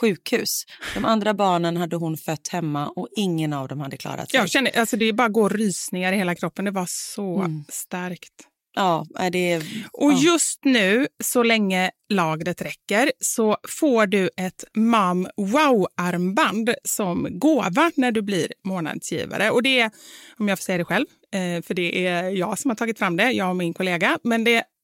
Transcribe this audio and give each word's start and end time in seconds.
sjukhus. 0.00 0.64
De 0.94 1.04
andra 1.04 1.34
barnen 1.34 1.76
hade 1.76 1.96
hon 1.96 2.16
fött 2.16 2.48
hemma 2.48 2.88
och 2.88 3.08
ingen 3.16 3.52
av 3.52 3.68
dem 3.68 3.80
hade 3.80 3.96
klarat 3.96 4.30
sig. 4.30 4.40
Jag 4.40 4.50
känner, 4.50 4.78
alltså 4.78 4.96
det 4.96 5.12
bara 5.12 5.28
går 5.28 5.50
rysningar 5.50 6.12
i 6.12 6.16
hela 6.16 6.34
kroppen. 6.34 6.64
Det 6.64 6.70
var 6.70 6.86
så 6.88 7.38
Mm. 7.38 7.64
starkt. 7.68 8.32
Ja, 8.78 9.06
det 9.32 9.52
är... 9.52 9.62
Och 9.92 10.12
ja. 10.12 10.18
just 10.18 10.64
nu, 10.64 11.06
så 11.24 11.42
länge 11.42 11.90
lagret 12.12 12.62
räcker, 12.62 13.12
så 13.20 13.56
får 13.80 14.06
du 14.06 14.30
ett 14.36 14.64
Mom 14.76 15.28
Wow-armband 15.36 16.74
som 16.84 17.26
gåva 17.30 17.90
när 17.96 18.12
du 18.12 18.22
blir 18.22 18.52
månadsgivare. 18.64 19.50
Och 19.50 19.62
det 19.62 19.80
är, 19.80 19.90
om 20.38 20.48
jag 20.48 20.58
får 20.58 20.62
säga 20.62 20.78
det 20.78 20.84
själv, 20.84 21.06
eh, 21.34 21.62
för 21.62 21.74
det 21.74 22.06
är 22.06 22.30
jag 22.30 22.58
som 22.58 22.70
har 22.70 22.76
tagit 22.76 22.98
fram 22.98 23.16
det, 23.16 23.30
jag 23.32 23.50
och 23.50 23.56
min 23.56 23.74
kollega, 23.74 24.18
men 24.24 24.44
det 24.44 24.62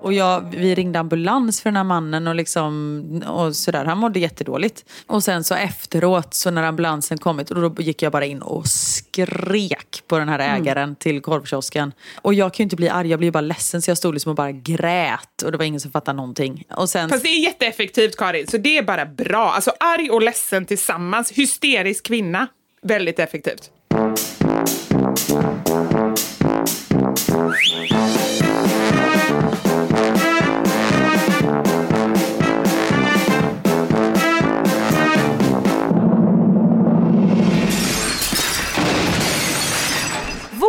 Och 0.00 0.12
jag, 0.12 0.54
vi 0.56 0.74
ringde 0.74 0.98
ambulans 0.98 1.60
för 1.60 1.70
den 1.70 1.76
här 1.76 1.84
mannen 1.84 2.26
och, 2.26 2.34
liksom, 2.34 3.22
och 3.28 3.56
sådär. 3.56 3.84
Han 3.84 3.98
mådde 3.98 4.20
jättedåligt. 4.20 4.84
Och 5.06 5.24
sen 5.24 5.44
så 5.44 5.54
efteråt, 5.54 6.34
så 6.34 6.50
när 6.50 6.62
ambulansen 6.62 7.18
kommit, 7.18 7.50
och 7.50 7.70
då 7.70 7.82
gick 7.82 8.02
jag 8.02 8.12
bara 8.12 8.24
in 8.24 8.42
och 8.42 8.66
skrek 8.66 10.02
på 10.06 10.18
den 10.18 10.28
här 10.28 10.38
ägaren 10.38 10.96
till 10.96 11.20
korvkiosken. 11.20 11.92
Och 12.22 12.34
jag 12.34 12.54
kan 12.54 12.62
ju 12.62 12.64
inte 12.64 12.76
bli 12.76 12.88
arg, 12.88 13.08
jag 13.10 13.18
blir 13.18 13.30
bara 13.30 13.40
ledsen 13.40 13.82
så 13.82 13.90
jag 13.90 13.98
stod 13.98 14.14
liksom 14.14 14.30
och 14.30 14.36
bara 14.36 14.52
grät. 14.52 15.42
Och 15.44 15.52
det 15.52 15.58
var 15.58 15.64
ingen 15.64 15.80
som 15.80 15.90
fattade 15.90 16.16
någonting. 16.16 16.64
Och 16.76 16.88
sen... 16.88 17.08
Fast 17.08 17.22
det 17.22 17.28
är 17.28 17.42
jätteeffektivt 17.42 18.16
Karin, 18.16 18.46
så 18.46 18.56
det 18.56 18.78
är 18.78 18.82
bara 18.82 19.06
bra. 19.06 19.52
Alltså 19.52 19.72
arg 19.80 20.10
och 20.10 20.22
ledsen 20.22 20.66
tillsammans, 20.66 21.32
hysterisk 21.32 22.06
kvinna. 22.06 22.46
Väldigt 22.82 23.18
effektivt. 23.18 23.70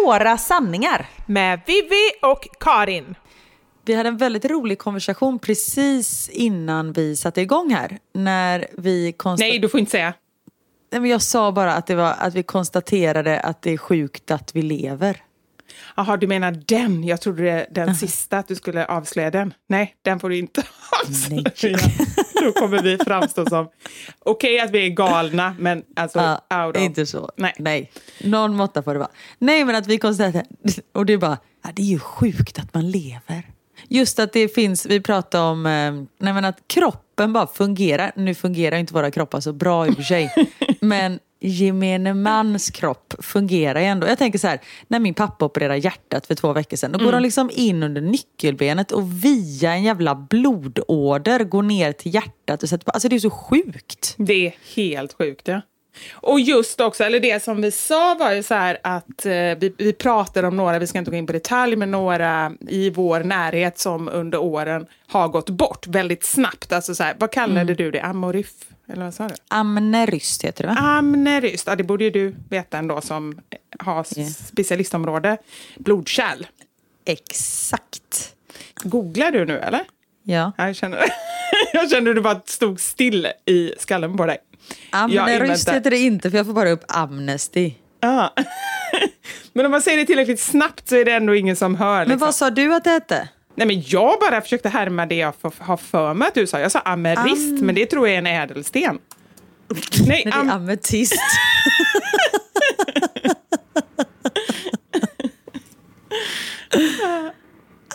Några 0.05 0.37
sanningar. 0.37 1.05
Med 1.25 1.59
Vivi 1.65 2.11
och 2.21 2.47
Karin. 2.59 3.15
Vi 3.85 3.95
hade 3.95 4.09
en 4.09 4.17
väldigt 4.17 4.45
rolig 4.45 4.79
konversation 4.79 5.39
precis 5.39 6.29
innan 6.29 6.93
vi 6.93 7.15
satte 7.15 7.41
igång 7.41 7.73
här. 7.73 7.97
När 8.13 8.67
vi 8.77 9.13
konstaterade... 9.13 9.51
Nej, 9.51 9.59
du 9.59 9.69
får 9.69 9.79
inte 9.79 9.91
säga. 9.91 10.13
Nej, 10.91 11.01
men 11.01 11.09
jag 11.09 11.21
sa 11.21 11.51
bara 11.51 11.73
att, 11.73 11.87
det 11.87 11.95
var, 11.95 12.15
att 12.19 12.33
vi 12.33 12.43
konstaterade 12.43 13.39
att 13.39 13.61
det 13.61 13.71
är 13.71 13.77
sjukt 13.77 14.31
att 14.31 14.55
vi 14.55 14.61
lever. 14.61 15.23
Jaha, 15.95 16.17
du 16.17 16.27
menar 16.27 16.51
den? 16.51 17.03
Jag 17.03 17.21
trodde 17.21 17.43
det, 17.43 17.67
den 17.71 17.95
sista, 17.95 18.37
att 18.37 18.47
du 18.47 18.55
skulle 18.55 18.85
avslöja 18.85 19.31
den. 19.31 19.53
Nej, 19.67 19.95
den 20.01 20.19
får 20.19 20.29
du 20.29 20.37
inte 20.37 20.63
avslöja. 21.05 21.77
Då 22.43 22.51
kommer 22.51 22.81
vi 22.81 22.97
framstå 22.97 23.45
som... 23.45 23.69
Okej 24.19 24.59
att 24.59 24.71
vi 24.71 24.85
är 24.85 24.89
galna, 24.89 25.55
men 25.59 25.83
alltså 25.95 26.37
Ja, 26.49 26.65
out 26.65 26.77
of... 26.77 26.83
inte 26.83 27.05
så. 27.05 27.31
Nej. 27.35 27.53
Nej. 27.57 27.91
Någon 28.23 28.55
måtta 28.55 28.83
får 28.83 28.93
det 28.93 28.99
vara. 28.99 29.11
Nej, 29.39 29.65
men 29.65 29.75
att 29.75 29.87
vi 29.87 29.97
konstaterade... 29.97 30.45
Och 30.93 31.05
det 31.05 31.13
är 31.13 31.17
bara, 31.17 31.37
ja, 31.63 31.69
det 31.75 31.81
är 31.81 31.85
ju 31.85 31.99
sjukt 31.99 32.59
att 32.59 32.73
man 32.73 32.91
lever. 32.91 33.51
Just 33.87 34.19
att 34.19 34.33
det 34.33 34.47
finns, 34.47 34.85
vi 34.85 35.01
pratar 35.01 35.41
om, 35.41 35.65
eh, 35.65 35.91
nej 36.19 36.33
men 36.33 36.45
att 36.45 36.57
kroppen 36.67 37.33
bara 37.33 37.47
fungerar. 37.47 38.11
Nu 38.15 38.35
fungerar 38.35 38.77
inte 38.77 38.93
våra 38.93 39.11
kroppar 39.11 39.39
så 39.39 39.53
bra 39.53 39.87
i 39.87 39.89
och 39.89 39.95
för 39.95 40.03
sig. 40.03 40.47
men 40.79 41.19
gemene 41.47 42.13
mans 42.13 42.69
kropp 42.69 43.13
fungerar 43.19 43.79
ju 43.79 43.85
ändå. 43.85 44.07
Jag 44.07 44.17
tänker 44.17 44.39
så 44.39 44.47
här, 44.47 44.59
när 44.87 44.99
min 44.99 45.13
pappa 45.13 45.45
opererade 45.45 45.79
hjärtat 45.79 46.27
för 46.27 46.35
två 46.35 46.53
veckor 46.53 46.77
sedan, 46.77 46.91
då 46.91 47.05
går 47.05 47.11
de 47.11 47.21
liksom 47.21 47.49
in 47.53 47.83
under 47.83 48.01
nyckelbenet 48.01 48.91
och 48.91 49.23
via 49.23 49.73
en 49.73 49.83
jävla 49.83 50.15
blodåder 50.15 51.43
går 51.43 51.63
ner 51.63 51.91
till 51.91 52.13
hjärtat 52.13 52.63
och 52.63 52.69
sätter 52.69 52.85
på. 52.85 52.91
Alltså 52.91 53.09
det 53.09 53.15
är 53.15 53.19
så 53.19 53.29
sjukt. 53.29 54.15
Det 54.17 54.47
är 54.47 54.53
helt 54.75 55.13
sjukt, 55.13 55.47
ja. 55.47 55.61
Och 56.13 56.39
just 56.39 56.81
också, 56.81 57.03
eller 57.03 57.19
det 57.19 57.43
som 57.43 57.61
vi 57.61 57.71
sa 57.71 58.15
var 58.19 58.31
ju 58.31 58.43
så 58.43 58.53
här 58.53 58.77
att 58.83 59.25
eh, 59.25 59.31
vi, 59.31 59.73
vi 59.77 59.93
pratade 59.93 60.47
om 60.47 60.57
några, 60.57 60.79
vi 60.79 60.87
ska 60.87 60.99
inte 60.99 61.11
gå 61.11 61.17
in 61.17 61.27
på 61.27 61.33
detalj, 61.33 61.75
men 61.75 61.91
några 61.91 62.51
i 62.67 62.89
vår 62.89 63.19
närhet 63.19 63.79
som 63.79 64.09
under 64.09 64.37
åren 64.37 64.85
har 65.07 65.27
gått 65.27 65.49
bort 65.49 65.87
väldigt 65.87 66.23
snabbt. 66.25 66.73
Alltså 66.73 66.95
så 66.95 67.03
här, 67.03 67.15
vad 67.19 67.31
kallade 67.31 67.73
du 67.73 67.91
det? 67.91 68.01
Amoryf? 68.01 68.51
Eller 68.87 69.03
vad 69.05 69.13
sa 69.13 69.27
du? 69.27 69.35
Amneryst 69.47 70.43
heter 70.43 70.63
det 70.63 70.67
va? 70.69 70.75
Amneryst, 70.79 71.67
ja 71.67 71.75
det 71.75 71.83
borde 71.83 72.03
ju 72.03 72.09
du 72.11 72.35
veta 72.49 72.77
ändå 72.77 73.01
som 73.01 73.39
har 73.79 74.05
Ja. 74.15 74.25
specialistområde. 74.25 75.37
Blodkärl. 75.77 76.45
Exakt. 77.05 78.35
Googlar 78.83 79.31
du 79.31 79.45
nu 79.45 79.59
eller? 79.59 79.81
Ja. 80.23 80.51
Ja, 80.57 80.67
Jag 80.67 80.75
känner, 80.75 80.99
jag 81.73 81.89
kände 81.89 82.13
det 82.13 82.21
bara 82.21 82.41
stod 82.45 82.79
still 82.79 83.27
i 83.45 83.73
skallen 83.77 84.17
på 84.17 84.25
dig. 84.25 84.37
Amneryst 84.89 85.69
heter 85.69 85.89
det 85.91 85.97
inte 85.97 86.29
för 86.31 86.37
jag 86.37 86.45
får 86.45 86.53
bara 86.53 86.69
upp 86.69 86.83
Amnesty. 86.87 87.73
Ja. 87.99 88.33
Men 89.53 89.65
om 89.65 89.71
man 89.71 89.81
säger 89.81 89.97
det 89.97 90.05
tillräckligt 90.05 90.39
snabbt 90.39 90.89
så 90.89 90.95
är 90.95 91.05
det 91.05 91.11
ändå 91.11 91.35
ingen 91.35 91.55
som 91.55 91.75
hör. 91.75 91.97
Men 91.99 92.07
Liksom. 92.07 92.19
vad 92.25 92.35
sa 92.35 92.49
du 92.49 92.75
att 92.75 92.83
det 92.83 92.89
hette? 92.89 93.29
Nej, 93.55 93.67
men 93.67 93.81
jag 93.85 94.19
bara 94.19 94.41
försökte 94.41 94.69
härma 94.69 95.05
det 95.05 95.15
jag 95.15 95.33
har 95.59 95.77
för 95.77 96.13
mig 96.13 96.27
att 96.27 96.33
du 96.33 96.47
sa. 96.47 96.59
Jag 96.59 96.71
sa 96.71 96.79
amerist, 96.79 97.61
men 97.61 97.75
det 97.75 97.85
tror 97.85 98.07
jag 98.07 98.13
är 98.15 98.17
en 98.19 98.27
ädelsten. 98.27 98.99
Nej, 99.69 99.81
Nej, 100.07 100.23
det 100.25 100.29
är 100.29 100.39
am- 100.39 100.49
ametist. 100.49 101.15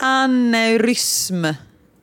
Aneurysm. 0.01 1.45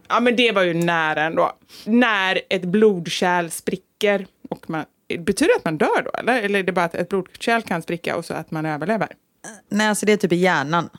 ja, 0.10 0.20
men 0.20 0.36
det 0.36 0.52
var 0.52 0.62
ju 0.64 0.74
nära 0.74 1.24
ändå. 1.24 1.52
När 1.86 2.42
ett 2.50 2.66
blodkärl 2.66 3.50
spricker. 3.50 4.28
Och 4.50 4.70
man, 4.70 4.86
betyder 5.20 5.54
det 5.54 5.58
att 5.58 5.66
man 5.66 5.78
dör 5.78 6.02
då? 6.06 6.12
Eller, 6.20 6.42
eller 6.42 6.60
är 6.60 6.64
det 6.64 6.72
bara 6.72 6.86
att 6.86 6.96
ett 6.96 7.10
blodkärl 7.10 7.62
kan 7.62 7.82
spricka 7.82 8.16
och 8.18 8.26
så 8.26 8.34
att 8.34 8.52
man 8.52 8.66
överlever? 8.66 9.08
Nej, 9.70 9.88
alltså 9.88 10.06
det 10.06 10.12
är 10.14 10.18
typ 10.18 10.32
i 10.32 10.36
hjärnan. 10.36 10.90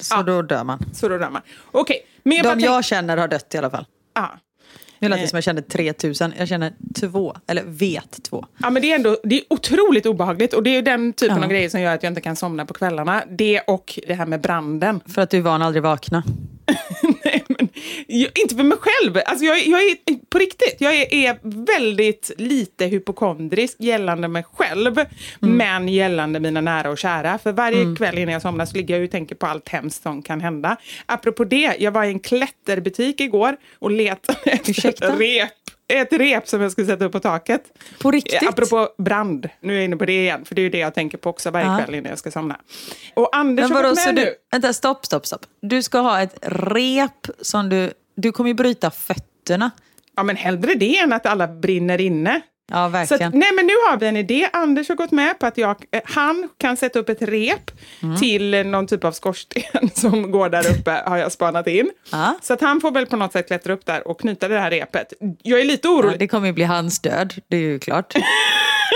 Så 0.00 0.14
Ja. 0.14 0.22
då 0.22 0.42
dör 0.42 0.64
man. 0.64 0.78
Så 0.92 1.08
då 1.08 1.18
dör 1.18 1.30
man. 1.30 1.42
Okej, 1.72 2.06
bara 2.42 2.54
De 2.54 2.60
jag 2.60 2.84
känner 2.84 3.16
har 3.16 3.28
dött 3.28 3.54
i 3.54 3.58
alla 3.58 3.70
fall. 3.70 3.84
Ja. 4.14 4.38
Nu 4.98 5.08
lät 5.08 5.20
det 5.20 5.28
som 5.28 5.36
jag 5.36 5.44
kände 5.44 5.62
3000. 5.62 6.32
Jag 6.38 6.48
känner 6.48 6.72
två, 7.00 7.36
eller 7.46 7.62
vet 7.66 8.22
två. 8.22 8.46
Ja, 8.58 8.70
men 8.70 8.82
det 8.82 8.90
är 8.92 8.94
ändå 8.96 9.16
det 9.24 9.36
är 9.36 9.42
otroligt 9.50 10.06
obehagligt 10.06 10.52
och 10.54 10.62
det 10.62 10.70
är 10.76 10.82
den 10.82 11.12
typen 11.12 11.36
Ja. 11.36 11.44
av 11.44 11.50
grejer 11.50 11.68
som 11.68 11.80
gör 11.80 11.94
att 11.94 12.02
jag 12.02 12.10
inte 12.10 12.20
kan 12.20 12.36
somna 12.36 12.66
på 12.66 12.74
kvällarna. 12.74 13.22
Det 13.30 13.60
och 13.60 13.98
det 14.06 14.14
här 14.14 14.26
med 14.26 14.40
branden. 14.40 15.00
För 15.06 15.22
att 15.22 15.30
du 15.30 15.36
är 15.38 15.42
van 15.42 15.62
att 15.62 15.66
aldrig 15.66 15.82
vakna. 15.82 16.22
Nej, 17.24 17.44
jag, 18.06 18.38
inte 18.38 18.54
för 18.54 18.62
mig 18.62 18.78
själv. 18.78 19.20
Alltså, 19.26 19.44
jag, 19.44 19.66
jag 19.66 19.82
är 19.82 19.96
på 20.28 20.38
riktigt. 20.38 20.76
Jag 20.78 20.94
är, 20.94 21.14
är 21.14 21.38
väldigt 21.42 22.30
lite 22.38 22.86
hypokondrisk 22.86 23.76
gällande 23.80 24.28
mig 24.28 24.44
själv, 24.52 25.04
men 25.40 25.88
gällande 25.88 26.40
mina 26.40 26.60
nära 26.60 26.90
och 26.90 26.98
kära. 26.98 27.38
För 27.38 27.52
varje 27.52 27.96
kväll 27.96 28.18
innan 28.18 28.32
jag 28.32 28.42
somnar 28.42 28.66
så 28.66 28.76
ligger 28.76 28.94
jag 28.94 29.04
och 29.04 29.10
tänker 29.10 29.34
på 29.34 29.46
allt 29.46 29.68
hemskt 29.68 30.02
som 30.02 30.22
kan 30.22 30.40
hända. 30.40 30.76
Apropå 31.06 31.44
det, 31.44 31.76
jag 31.78 31.92
var 31.92 32.04
i 32.04 32.08
en 32.08 32.20
klätterbutik 32.20 33.20
igår 33.20 33.56
och 33.78 33.90
letade 33.90 34.38
efter 34.50 35.16
rep. 35.16 35.50
Ett 35.88 36.12
rep 36.12 36.48
som 36.48 36.60
jag 36.60 36.72
skulle 36.72 36.86
sätta 36.86 37.04
upp 37.04 37.12
på 37.12 37.20
taket. 37.20 37.62
På 38.02 38.10
riktigt? 38.10 38.42
Eh, 38.42 38.48
Apropå 38.48 38.88
brand, 38.98 39.48
nu 39.60 39.72
är 39.72 39.76
jag 39.76 39.84
inne 39.84 39.96
på 39.96 40.04
det 40.04 40.20
igen, 40.22 40.44
för 40.44 40.54
det 40.54 40.60
är 40.60 40.62
ju 40.62 40.70
det 40.70 40.78
jag 40.78 40.94
tänker 40.94 41.18
på 41.18 41.30
också 41.30 41.50
varje 41.50 41.66
Ja. 41.66 41.78
kväll 41.84 41.94
innan 41.94 42.10
jag 42.10 42.18
ska 42.18 42.30
somna. 42.30 42.60
Och 43.14 43.36
Anders 43.36 43.62
Men 43.62 43.70
har 43.72 43.82
vadå, 43.82 43.88
varit 43.88 43.98
så 44.00 44.08
med 44.08 44.14
nu. 44.14 44.24
du, 44.24 44.34
vänta, 44.52 44.72
stopp, 44.72 45.06
stopp, 45.06 45.26
stopp. 45.26 45.40
Du 45.62 45.82
ska 45.82 45.98
ha 45.98 46.20
ett 46.22 46.38
rep 46.42 47.26
som 47.40 47.68
du... 47.68 47.92
Du 48.16 48.32
kommer 48.32 48.48
ju 48.50 48.54
bryta 48.54 48.90
fötterna. 48.90 49.70
Ja, 50.16 50.22
men 50.22 50.36
hellre 50.36 50.74
det 50.74 50.98
än 50.98 51.12
att 51.12 51.26
alla 51.26 51.48
brinner 51.48 52.00
inne. 52.00 52.40
Ja, 52.72 52.88
verkligen. 52.88 53.28
att, 53.28 53.34
nej, 53.34 53.48
men 53.56 53.66
nu 53.66 53.72
har 53.88 53.96
vi 53.96 54.06
en 54.06 54.16
idé. 54.16 54.48
Anders 54.52 54.88
har 54.88 54.96
gått 54.96 55.10
med 55.12 55.38
på 55.38 55.46
att 55.46 55.58
jag, 55.58 55.76
eh, 55.92 56.00
han 56.04 56.48
kan 56.58 56.76
sätta 56.76 56.98
upp 56.98 57.08
ett 57.08 57.22
rep 57.22 57.70
Mm. 58.02 58.16
till 58.16 58.66
någon 58.66 58.86
typ 58.86 59.04
av 59.04 59.12
skorsten 59.12 59.62
som 59.94 60.30
går 60.30 60.48
där 60.48 60.70
uppe, 60.78 61.02
har 61.06 61.16
jag 61.16 61.32
spanat 61.32 61.66
in. 61.66 61.90
Ja. 62.12 62.34
Så 62.42 62.52
att 62.52 62.60
han 62.60 62.80
får 62.80 62.90
väl 62.90 63.06
på 63.06 63.16
något 63.16 63.32
sätt 63.32 63.46
klättra 63.46 63.72
upp 63.72 63.86
där 63.86 64.08
och 64.08 64.20
knyta 64.20 64.48
det 64.48 64.58
här 64.60 64.70
repet. 64.70 65.12
Jag 65.42 65.60
är 65.60 65.64
lite 65.64 65.88
Ja, 65.88 65.94
orolig. 65.94 66.18
det 66.18 66.28
kommer 66.28 66.46
ju 66.46 66.52
bli 66.52 66.64
hans 66.64 66.98
död, 67.00 67.34
det 67.48 67.56
är 67.56 67.60
ju 67.60 67.78
klart. 67.78 68.14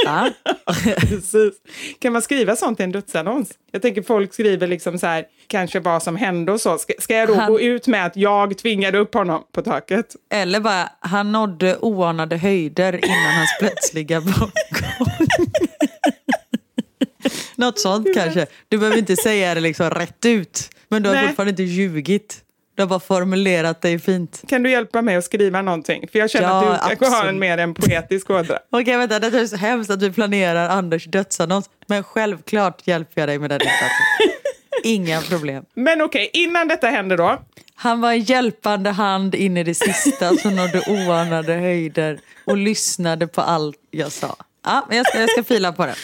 Ja. 0.04 0.30
Precis. 0.96 1.54
Kan 1.98 2.12
man 2.12 2.22
skriva 2.22 2.56
sånt 2.56 2.80
i 2.80 2.82
en 2.82 2.92
dödsannons? 2.92 3.50
Jag 3.72 3.82
tänker 3.82 4.02
folk 4.02 4.34
skriver 4.34 4.66
liksom 4.66 4.98
så 4.98 5.06
här, 5.06 5.24
kanske 5.46 5.80
vad 5.80 6.02
som 6.02 6.16
hände 6.16 6.52
och 6.52 6.60
så. 6.60 6.78
Ska, 6.78 6.92
ska 6.98 7.14
jag 7.14 7.28
då 7.28 7.34
Han- 7.34 7.52
gå 7.52 7.60
ut 7.60 7.86
med 7.86 8.06
att 8.06 8.16
jag 8.16 8.58
tvingade 8.58 8.98
upp 8.98 9.14
honom 9.14 9.42
på 9.52 9.62
taket? 9.62 10.16
Eller 10.32 10.60
bara, 10.60 10.88
han 11.00 11.32
nådde 11.32 11.76
oanade 11.80 12.36
höjder 12.36 13.04
innan 13.04 13.34
hans 13.34 13.50
plötsliga 13.60 14.20
bortgång. 14.20 14.50
Något 17.56 17.78
sånt 17.78 18.06
kanske. 18.14 18.46
Du 18.68 18.78
behöver 18.78 18.98
inte 18.98 19.16
säga 19.16 19.54
det 19.54 19.60
liksom 19.60 19.90
rätt 19.90 20.24
ut. 20.26 20.70
Men 20.88 21.02
du 21.02 21.08
har 21.08 21.16
Nej. 21.16 21.26
fortfarande 21.26 21.50
inte 21.50 21.62
ljugit. 21.62 22.40
Du 22.80 22.84
har 22.84 22.88
bara 22.88 23.00
formulerat 23.00 23.80
dig 23.82 23.98
fint. 23.98 24.42
Kan 24.48 24.62
du 24.62 24.70
hjälpa 24.70 25.02
mig 25.02 25.16
att 25.16 25.24
skriva 25.24 25.62
någonting? 25.62 26.08
För 26.12 26.18
jag 26.18 26.30
känner 26.30 26.48
Ja, 26.48 26.72
att 26.72 26.90
du 26.90 26.96
kanske 26.96 27.18
har 27.20 27.28
en 27.28 27.38
mer 27.38 27.58
en 27.58 27.74
poetisk 27.74 28.30
ådra. 28.30 28.58
Okej, 28.70 28.96
vänta. 28.96 29.18
Det 29.18 29.40
är 29.40 29.46
så 29.46 29.56
hemskt 29.56 29.90
att 29.90 30.02
vi 30.02 30.12
planerar 30.12 30.68
Anders 30.68 31.04
dödsannons. 31.04 31.70
Men 31.86 32.04
självklart 32.04 32.86
hjälper 32.86 33.20
jag 33.20 33.28
dig 33.28 33.38
med 33.38 33.50
den 33.50 33.60
insatsen. 33.60 34.06
Inga 34.84 35.20
problem. 35.20 35.64
Men 35.74 36.02
okej, 36.02 36.30
innan 36.32 36.68
detta 36.68 36.86
händer 36.86 37.16
då. 37.16 37.42
Han 37.74 38.00
var 38.00 38.12
en 38.12 38.20
hjälpande 38.20 38.90
hand 38.90 39.34
in 39.34 39.56
i 39.56 39.64
det 39.64 39.74
sista 39.74 40.36
som 40.36 40.56
nådde 40.56 40.82
oanade 40.88 41.52
höjder 41.52 42.18
och 42.44 42.56
lyssnade 42.56 43.26
på 43.26 43.40
allt 43.40 43.76
jag 43.90 44.12
sa. 44.12 44.36
Ja, 44.64 44.86
jag 44.90 45.06
ska, 45.06 45.20
jag 45.20 45.30
ska 45.30 45.44
fila 45.44 45.72
på 45.72 45.86
det. 45.86 45.94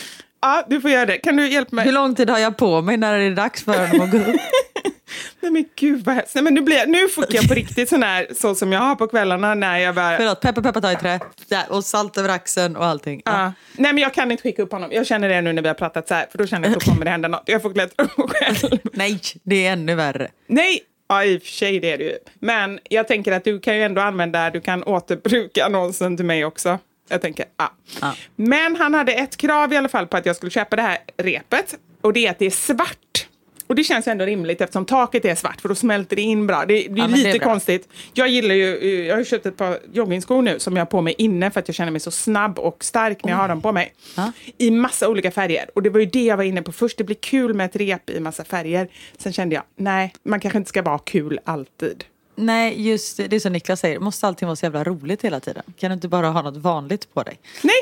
Ja, 0.42 0.64
du 0.68 0.80
får 0.80 0.90
göra 0.90 1.06
det. 1.06 1.18
Kan 1.18 1.36
du 1.36 1.48
hjälpa 1.48 1.76
mig? 1.76 1.84
Hur 1.84 1.92
lång 1.92 2.14
tid 2.14 2.30
har 2.30 2.38
jag 2.38 2.56
på 2.56 2.82
mig 2.82 2.96
när 2.96 3.18
det 3.18 3.24
är 3.24 3.30
dags 3.30 3.64
för 3.64 3.86
honom 3.86 4.00
att 4.00 4.10
gå 4.10 4.18
upp? 4.18 4.40
Nej 5.40 5.52
men 5.52 5.64
gud 5.76 6.04
vad 6.04 6.14
hemskt. 6.14 6.34
Nej, 6.34 6.44
men 6.44 6.54
nu, 6.54 6.60
blir 6.60 6.76
jag, 6.76 6.88
nu 6.88 7.08
fick 7.08 7.34
jag 7.34 7.48
på 7.48 7.54
riktigt 7.64 7.88
sån 7.88 8.02
här, 8.02 8.26
så 8.34 8.54
som 8.54 8.72
jag 8.72 8.80
har 8.80 8.94
på 8.94 9.06
kvällarna 9.06 9.54
när 9.54 9.78
jag 9.78 9.94
bara... 9.94 10.16
Förlåt, 10.16 10.40
peppa 10.40 10.62
peppa 10.62 10.80
ta 10.80 10.92
i 10.92 10.96
trä. 10.96 11.20
Och 11.68 11.84
salt 11.84 12.18
över 12.18 12.28
axeln 12.28 12.76
och 12.76 12.84
allting. 12.84 13.22
Ja. 13.24 13.32
Ja. 13.42 13.52
Nej 13.72 13.92
men 13.92 14.02
jag 14.02 14.14
kan 14.14 14.30
inte 14.30 14.42
skicka 14.42 14.62
upp 14.62 14.72
honom. 14.72 14.90
Jag 14.92 15.06
känner 15.06 15.28
det 15.28 15.40
nu 15.40 15.52
när 15.52 15.62
vi 15.62 15.68
har 15.68 15.74
pratat 15.74 16.08
så 16.08 16.14
här, 16.14 16.26
för 16.30 16.38
då 16.38 16.46
känner 16.46 16.68
jag 16.68 16.76
att 16.76 16.84
då 16.84 16.90
kommer 16.90 17.04
det 17.04 17.10
hända 17.10 17.28
något. 17.28 17.42
Jag 17.46 17.62
får 17.62 17.72
klättra 17.72 18.04
upp 18.04 18.30
själv. 18.30 18.78
Nej, 18.92 19.20
det 19.42 19.66
är 19.66 19.72
ännu 19.72 19.94
värre. 19.94 20.30
Nej! 20.46 20.80
Ja, 21.08 21.24
i 21.24 21.38
och 21.38 21.42
för 21.42 21.48
sig 21.48 21.80
det 21.80 21.90
är 21.90 21.98
det 21.98 22.04
ju. 22.04 22.18
Men 22.34 22.78
jag 22.84 23.08
tänker 23.08 23.32
att 23.32 23.44
du 23.44 23.60
kan 23.60 23.76
ju 23.76 23.82
ändå 23.82 24.00
använda, 24.00 24.50
du 24.50 24.60
kan 24.60 24.82
återbruka 24.82 25.64
annonsen 25.64 26.16
till 26.16 26.26
mig 26.26 26.44
också. 26.44 26.78
Jag 27.08 27.22
tänker, 27.22 27.46
ja. 27.56 27.72
Ja. 28.00 28.14
Men 28.36 28.76
han 28.76 28.94
hade 28.94 29.12
ett 29.12 29.36
krav 29.36 29.72
i 29.72 29.76
alla 29.76 29.88
fall 29.88 30.06
på 30.06 30.16
att 30.16 30.26
jag 30.26 30.36
skulle 30.36 30.50
köpa 30.50 30.76
det 30.76 30.82
här 30.82 30.98
repet. 31.16 31.74
Och 32.00 32.12
det 32.12 32.26
är 32.26 32.30
att 32.30 32.38
det 32.38 32.46
är 32.46 32.50
svart. 32.50 33.26
Och 33.66 33.74
det 33.74 33.84
känns 33.84 34.06
ändå 34.06 34.24
rimligt 34.24 34.60
eftersom 34.60 34.84
taket 34.84 35.24
är 35.24 35.34
svart 35.34 35.60
för 35.60 35.68
då 35.68 35.74
smälter 35.74 36.16
det 36.16 36.22
in 36.22 36.46
bra. 36.46 36.64
Det, 36.68 36.74
det 36.74 36.80
är 36.84 36.96
Ja, 36.98 37.06
lite 37.06 37.22
det 37.32 37.36
är 37.36 37.38
konstigt. 37.38 37.88
Jag 38.14 38.28
gillar 38.28 38.54
ju, 38.54 39.04
jag 39.06 39.16
har 39.16 39.24
köpt 39.24 39.46
ett 39.46 39.56
par 39.56 39.78
joggingskor 39.92 40.42
nu 40.42 40.58
som 40.58 40.76
jag 40.76 40.80
har 40.80 40.86
på 40.86 41.00
mig 41.00 41.14
inne 41.18 41.50
för 41.50 41.60
att 41.60 41.68
jag 41.68 41.74
känner 41.74 41.92
mig 41.92 42.00
så 42.00 42.10
snabb 42.10 42.58
och 42.58 42.84
stark 42.84 43.24
när 43.24 43.32
jag 43.32 43.38
har 43.38 43.48
dem 43.48 43.62
på 43.62 43.72
mig. 43.72 43.94
Ja. 44.16 44.32
I 44.58 44.70
massa 44.70 45.08
olika 45.08 45.30
färger. 45.30 45.70
Och 45.74 45.82
det 45.82 45.90
var 45.90 46.00
ju 46.00 46.06
det 46.06 46.24
jag 46.24 46.36
var 46.36 46.44
inne 46.44 46.62
på 46.62 46.72
först. 46.72 46.98
Det 46.98 47.04
blir 47.04 47.16
kul 47.16 47.54
med 47.54 47.66
ett 47.66 47.76
rep 47.76 48.10
i 48.10 48.20
massa 48.20 48.44
färger. 48.44 48.88
Sen 49.18 49.32
kände 49.32 49.54
jag, 49.54 49.64
nej, 49.76 50.12
man 50.22 50.40
kanske 50.40 50.58
inte 50.58 50.68
ska 50.68 50.82
vara 50.82 50.98
kul 50.98 51.38
alltid. 51.44 52.04
Nej, 52.38 52.88
just 52.88 53.16
det. 53.16 53.28
Det 53.28 53.36
är 53.36 53.40
som 53.40 53.52
Niklas 53.52 53.80
säger. 53.80 53.98
Måste 53.98 54.26
allting 54.26 54.46
vara 54.46 54.56
så 54.56 54.66
jävla 54.66 54.84
roligt 54.84 55.22
hela 55.24 55.40
tiden? 55.40 55.62
Kan 55.78 55.90
du 55.90 55.94
inte 55.94 56.08
bara 56.08 56.28
ha 56.28 56.42
något 56.42 56.56
vanligt 56.56 57.14
på 57.14 57.22
dig? 57.22 57.38
Nej, 57.62 57.74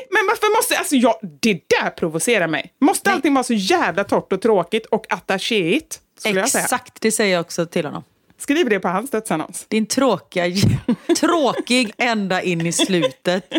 måste... 0.65 0.79
Alltså 0.79 0.97
jag, 0.97 1.15
det 1.41 1.53
där 1.53 1.91
provocerar 1.91 2.49
mig. 2.49 2.73
Måste 2.81 3.11
Nej. 3.11 3.15
allting 3.15 3.35
vara 3.35 3.45
så 3.45 3.55
jävla 3.55 4.05
torrt 4.05 4.33
och 4.33 4.43
tråkigt 4.43 4.87
och 4.87 5.07
attachéigt? 5.13 6.01
Exakt, 6.25 7.01
det 7.01 7.13
säger 7.13 7.33
jag 7.33 7.41
också 7.41 7.67
till 7.67 7.85
honom. 7.85 8.05
Skriv 8.39 8.69
det 8.69 8.81
på 8.81 8.89
hans 8.89 9.11
dödsannons. 9.11 9.67
Din 9.69 9.87
tråkiga, 9.87 10.45
tråkig 11.21 11.93
ända 11.99 12.43
in 12.43 12.67
i 12.67 12.73
slutet. 12.73 13.53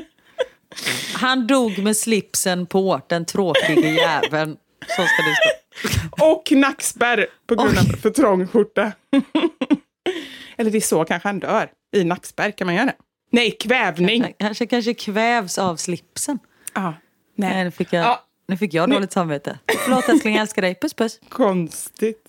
Han 1.14 1.48
dog 1.48 1.78
med 1.78 1.98
slipsen 1.98 2.66
på, 2.66 3.02
den 3.08 3.26
tråkige 3.26 3.90
jäveln. 3.90 4.58
Så 4.88 4.94
ska 4.94 5.24
det 5.24 5.36
stå. 5.36 6.26
Och 6.26 6.52
nackspärr 6.52 7.28
på 7.48 7.56
grund 7.56 7.78
av 7.78 7.84
för 7.84 8.10
trång 8.10 8.48
skjorta. 8.48 8.92
Eller 10.58 10.72
det 10.72 10.78
är 10.78 10.82
så 10.82 11.06
kanske 11.06 11.30
han 11.30 11.40
dör. 11.40 11.70
I 11.96 12.04
nackspärr, 12.04 12.52
kan 12.52 12.68
man 12.68 12.76
göra 12.76 12.86
det? 12.86 12.96
Nej, 13.32 13.52
kvävning. 13.52 14.22
Han 14.22 14.34
kanske, 14.34 14.66
kanske 14.66 14.94
kvävs 14.94 15.58
av 15.58 15.76
slipsen. 15.76 16.40
Ah, 16.76 16.94
Nej, 17.36 17.54
nej, 17.54 17.64
nu, 17.64 17.72
fick 17.72 17.94
jag, 17.94 18.06
Ja. 18.06 18.24
nu 18.48 18.58
fick 18.58 18.74
jag 18.74 18.90
Nu- 18.90 18.96
dåligt 18.96 19.12
samvete. 19.12 19.60
Förlåt 19.86 20.10
älskling, 20.10 20.34
jag 20.36 20.42
älskar 20.42 20.62
dig. 20.62 20.76
Puss 20.82 20.94
puss. 20.94 21.20
konstigt. 21.30 22.22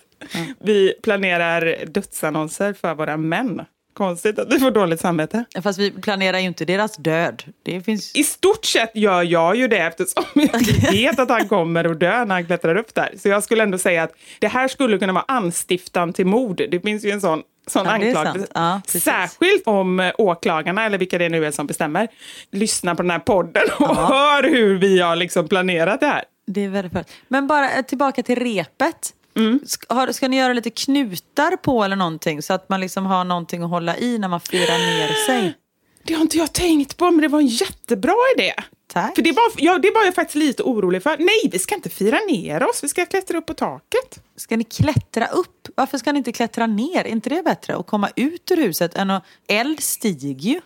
Vi 0.60 0.94
planerar 1.02 1.84
dödsannonser 1.86 2.72
för 2.72 2.94
våra 2.94 3.16
män. 3.16 3.62
Konstigt 3.94 4.38
att 4.38 4.52
vi 4.54 4.58
får 4.60 4.70
dåligt 4.70 5.00
samvete. 5.00 5.44
Fast 5.62 5.78
vi 5.78 5.90
planerar 5.90 6.38
ju 6.38 6.46
inte 6.46 6.64
deras 6.64 6.96
död. 6.96 7.42
Det 7.62 7.80
finns... 7.80 8.16
I 8.16 8.24
stort 8.24 8.64
sett 8.64 8.90
gör 8.96 9.22
jag 9.22 9.56
ju 9.56 9.68
det 9.68 9.78
eftersom 9.78 10.24
jag 10.34 10.60
vet 10.92 11.18
att 11.18 11.28
han 11.30 11.48
kommer 11.48 11.84
att 11.84 12.00
dö 12.00 12.24
när 12.24 12.34
han 12.34 12.46
klättrar 12.46 12.76
upp 12.76 12.94
där. 12.94 13.14
Så 13.18 13.28
jag 13.28 13.44
skulle 13.44 13.62
ändå 13.62 13.78
säga 13.78 14.02
att 14.02 14.12
det 14.38 14.48
här 14.48 14.68
skulle 14.68 14.98
kunna 14.98 15.12
vara 15.12 15.24
anstiftan 15.28 16.12
till 16.12 16.26
mord. 16.26 16.56
Det 16.70 16.80
finns 16.80 17.04
ju 17.04 17.10
en 17.10 17.20
sån, 17.20 17.42
sån 17.66 17.86
Ja, 17.86 17.92
anklagelse. 17.92 18.46
Ja. 18.54 18.80
Särskilt 18.86 19.66
om 19.66 20.00
eh, 20.00 20.12
åklagarna, 20.18 20.86
eller 20.86 20.98
vilka 20.98 21.18
det 21.18 21.28
nu 21.28 21.46
är 21.46 21.50
som 21.50 21.66
bestämmer, 21.66 22.08
lyssnar 22.52 22.94
på 22.94 23.02
den 23.02 23.10
här 23.10 23.18
podden 23.18 23.62
och 23.78 23.96
hör 23.96 24.42
hur 24.42 24.78
vi 24.78 25.00
har 25.00 25.16
liksom 25.16 25.48
planerat 25.48 26.00
det 26.00 26.06
här. 26.06 26.24
Det 26.46 26.64
är 26.64 26.68
väldigt 26.68 26.92
skönt. 26.92 27.08
Men 27.28 27.46
bara 27.46 27.70
eh, 27.72 27.82
tillbaka 27.82 28.22
till 28.22 28.36
repet. 28.36 29.12
Mm. 29.36 29.60
Ska, 29.66 30.12
ska 30.12 30.28
ni 30.28 30.36
göra 30.36 30.52
lite 30.52 30.70
knutar 30.70 31.56
på 31.56 31.84
eller 31.84 31.96
någonting 31.96 32.42
så 32.42 32.52
att 32.54 32.68
man 32.68 32.80
liksom 32.80 33.06
har 33.06 33.24
någonting 33.24 33.62
att 33.62 33.70
hålla 33.70 33.96
i 33.96 34.18
när 34.18 34.28
man 34.28 34.40
firar 34.40 34.78
ner 34.78 35.26
sig? 35.26 35.54
Det 36.02 36.14
har 36.14 36.22
inte 36.22 36.38
jag 36.38 36.52
tänkt 36.52 36.96
på, 36.96 37.10
men 37.10 37.20
det 37.20 37.28
var 37.28 37.40
en 37.40 37.46
jättebra 37.46 38.14
idé. 38.36 38.54
Tack. 38.86 39.14
För 39.14 39.22
det 39.22 39.32
var, 39.32 39.52
ja, 39.56 39.78
det 39.78 39.90
var 39.94 40.04
jag 40.04 40.14
faktiskt 40.14 40.36
lite 40.36 40.62
orolig 40.62 41.02
för. 41.02 41.16
Nej, 41.18 41.50
vi 41.52 41.58
ska 41.58 41.74
inte 41.74 41.90
fira 41.90 42.18
ner 42.28 42.62
oss, 42.62 42.84
vi 42.84 42.88
ska 42.88 43.06
klättra 43.06 43.38
upp 43.38 43.46
på 43.46 43.54
taket. 43.54 44.22
Ska 44.36 44.56
ni 44.56 44.64
klättra 44.64 45.26
upp? 45.26 45.68
Varför 45.74 45.98
ska 45.98 46.12
ni 46.12 46.18
inte 46.18 46.32
klättra 46.32 46.66
ner? 46.66 47.04
Är 47.04 47.08
inte 47.08 47.30
det 47.30 47.42
bättre 47.42 47.76
att 47.76 47.86
komma 47.86 48.10
ut 48.16 48.50
ur 48.50 48.56
huset 48.56 48.94
än 48.94 49.10
att... 49.10 49.24
Eld 49.48 49.80
stiger 49.80 50.34
ju. 50.34 50.60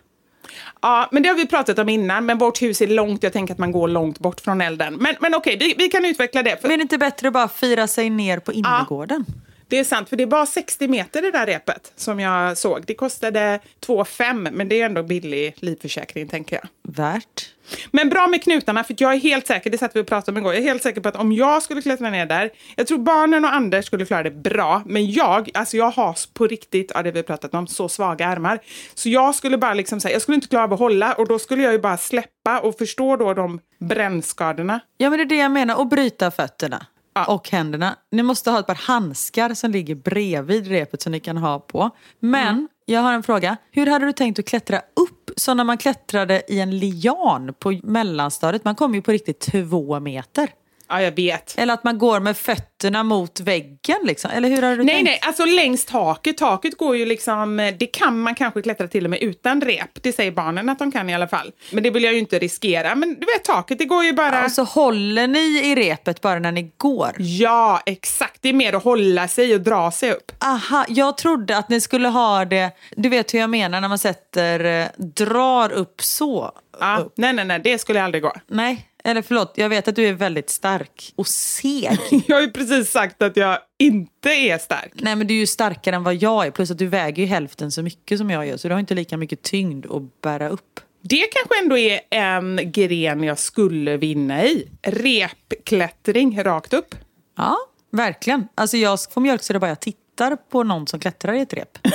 Ja, 0.83 1.09
men 1.13 1.23
det 1.23 1.29
har 1.29 1.37
vi 1.37 1.47
pratat 1.47 1.79
om 1.79 1.89
innan, 1.89 2.27
men 2.27 2.39
vårt 2.39 2.63
hus 2.63 2.81
är 2.81 2.87
långt. 2.87 3.23
Jag 3.23 3.33
tänker 3.33 3.55
att 3.55 3.59
man 3.59 3.73
går 3.73 3.89
långt 3.89 4.19
bort 4.19 4.41
från 4.41 4.61
elden. 4.61 4.95
Men, 4.95 5.17
men 5.21 5.35
okej, 5.35 5.57
vi, 5.61 5.75
vi 5.79 5.89
kan 5.89 6.05
utveckla 6.05 6.43
det. 6.43 6.57
För 6.57 6.69
Men 6.69 6.73
är 6.73 6.77
det 6.77 6.83
inte 6.83 6.99
bättre 6.99 7.29
att 7.29 7.35
bara 7.35 7.49
fira 7.49 7.87
sig 7.87 8.11
ner 8.11 8.39
på 8.39 8.53
innergården? 8.53 9.25
Det 9.71 9.79
är 9.79 9.85
sant, 9.85 10.09
för 10.09 10.17
det 10.17 10.23
är 10.23 10.27
bara 10.27 10.47
60 10.47 10.89
meter 10.89 11.23
det 11.23 11.31
där 11.31 11.47
repet 11.47 11.93
som 11.97 12.21
jag 12.21 12.59
såg. 12.59 12.85
Det 12.87 12.95
kostade 12.95 13.61
2 13.81 14.05
5 14.05 14.49
men 14.53 14.69
det 14.69 14.81
är 14.81 14.87
ändå 14.87 15.03
billig 15.03 15.55
livförsäkring, 15.57 16.29
tänker 16.29 16.57
jag. 16.57 16.95
Värt. 16.95 17.55
Men 17.91 18.09
bra 18.09 18.27
med 18.27 18.43
knutarna, 18.43 18.85
för 18.85 18.97
jag 18.99 19.15
är 19.15 19.19
helt 19.19 19.47
säker, 19.47 19.71
det 19.71 19.79
satt 19.79 19.97
vi 19.97 20.01
och 20.01 20.07
pratade 20.07 20.33
om 20.33 20.39
igår, 20.39 20.55
jag 20.55 20.63
är 20.63 20.69
helt 20.69 20.83
säker 20.83 21.01
på 21.01 21.09
att 21.09 21.17
om 21.17 21.33
jag 21.33 21.63
skulle 21.63 21.83
klättra 21.83 22.11
ner 22.11 22.27
där, 22.27 22.51
jag 22.77 22.87
tror 22.87 22.99
barnen 22.99 23.45
och 23.45 23.55
Anders 23.55 23.87
skulle 23.87 24.07
klara 24.07 24.23
det 24.23 24.31
bra, 24.31 24.83
men 24.87 25.11
jag, 25.11 25.51
alltså 25.55 25.77
jag 25.77 25.91
har 25.91 26.35
på 26.35 26.47
riktigt, 26.47 26.93
ja 26.95 27.03
det 27.03 27.11
vi 27.11 27.19
har 27.19 27.25
pratat 27.25 27.55
om, 27.55 27.67
så 27.67 27.89
svaga 27.89 28.27
armar. 28.27 28.59
Så 28.95 29.09
jag 29.09 29.35
skulle 29.35 29.59
bara 29.59 29.75
liksom 29.75 30.01
säga, 30.01 30.13
jag 30.13 30.23
skulle 30.23 30.35
inte 30.35 30.49
klara 30.49 30.65
av 30.65 30.73
att 30.73 30.79
hålla 30.79 31.13
och 31.13 31.29
då 31.29 31.39
skulle 31.39 31.63
jag 31.63 31.73
ju 31.73 31.79
bara 31.79 31.97
släppa 31.97 32.61
och 32.61 32.79
förstå 32.79 33.17
då 33.17 33.35
de 33.35 33.61
brännskadorna. 33.79 34.81
Ja 34.97 35.11
men 35.11 35.19
det 35.19 35.23
är 35.23 35.27
det 35.27 35.37
jag 35.37 35.53
menar, 35.53 35.79
och 35.79 35.87
bryta 35.87 36.31
fötterna. 36.31 36.87
Ja. 37.15 37.25
Och 37.35 37.51
händerna. 37.51 37.97
Ni 38.11 38.23
måste 38.23 38.51
ha 38.51 38.59
ett 38.61 38.67
par 38.67 38.75
handskar 38.75 39.55
som 39.55 39.71
ligger 39.71 39.95
bredvid 39.95 40.67
repet 40.67 41.03
som 41.03 41.13
ni 41.13 41.21
kan 41.21 41.37
ha 41.37 41.59
på. 41.59 41.91
Men 42.21 42.49
Mm. 42.55 42.69
jag 42.87 43.01
har 43.01 43.13
en 43.13 43.23
fråga. 43.23 43.57
Hur 43.71 43.87
hade 43.87 44.07
du 44.07 44.13
tänkt 44.13 44.39
att 44.39 44.45
klättra 44.47 44.79
upp? 44.79 45.31
Så 45.37 45.55
när 45.55 45.65
man 45.65 45.79
klättrade 45.79 46.43
i 46.49 46.61
en 46.61 46.79
lian 46.79 47.55
på 47.59 47.81
mellanstadiet, 47.83 48.65
man 48.65 48.75
kom 48.75 48.95
ju 48.95 49.03
på 49.03 49.13
riktigt 49.13 49.41
två 49.41 50.01
meter. 50.01 50.51
Ja, 50.91 51.03
jag 51.03 51.13
vet. 51.17 51.55
Eller 51.59 51.75
att 51.75 51.85
man 51.85 51.99
går 51.99 52.21
med 52.21 52.37
fötterna 52.37 53.03
mot 53.03 53.41
väggen 53.41 53.99
liksom. 54.05 54.31
Eller 54.31 54.49
hur 54.49 54.63
hade 54.63 54.77
du 54.77 54.85
Nej, 54.85 54.95
tänkt? 54.95 55.05
nej, 55.05 55.19
alltså 55.23 55.45
längs 55.45 55.85
taket. 55.85 56.39
Taket 56.39 56.77
går 56.79 56.97
ju 56.97 57.07
liksom, 57.07 57.73
det 57.79 57.87
kan 57.87 58.21
man 58.21 58.35
kanske 58.35 58.63
klättra 58.63 58.89
till 58.89 59.05
och 59.05 59.11
med 59.11 59.23
utan 59.23 59.61
rep. 59.61 60.03
Det 60.03 60.13
säger 60.13 60.31
barnen 60.31 60.69
att 60.69 60.79
de 60.79 60.93
kan 60.93 61.11
i 61.11 61.15
alla 61.15 61.29
fall. 61.29 61.53
Men 61.73 61.83
det 61.83 61.91
vill 61.91 62.05
jag 62.05 62.13
ju 62.13 62.19
inte 62.19 62.39
riskera. 62.39 62.95
Men 62.95 63.09
du 63.15 63.27
vet 63.27 63.45
taket, 63.45 63.79
det 63.79 63.85
går 63.85 64.05
ju 64.05 64.13
bara... 64.13 64.45
Och 64.45 64.53
så 64.53 64.63
håller 64.65 65.27
ni 65.27 65.61
i 65.71 65.75
repet 65.75 66.21
bara 66.21 66.39
när 66.39 66.53
ni 66.53 66.73
går. 66.77 67.13
Ja, 67.19 67.83
exakt. 67.87 68.39
Det 68.43 68.49
är 68.49 68.53
mer 68.53 68.73
att 68.73 68.85
hålla 68.85 69.29
sig 69.29 69.55
och 69.55 69.61
dra 69.61 69.91
sig 69.91 70.13
upp. 70.13 70.33
Aha, 70.45 70.85
jag 70.89 71.17
trodde 71.17 71.57
att 71.57 71.69
ni 71.69 71.81
skulle 71.81 72.09
ha 72.09 72.45
det, 72.45 72.71
du 72.97 73.09
vet 73.09 73.35
hur 73.35 73.39
jag 73.39 73.51
menar 73.51 73.81
när 73.81 73.89
man 73.89 73.99
sätter, 73.99 74.65
eh, 74.65 74.87
drar 74.97 75.73
upp 75.73 76.03
så. 76.03 76.53
Ja, 76.81 77.11
nej, 77.17 77.33
nej, 77.33 77.45
nej, 77.45 77.61
det 77.65 77.79
skulle 77.79 78.03
aldrig 78.03 78.23
gå. 78.23 78.33
Nej, 78.47 78.87
eller 79.05 79.23
förlåt, 79.23 79.53
jag 79.55 79.69
vet 79.69 79.89
att 79.89 79.97
du 79.97 80.07
är 80.07 80.13
väldigt 80.13 80.51
stark 80.51 81.13
och 81.17 81.27
seg. 81.27 81.99
Jag 82.27 82.37
har 82.37 82.43
ju 82.43 82.51
precis 82.51 82.91
sagt 82.91 83.23
att 83.23 83.37
jag 83.37 83.59
inte 83.79 84.31
är 84.31 84.59
stark. 84.59 84.93
Nej 84.95 85.17
men 85.17 85.27
du 85.27 85.35
är 85.35 85.39
ju 85.39 85.47
starkare 85.47 85.97
än 85.97 86.03
vad 86.03 86.15
jag 86.15 86.47
är, 86.47 86.51
plus 86.51 86.71
att 86.71 86.79
du 86.79 86.87
väger 86.87 87.23
ju 87.23 87.29
hälften 87.29 87.73
så 87.73 87.83
mycket 87.83 88.19
som 88.19 88.31
jag 88.31 88.47
gör, 88.47 88.57
så 88.57 88.69
du 88.69 88.75
har 88.75 88.81
inte 88.81 88.95
lika 88.95 89.17
mycket 89.17 89.43
tyngd 89.43 89.87
att 89.87 90.21
bära 90.23 90.49
upp. 90.49 90.81
Det 91.03 91.25
kanske 91.33 91.63
ändå 91.63 91.79
är 91.79 92.01
en 92.11 92.61
gren 92.73 93.23
jag 93.23 93.39
skulle 93.39 93.97
vinna 93.97 94.45
i. 94.45 94.69
Repklättring 94.83 96.45
rakt 96.45 96.73
upp. 96.73 96.95
Ja, 97.37 97.57
verkligen. 97.93 98.49
Alltså 98.55 98.77
jag 98.77 98.99
får 99.13 99.21
mjölksyra 99.21 99.59
bara 99.59 99.69
jag 99.69 99.81
tittar 99.81 100.37
på 100.37 100.63
någon 100.63 100.87
som 100.87 101.01
klättrar 101.01 101.33
i 101.33 101.41
ett 101.41 101.55
rep. 101.55 101.79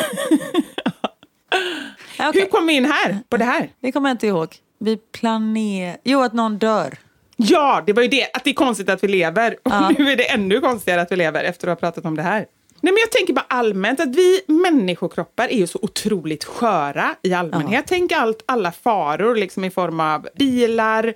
okej. 2.20 2.42
Hur 2.42 2.46
kom 2.50 2.68
vi 2.68 2.74
in 2.74 2.86
här, 2.86 3.20
på 3.30 3.38
det 3.38 3.46
här? 3.46 3.70
Det 3.80 3.92
kommer 3.92 4.10
jag 4.10 4.14
inte 4.14 4.28
ihåg. 4.28 4.56
Vi 4.79 4.98
planerar... 4.98 5.98
Jo, 6.03 6.22
att 6.22 6.34
någon 6.34 6.58
dör. 6.58 6.98
Ja, 7.38 7.84
det 7.86 7.94
var 7.94 8.01
ju 8.01 8.08
det. 8.08 8.27
Att 8.34 8.44
det 8.44 8.50
är 8.50 8.53
konstigt 8.53 8.89
att 8.89 9.03
vi 9.03 9.08
lever. 9.08 9.51
Och 9.63 9.72
Ja. 9.72 9.91
nu 9.98 10.12
är 10.12 10.15
det 10.15 10.32
ännu 10.32 10.60
konstigare 10.62 11.01
att 11.01 11.12
vi 11.12 11.15
lever 11.15 11.44
efter 11.44 11.67
att 11.67 11.82
ha 11.82 11.88
pratat 11.88 12.05
om 12.05 12.15
det 12.15 12.22
här. 12.24 12.46
Nej, 12.82 12.94
men 12.94 12.98
jag 13.01 13.12
tänker 13.12 13.34
bara 13.34 13.46
allmänt 13.50 14.00
att 14.00 14.15
vi 14.15 14.41
människokroppar 14.48 15.48
är 15.48 15.58
ju 15.58 15.67
så 15.67 15.79
otroligt 15.82 16.44
sköra 16.44 17.15
i 17.22 17.34
allmänhet. 17.34 17.86
Tänk 17.88 18.12
allt, 18.12 18.44
alla 18.46 18.72
faror 18.72 19.36
liksom 19.36 19.63
i 19.63 19.70
form 19.72 20.00
av 20.00 20.27
bilar. 20.38 21.13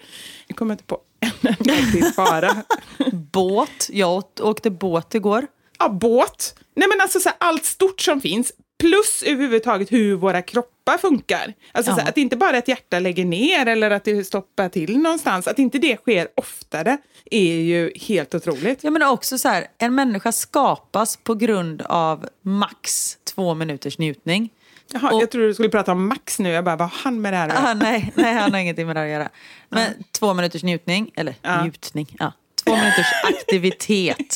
Jag 0.48 0.58
kommer 0.58 0.74
inte 0.74 0.84
på 0.84 1.00
en 1.20 1.32
enda 1.70 2.12
fara. 2.12 2.50
Båt. 3.32 3.90
Jag 3.90 4.24
åkte 4.42 4.70
båt 4.70 5.16
igår. 5.16 5.48
ja, 5.80 5.90
båt. 5.90 6.56
Nej, 6.76 6.88
men 6.88 7.02
alltså 7.02 7.20
så 7.20 7.30
här, 7.30 7.36
allt 7.40 7.66
stort 7.66 8.02
som 8.02 8.22
finns. 8.22 8.52
Plus 8.80 9.24
överhuvudtaget 9.26 9.92
hur 9.92 10.16
våra 10.16 10.42
kroppar 10.42 10.79
funkar. 10.98 11.54
Alltså 11.72 11.92
Ja. 11.92 11.96
här, 11.96 12.10
att 12.10 12.18
inte 12.18 12.36
bara 12.38 12.58
ett 12.58 12.68
hjärta 12.68 13.00
lägger 13.00 13.26
ner 13.26 13.66
eller 13.66 13.92
att 13.92 14.04
det 14.04 14.24
stoppar 14.24 14.70
till 14.70 14.98
någonstans. 14.98 15.48
Att 15.48 15.60
inte 15.60 15.78
det 15.78 15.98
sker 15.98 16.28
oftare 16.36 16.98
är 17.32 17.54
ju 17.62 17.92
helt 17.96 18.36
otroligt. 18.36 18.84
Ja, 18.84 18.92
men 18.92 19.04
också 19.04 19.38
så 19.38 19.50
här, 19.50 19.68
en 19.78 19.96
människa 19.96 20.32
skapas 20.32 21.18
på 21.18 21.36
grund 21.36 21.82
av 21.82 22.28
max 22.42 23.18
två 23.36 23.54
minuters 23.54 23.98
njutning. 23.98 24.50
Jaha, 24.94 25.12
Och- 25.12 25.22
jag 25.22 25.32
tror 25.32 25.42
du 25.48 25.54
skulle 25.54 25.70
prata 25.70 25.92
om 25.92 26.08
Max 26.08 26.40
nu. 26.40 26.50
Jag 26.50 26.64
bara, 26.64 26.76
vad 26.76 26.90
har 26.90 26.98
han 27.04 27.22
med 27.22 27.34
det 27.34 27.38
här 27.38 27.48
att 27.48 27.54
göra? 27.56 27.68
Ah, 27.70 27.74
nej, 27.74 28.12
nej, 28.16 28.34
han 28.34 28.52
har 28.54 28.60
ingenting 28.60 28.88
med 28.88 28.96
det 28.96 29.02
att 29.04 29.10
göra. 29.10 29.30
Men 29.70 29.92
två 30.20 30.34
minuters 30.34 30.64
njutning, 30.64 31.12
eller 31.16 31.36
Ja. 31.42 31.64
njutning, 31.64 32.16
ja. 32.20 32.34
Två 32.66 32.76
minuters 32.76 33.06
aktivitet. 33.24 34.34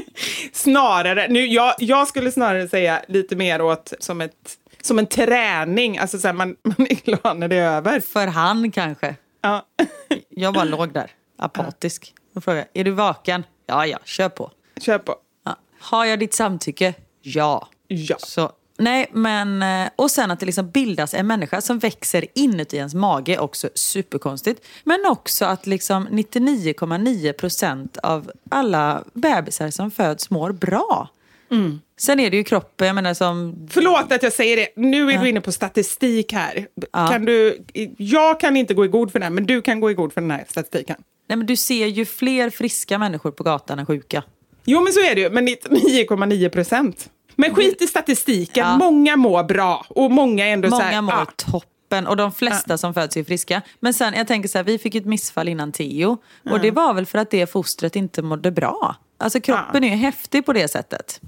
Snarare, 0.52 1.28
nu, 1.28 1.46
jag, 1.46 1.74
jag 1.78 2.08
skulle 2.08 2.32
snarare 2.32 2.68
säga 2.68 3.02
lite 3.08 3.36
mer 3.36 3.62
åt 3.62 3.92
som, 3.98 4.20
ett, 4.20 4.58
som 4.82 4.98
en 4.98 5.06
träning. 5.06 5.98
Alltså 5.98 6.18
så 6.18 6.28
här, 6.28 6.34
man, 6.34 6.56
man 6.62 6.86
är 6.90 7.04
glad 7.04 7.38
när 7.38 7.48
det 7.48 7.56
är 7.56 7.76
över. 7.76 8.00
För 8.00 8.26
han 8.26 8.70
kanske. 8.70 9.16
Ja. 9.40 9.66
Jag 10.28 10.54
bara 10.54 10.64
låg 10.64 10.92
där, 10.92 11.10
apatisk. 11.38 12.14
Och 12.34 12.44
frågade, 12.44 12.68
är 12.74 12.84
du 12.84 12.90
vaken? 12.90 13.44
Ja, 13.66 13.86
ja, 13.86 13.98
kör 14.04 14.28
på. 14.28 14.50
Kör 14.80 14.98
på. 14.98 15.14
Ja. 15.44 15.56
Har 15.80 16.04
jag 16.04 16.18
ditt 16.18 16.34
samtycke? 16.34 16.94
Ja. 17.22 17.68
Ja. 17.88 18.16
Så, 18.18 18.52
nej, 18.78 19.10
men, 19.12 19.62
eh, 19.62 19.90
och 19.96 20.10
sen 20.10 20.30
att 20.30 20.40
det 20.40 20.46
liksom 20.46 20.70
bildas 20.70 21.14
en 21.14 21.26
människa 21.26 21.60
som 21.60 21.78
växer 21.78 22.26
inuti 22.34 22.76
ens 22.76 22.94
mage, 22.94 23.38
också 23.38 23.68
superkonstigt. 23.74 24.66
Men 24.84 25.06
också 25.06 25.44
att 25.44 25.66
liksom 25.66 26.08
99,9 26.08 27.32
procent 27.32 27.96
av 27.96 28.32
alla 28.50 29.04
bebisar 29.14 29.70
som 29.70 29.90
föds 29.90 30.30
mår 30.30 30.52
bra. 30.52 31.08
Sen 32.02 32.20
är 32.20 32.30
det 32.30 32.36
ju 32.36 32.44
kroppen, 32.44 32.86
jag 32.86 32.94
menar 32.94 33.14
som... 33.14 33.66
Förlåt 33.70 34.12
att 34.12 34.22
jag 34.22 34.32
säger 34.32 34.56
det. 34.56 34.68
Nu 34.76 35.10
är 35.10 35.18
du 35.18 35.28
inne 35.28 35.40
på 35.40 35.52
statistik 35.52 36.32
här. 36.32 36.66
Ja. 36.92 37.06
Kan 37.06 37.24
du, 37.24 37.64
jag 37.96 38.40
kan 38.40 38.56
inte 38.56 38.74
gå 38.74 38.84
i 38.84 38.88
god 38.88 39.12
för 39.12 39.18
den 39.18 39.24
här, 39.24 39.30
men 39.30 39.46
du 39.46 39.62
kan 39.62 39.80
gå 39.80 39.90
i 39.90 39.94
god 39.94 40.12
för 40.12 40.20
den 40.20 40.30
här 40.30 40.44
statistiken. 40.48 40.96
Nej, 41.28 41.36
men 41.36 41.46
du 41.46 41.56
ser 41.56 41.86
ju 41.86 42.04
fler 42.04 42.50
friska 42.50 42.98
människor 42.98 43.30
på 43.30 43.42
gatan 43.42 43.78
än 43.78 43.86
sjuka. 43.86 44.22
Jo, 44.64 44.80
men 44.80 44.92
så 44.92 45.00
är 45.00 45.14
det 45.14 45.20
ju. 45.20 45.30
Men 45.30 45.48
99,9 45.48 46.48
procent. 46.48 47.10
Men 47.34 47.54
skit 47.54 47.82
i 47.82 47.86
statistiken. 47.86 48.66
Ja. 48.66 48.76
Många 48.76 49.16
mår 49.16 49.44
bra. 49.44 49.86
Och 49.88 50.10
många 50.10 50.46
ändå 50.46 50.68
så 50.68 50.74
Många 50.74 50.84
här... 50.84 51.02
mår 51.02 51.12
ah, 51.12 51.26
toppen. 51.36 52.06
och 52.06 52.16
de 52.16 52.32
flesta 52.32 52.78
som 52.78 52.94
föds 52.94 53.16
är 53.16 53.24
friska. 53.24 53.62
Men 53.80 53.94
sen, 53.94 54.14
jag 54.14 54.28
tänker 54.28 54.48
så 54.48 54.58
här, 54.58 54.64
vi 54.64 54.78
fick 54.78 54.94
ett 54.94 55.06
missfall 55.06 55.48
innan 55.48 55.72
Theo. 55.72 56.18
Och 56.50 56.60
det 56.60 56.70
var 56.70 56.94
väl 56.94 57.06
för 57.06 57.18
att 57.18 57.30
det 57.30 57.46
fostret 57.52 57.96
inte 57.96 58.22
mådde 58.22 58.50
bra. 58.50 58.96
Alltså 59.18 59.40
kroppen 59.40 59.84
är 59.84 59.88
ju 59.88 59.96
häftig 59.96 60.46
på 60.46 60.52
det 60.52 60.68
sättet. 60.68 61.20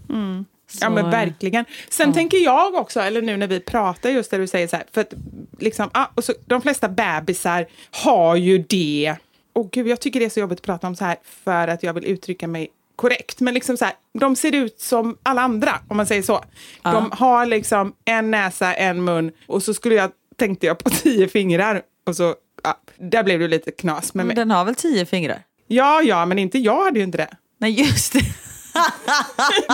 Ja 0.80 0.90
men 0.90 1.04
Så- 1.04 1.10
verkligen. 1.10 1.64
Sen 1.88 2.12
tänker 2.12 2.38
jag 2.38 2.74
också, 2.74 3.00
eller 3.00 3.22
nu 3.22 3.36
när 3.36 3.46
vi 3.46 3.60
pratar 3.60 4.10
just 4.10 4.30
där 4.30 4.38
du 4.38 4.46
säger 4.46 4.68
så 4.68 4.76
här, 4.76 4.84
för 4.92 5.00
att 5.00 5.14
liksom, 5.58 5.90
ah, 5.92 6.06
och 6.14 6.24
så, 6.24 6.32
de 6.46 6.62
flesta 6.62 6.88
bebisar 6.88 7.66
har 7.90 8.36
ju 8.36 8.58
det. 8.58 9.16
Och 9.52 9.70
gud, 9.70 9.88
jag 9.88 10.00
tycker 10.00 10.20
det 10.20 10.26
är 10.26 10.30
så 10.30 10.40
jobbigt 10.40 10.58
att 10.58 10.64
prata 10.66 10.86
om 10.86 10.96
så 10.96 11.04
här 11.04 11.16
för 11.44 11.68
att 11.68 11.82
jag 11.82 11.92
vill 11.94 12.04
uttrycka 12.04 12.46
mig 12.48 12.68
korrekt. 12.96 13.40
Men 13.40 13.54
liksom 13.54 13.76
så 13.76 13.84
här, 13.84 13.94
de 14.18 14.36
ser 14.36 14.54
ut 14.54 14.80
som 14.80 15.18
alla 15.22 15.42
andra, 15.42 15.80
om 15.88 15.96
man 15.96 16.06
säger 16.06 16.22
så. 16.22 16.44
De 16.82 17.10
har 17.12 17.46
liksom 17.46 17.94
en 18.04 18.30
näsa, 18.30 18.74
en 18.74 19.04
mun 19.04 19.32
och 19.46 19.62
så 19.62 19.74
skulle 19.74 19.94
jag, 19.94 20.10
tänkte 20.36 20.66
jag 20.66 20.78
på 20.78 20.90
tio 21.02 21.28
fingrar. 21.28 21.82
Och 22.06 22.16
så, 22.16 22.34
ja, 22.62 22.78
där 22.98 23.22
blev 23.22 23.40
det 23.40 23.48
lite 23.48 23.70
knas 23.70 24.14
med 24.14 24.26
mig. 24.26 24.36
Den 24.36 24.50
har 24.50 24.64
väl 24.64 24.74
tio 24.74 25.06
fingrar? 25.06 25.42
Ja, 25.66 26.02
ja, 26.02 26.26
men 26.26 26.38
inte 26.38 26.58
jag 26.58 26.84
hade 26.84 26.98
ju 26.98 27.04
inte 27.04 27.18
det. 27.18 27.28
Nej 27.58 27.70
just 27.80 28.12
det. 28.12 28.20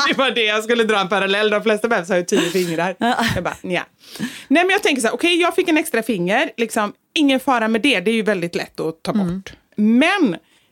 Det 0.09 0.19
var 0.19 0.31
det 0.31 0.45
jag 0.45 0.65
skulle 0.65 0.85
dra 0.85 1.01
en 1.01 1.09
parallell. 1.09 1.51
De 1.51 1.63
flesta 1.63 1.89
bebisar 1.89 2.15
har 2.15 2.19
ju 2.19 2.25
tio 2.25 2.41
fingrar. 2.51 2.97
Jag 3.35 3.45
bara, 3.45 3.57
nja. 3.63 3.87
Nej, 4.49 4.65
men 4.65 4.71
jag 4.71 4.83
tänker 4.83 5.03
så 5.03 5.09
här, 5.09 5.15
okej, 5.15 5.41
jag 5.41 5.55
fick 5.55 5.69
en 5.69 5.79
extra 5.79 6.03
finger. 6.03 6.51
Liksom, 6.57 6.93
ingen 7.15 7.41
fara 7.41 7.69
med 7.69 7.83
det. 7.83 8.01
Det 8.01 8.11
är 8.11 8.15
ju 8.15 8.23
väldigt 8.23 8.55
lätt 8.55 8.81
att 8.81 9.03
ta 9.03 9.13
bort. 9.13 9.53
Men 9.77 10.31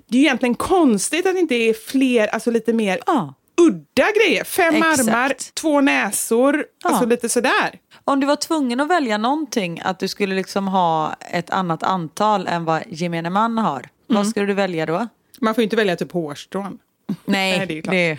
det 0.09 0.17
är 0.17 0.21
ju 0.21 0.27
egentligen 0.27 0.55
konstigt 0.55 1.27
att 1.27 1.35
det 1.35 1.41
inte 1.41 1.55
är 1.55 1.75
fler, 1.75 2.29
alltså 2.29 2.51
lite 2.51 2.73
mer 2.73 3.01
Ja. 3.07 3.35
udda 3.61 4.07
grejer. 4.25 4.45
Fem 4.45 4.75
Exakt. 4.75 5.01
armar, 5.01 5.33
två 5.55 5.81
näsor, 5.81 6.65
alltså 6.85 7.07
lite 7.07 7.29
sådär. 7.29 7.79
Om 8.05 8.21
du 8.21 8.27
var 8.27 8.37
tvungen 8.37 8.81
att 8.81 8.89
välja 8.91 9.19
någonting, 9.19 9.81
att 9.85 9.99
du 9.99 10.09
skulle 10.09 10.35
liksom 10.35 10.69
ha 10.69 11.17
ett 11.33 11.51
annat 11.51 11.83
antal 11.83 12.47
än 12.47 12.65
vad 12.65 12.83
gemene 12.89 13.31
man 13.31 13.59
har. 13.59 13.89
Vad 14.07 14.29
skulle 14.29 14.47
du 14.47 14.55
välja 14.55 14.87
då? 14.87 15.09
Man 15.41 15.55
får 15.55 15.63
ju 15.63 15.65
inte 15.65 15.77
välja 15.77 15.97
typ 15.97 16.13
hårstrån. 16.13 16.79
Nej, 17.25 17.67
det 17.67 17.73
är 17.73 17.77
ju 17.77 17.83
klart. 17.83 17.93
det, 17.93 18.19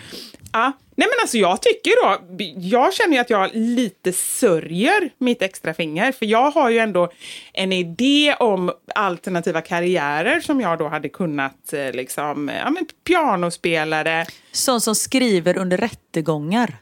Ja. 0.52 0.72
Nej 0.94 1.08
men 1.08 1.22
alltså 1.22 1.38
jag 1.38 1.62
tycker 1.62 1.90
då, 2.02 2.18
jag 2.56 2.94
känner 2.94 3.14
ju 3.14 3.20
att 3.20 3.30
jag 3.30 3.50
lite 3.54 4.12
sörjer 4.12 5.10
mitt 5.18 5.42
extra 5.42 5.74
finger 5.74 6.12
för 6.12 6.26
jag 6.26 6.50
har 6.50 6.70
ju 6.70 6.78
ändå 6.78 7.12
en 7.52 7.72
idé 7.72 8.34
om 8.38 8.72
alternativa 8.94 9.60
karriärer 9.60 10.40
som 10.40 10.60
jag 10.60 10.78
då 10.78 10.88
hade 10.88 11.08
kunnat 11.08 11.72
eh, 11.72 11.92
liksom, 11.92 12.50
ja 12.64 12.70
men 12.70 12.86
pianospelare, 13.04 14.26
sån 14.52 14.80
som 14.80 14.94
skriver 14.94 15.58
under 15.58 15.76
rättegångar. 15.76 16.76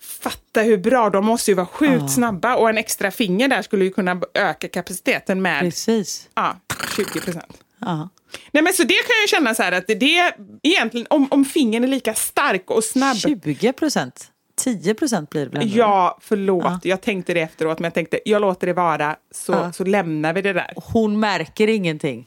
fatta 0.00 0.60
hur 0.62 0.78
bra, 0.78 1.10
de 1.10 1.24
måste 1.24 1.50
ju 1.50 1.54
vara 1.54 1.66
sjukt 1.66 2.10
snabba 2.10 2.56
och 2.56 2.68
en 2.68 2.78
extra 2.78 3.10
finger 3.10 3.48
där 3.48 3.62
skulle 3.62 3.84
ju 3.84 3.90
kunna 3.90 4.20
öka 4.34 4.68
kapaciteten 4.68 5.42
med 5.42 5.60
Precis. 5.60 6.28
ja, 6.34 6.56
20 6.96 7.20
procent. 7.20 7.58
Ja. 7.80 8.08
Nej 8.52 8.62
men 8.62 8.72
så 8.72 8.82
det 8.82 8.94
kan 8.94 9.14
jag 9.22 9.28
känna 9.28 9.54
så 9.54 9.62
här 9.62 9.72
att 9.72 9.86
det, 9.86 9.94
det 9.94 10.32
egentligen, 10.62 11.06
om, 11.10 11.28
om 11.30 11.44
fingern 11.44 11.84
är 11.84 11.88
lika 11.88 12.14
stark 12.14 12.70
och 12.70 12.84
snabb 12.84 13.16
20 13.16 13.72
procent. 13.72 14.30
10 14.56 14.94
procent 14.94 15.30
blir 15.30 15.44
det 15.44 15.50
väl 15.50 15.62
ändå? 15.62 15.76
Ja, 15.78 16.18
förlåt. 16.20 16.84
Jag 16.84 17.00
tänkte 17.00 17.34
det 17.34 17.40
efteråt, 17.40 17.78
men 17.78 17.84
jag 17.84 17.94
tänkte 17.94 18.20
jag 18.24 18.40
låter 18.40 18.66
det 18.66 18.72
vara 18.72 19.16
så, 19.34 19.52
Ja. 19.52 19.72
så 19.72 19.84
lämnar 19.84 20.32
vi 20.32 20.42
det 20.42 20.52
där. 20.52 20.72
Hon 20.76 21.20
märker 21.20 21.68
ingenting. 21.68 22.26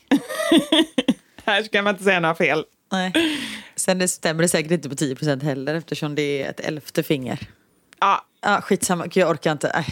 Här 1.46 1.64
ska 1.64 1.82
man 1.82 1.94
inte 1.94 2.04
säga 2.04 2.20
några 2.20 2.36
fel. 2.36 2.64
Nej. 2.92 3.14
Sen 3.76 4.00
det 4.00 4.08
stämmer 4.08 4.42
det 4.42 4.50
säkert 4.50 4.72
inte 4.72 4.90
på 4.90 4.96
10 4.96 5.16
procent 5.16 5.44
heller 5.44 5.76
eftersom 5.76 6.16
det 6.16 6.42
är 6.44 6.50
ett 6.50 6.60
elfte 6.60 7.04
finger. 7.04 7.48
Ja, 8.00 8.26
Ja, 8.44 8.62
skitsamma, 8.62 9.08
jag 9.14 9.30
orkar 9.30 9.52
inte. 9.52 9.72
Aj, 9.74 9.86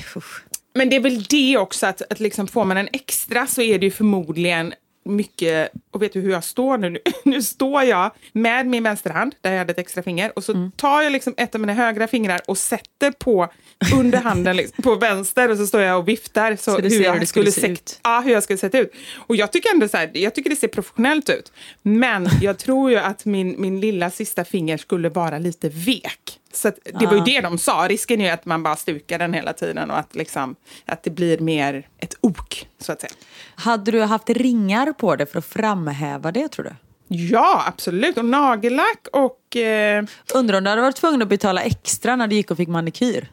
men 0.73 0.89
det 0.89 0.95
är 0.95 0.99
väl 0.99 1.23
det 1.23 1.57
också, 1.57 1.87
att, 1.87 2.01
att 2.11 2.19
liksom 2.19 2.47
får 2.47 2.65
man 2.65 2.77
en 2.77 2.89
extra 2.93 3.47
så 3.47 3.61
är 3.61 3.79
det 3.79 3.85
ju 3.85 3.91
förmodligen 3.91 4.73
mycket, 5.09 5.71
och 5.91 6.01
vet 6.01 6.13
du 6.13 6.19
hur 6.21 6.31
jag 6.31 6.43
står 6.43 6.77
nu? 6.77 6.89
Nu, 6.89 6.99
nu 7.23 7.41
står 7.41 7.83
jag 7.83 8.11
med 8.31 8.65
min 8.67 8.83
vänsterhand, 8.83 9.35
där 9.41 9.51
jag 9.51 9.57
hade 9.57 9.71
ett 9.71 9.79
extra 9.79 10.03
finger, 10.03 10.31
och 10.35 10.43
så 10.43 10.51
Mm. 10.51 10.71
tar 10.71 11.01
jag 11.01 11.11
liksom 11.11 11.33
ett 11.37 11.55
av 11.55 11.61
mina 11.61 11.73
högra 11.73 12.07
fingrar 12.07 12.41
och 12.47 12.57
sätter 12.57 13.11
på 13.11 13.47
under 13.95 14.17
handen 14.21 14.55
liksom, 14.57 14.83
på 14.83 14.95
vänster 14.95 15.51
och 15.51 15.57
så 15.57 15.67
står 15.67 15.81
jag 15.81 15.99
och 15.99 16.07
viftar 16.07 16.55
så, 16.55 16.71
Så 16.71 16.77
du 16.77 16.83
hur, 16.83 16.89
ser 16.89 17.03
jag 17.03 17.13
hur 17.13 17.19
det 17.19 17.25
skulle 17.25 17.51
se 17.51 17.67
ut. 17.67 17.99
Ja, 18.03 18.21
hur 18.25 18.31
jag 18.31 18.43
skulle 18.43 18.57
sett 18.60 18.75
ut. 18.75 18.91
Och 19.17 19.36
jag 19.36 19.51
tycker 19.51 19.69
ändå 19.73 19.88
så 19.88 19.97
här, 19.97 20.12
jag 20.13 20.36
tycker 20.36 20.49
det 20.49 20.55
ser 20.55 20.67
professionellt 20.67 21.29
ut. 21.29 21.51
Men 21.81 22.29
jag 22.41 22.57
tror 22.57 22.91
ju 22.91 22.97
att 22.97 23.25
min, 23.25 23.55
min 23.62 23.79
lilla 23.79 24.10
sista 24.12 24.45
finger 24.45 24.77
skulle 24.77 25.10
vara 25.10 25.38
lite 25.38 25.69
vek. 25.69 26.38
Så 26.53 26.71
det 26.99 27.05
var 27.05 27.15
ju 27.15 27.21
det 27.21 27.41
de 27.41 27.57
sa. 27.57 27.88
Risken 27.88 28.21
är 28.21 28.25
ju 28.25 28.31
att 28.31 28.45
man 28.45 28.63
bara 28.63 28.75
stukar 28.75 29.19
den 29.19 29.33
hela 29.33 29.53
tiden 29.53 29.91
och 29.91 29.97
att, 29.99 30.15
liksom, 30.15 30.55
att 30.85 31.03
det 31.03 31.09
blir 31.09 31.39
mer 31.39 31.88
ett 31.97 32.15
ok, 32.21 32.67
så 32.79 32.91
att 32.91 33.01
säga. 33.01 33.13
Hade 33.55 33.91
du 33.91 34.01
haft 34.01 34.29
ringar 34.29 34.93
på 34.93 35.15
det 35.15 35.25
för 35.25 35.39
att 35.39 35.45
framhäva 35.45 36.31
det 36.31 36.47
tror 36.47 36.63
du? 36.65 36.71
Ja, 37.07 37.63
absolut. 37.67 38.17
Och 38.17 38.25
nagellack 38.25 39.07
och... 39.13 39.55
Eh, 39.55 40.03
Undrar 40.33 40.57
om 40.57 40.63
du 40.63 40.69
hade 40.69 40.81
varit 40.81 40.95
tvungen 40.95 41.21
att 41.21 41.27
betala 41.27 41.62
extra 41.62 42.15
när 42.15 42.27
du 42.27 42.35
gick 42.35 42.51
och 42.51 42.57
fick 42.57 42.69
manikyr? 42.69 43.29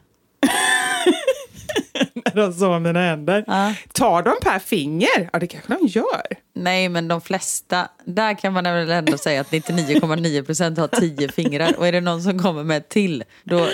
de 2.33 2.53
så 2.53 2.79
mina 2.79 2.99
händer. 2.99 3.43
Ja. 3.47 3.73
Tar 3.93 4.23
de 4.23 4.35
per 4.41 4.59
finger? 4.59 5.29
Ja, 5.33 5.39
det 5.39 5.47
kanske 5.47 5.73
de 5.73 5.87
gör. 5.87 6.23
Nej, 6.55 6.89
men 6.89 7.07
de 7.07 7.21
flesta, 7.21 7.87
där 8.05 8.39
kan 8.39 8.53
man 8.53 8.63
väl 8.63 8.89
ändå 8.89 9.17
säga 9.17 9.41
att 9.41 9.51
99,9 9.51 10.45
procent 10.45 10.77
har 10.77 10.87
tio 10.87 11.31
fingrar. 11.31 11.73
Och 11.77 11.87
är 11.87 11.91
det 11.91 12.01
någon 12.01 12.23
som 12.23 12.39
kommer 12.39 12.63
med 12.63 12.77
ett 12.77 12.89
till, 12.89 13.23
då... 13.43 13.69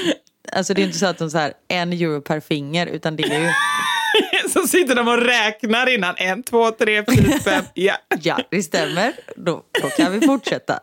Alltså 0.51 0.73
det 0.73 0.81
är 0.81 0.85
inte 0.85 0.97
så 0.97 1.05
att 1.05 1.17
de 1.17 1.29
så 1.29 1.37
här, 1.37 1.53
en 1.67 1.93
euro 1.93 2.21
per 2.21 2.39
finger, 2.39 2.87
utan 2.87 3.15
det 3.15 3.23
är 3.23 3.39
ju... 3.39 3.49
Så 4.49 4.67
sitter 4.67 4.95
de 4.95 5.07
och 5.07 5.17
räknar 5.17 5.89
innan. 5.89 6.15
En, 6.17 6.43
två, 6.43 6.71
tre, 6.71 7.03
fyra, 7.05 7.39
fem. 7.39 7.63
Ja. 7.73 7.93
Ja, 8.21 8.39
det 8.49 8.63
stämmer. 8.63 9.13
Då, 9.35 9.63
då 9.81 9.89
kan 9.89 10.19
vi 10.19 10.27
fortsätta. 10.27 10.79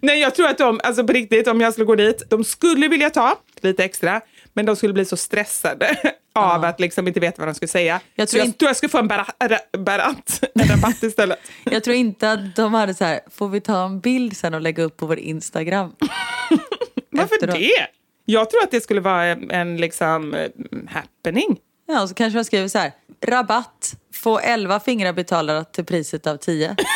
Nej, 0.00 0.20
jag 0.20 0.34
tror 0.34 0.48
att 0.48 0.58
de, 0.58 0.80
alltså 0.84 1.06
på 1.06 1.12
riktigt, 1.12 1.48
om 1.48 1.60
jag 1.60 1.72
skulle 1.72 1.84
gå 1.84 1.94
dit, 1.94 2.22
de 2.30 2.44
skulle 2.44 2.88
vilja 2.88 3.10
ta 3.10 3.38
lite 3.60 3.84
extra, 3.84 4.20
men 4.52 4.66
de 4.66 4.76
skulle 4.76 4.92
bli 4.92 5.04
så 5.04 5.16
stressade 5.16 5.96
av 6.34 6.64
att 6.64 6.80
liksom 6.80 7.08
inte 7.08 7.20
veta 7.20 7.34
vad 7.42 7.48
de 7.48 7.54
skulle 7.54 7.68
säga. 7.68 8.00
Jag 8.14 8.28
tror 8.28 8.38
jag 8.38 8.46
inte- 8.46 8.64
jag 8.64 8.76
skulle 8.76 8.90
få 8.90 8.98
en 8.98 9.08
bara- 9.08 9.26
ra- 9.40 9.78
baratt, 9.78 10.44
en 10.54 10.68
rabatt 10.68 11.02
istället. 11.02 11.38
Jag 11.64 11.84
tror 11.84 11.96
inte 11.96 12.32
att 12.32 12.56
de 12.56 12.74
hade 12.74 12.94
så 12.94 13.04
här, 13.04 13.20
får 13.30 13.48
vi 13.48 13.60
ta 13.60 13.84
en 13.84 14.00
bild 14.00 14.36
sen 14.36 14.54
och 14.54 14.60
lägga 14.60 14.82
upp 14.82 14.96
på 14.96 15.06
vår 15.06 15.18
Instagram? 15.18 15.92
Varför 17.10 17.34
Efteråt. 17.34 17.54
det? 17.56 17.86
Jag 18.24 18.50
tror 18.50 18.62
att 18.62 18.70
det 18.70 18.80
skulle 18.80 19.00
vara 19.00 19.24
en, 19.24 19.50
en 19.50 19.76
liksom 19.76 20.34
eh, 20.34 20.48
happening. 20.88 21.56
Ja, 21.86 22.02
och 22.02 22.08
så 22.08 22.14
kanske 22.14 22.36
man 22.36 22.44
skriver 22.44 22.68
så 22.68 22.78
här, 22.78 22.92
rabatt, 23.26 23.94
få 24.14 24.38
11 24.38 24.80
fingrar 24.80 25.12
betalda 25.12 25.64
till 25.64 25.84
priset 25.84 26.26
av 26.26 26.36
10. 26.36 26.76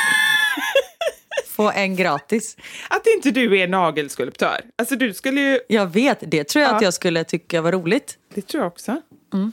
Få 1.48 1.70
en 1.70 1.96
gratis. 1.96 2.56
Att 2.90 3.06
inte 3.06 3.30
du 3.30 3.58
är 3.58 3.68
nagelskulptör. 3.68 4.60
Alltså 4.78 4.96
du 4.96 5.14
skulle 5.14 5.40
ju, 5.40 5.60
Jag 5.68 5.86
vet, 5.86 6.18
det 6.26 6.44
tror 6.44 6.62
jag 6.64 6.74
att 6.74 6.82
Ja. 6.82 6.86
jag 6.86 6.94
skulle 6.94 7.24
tycka 7.24 7.62
var 7.62 7.72
roligt. 7.72 8.14
det 8.34 8.42
tror 8.42 8.62
jag 8.62 8.72
också. 8.72 9.00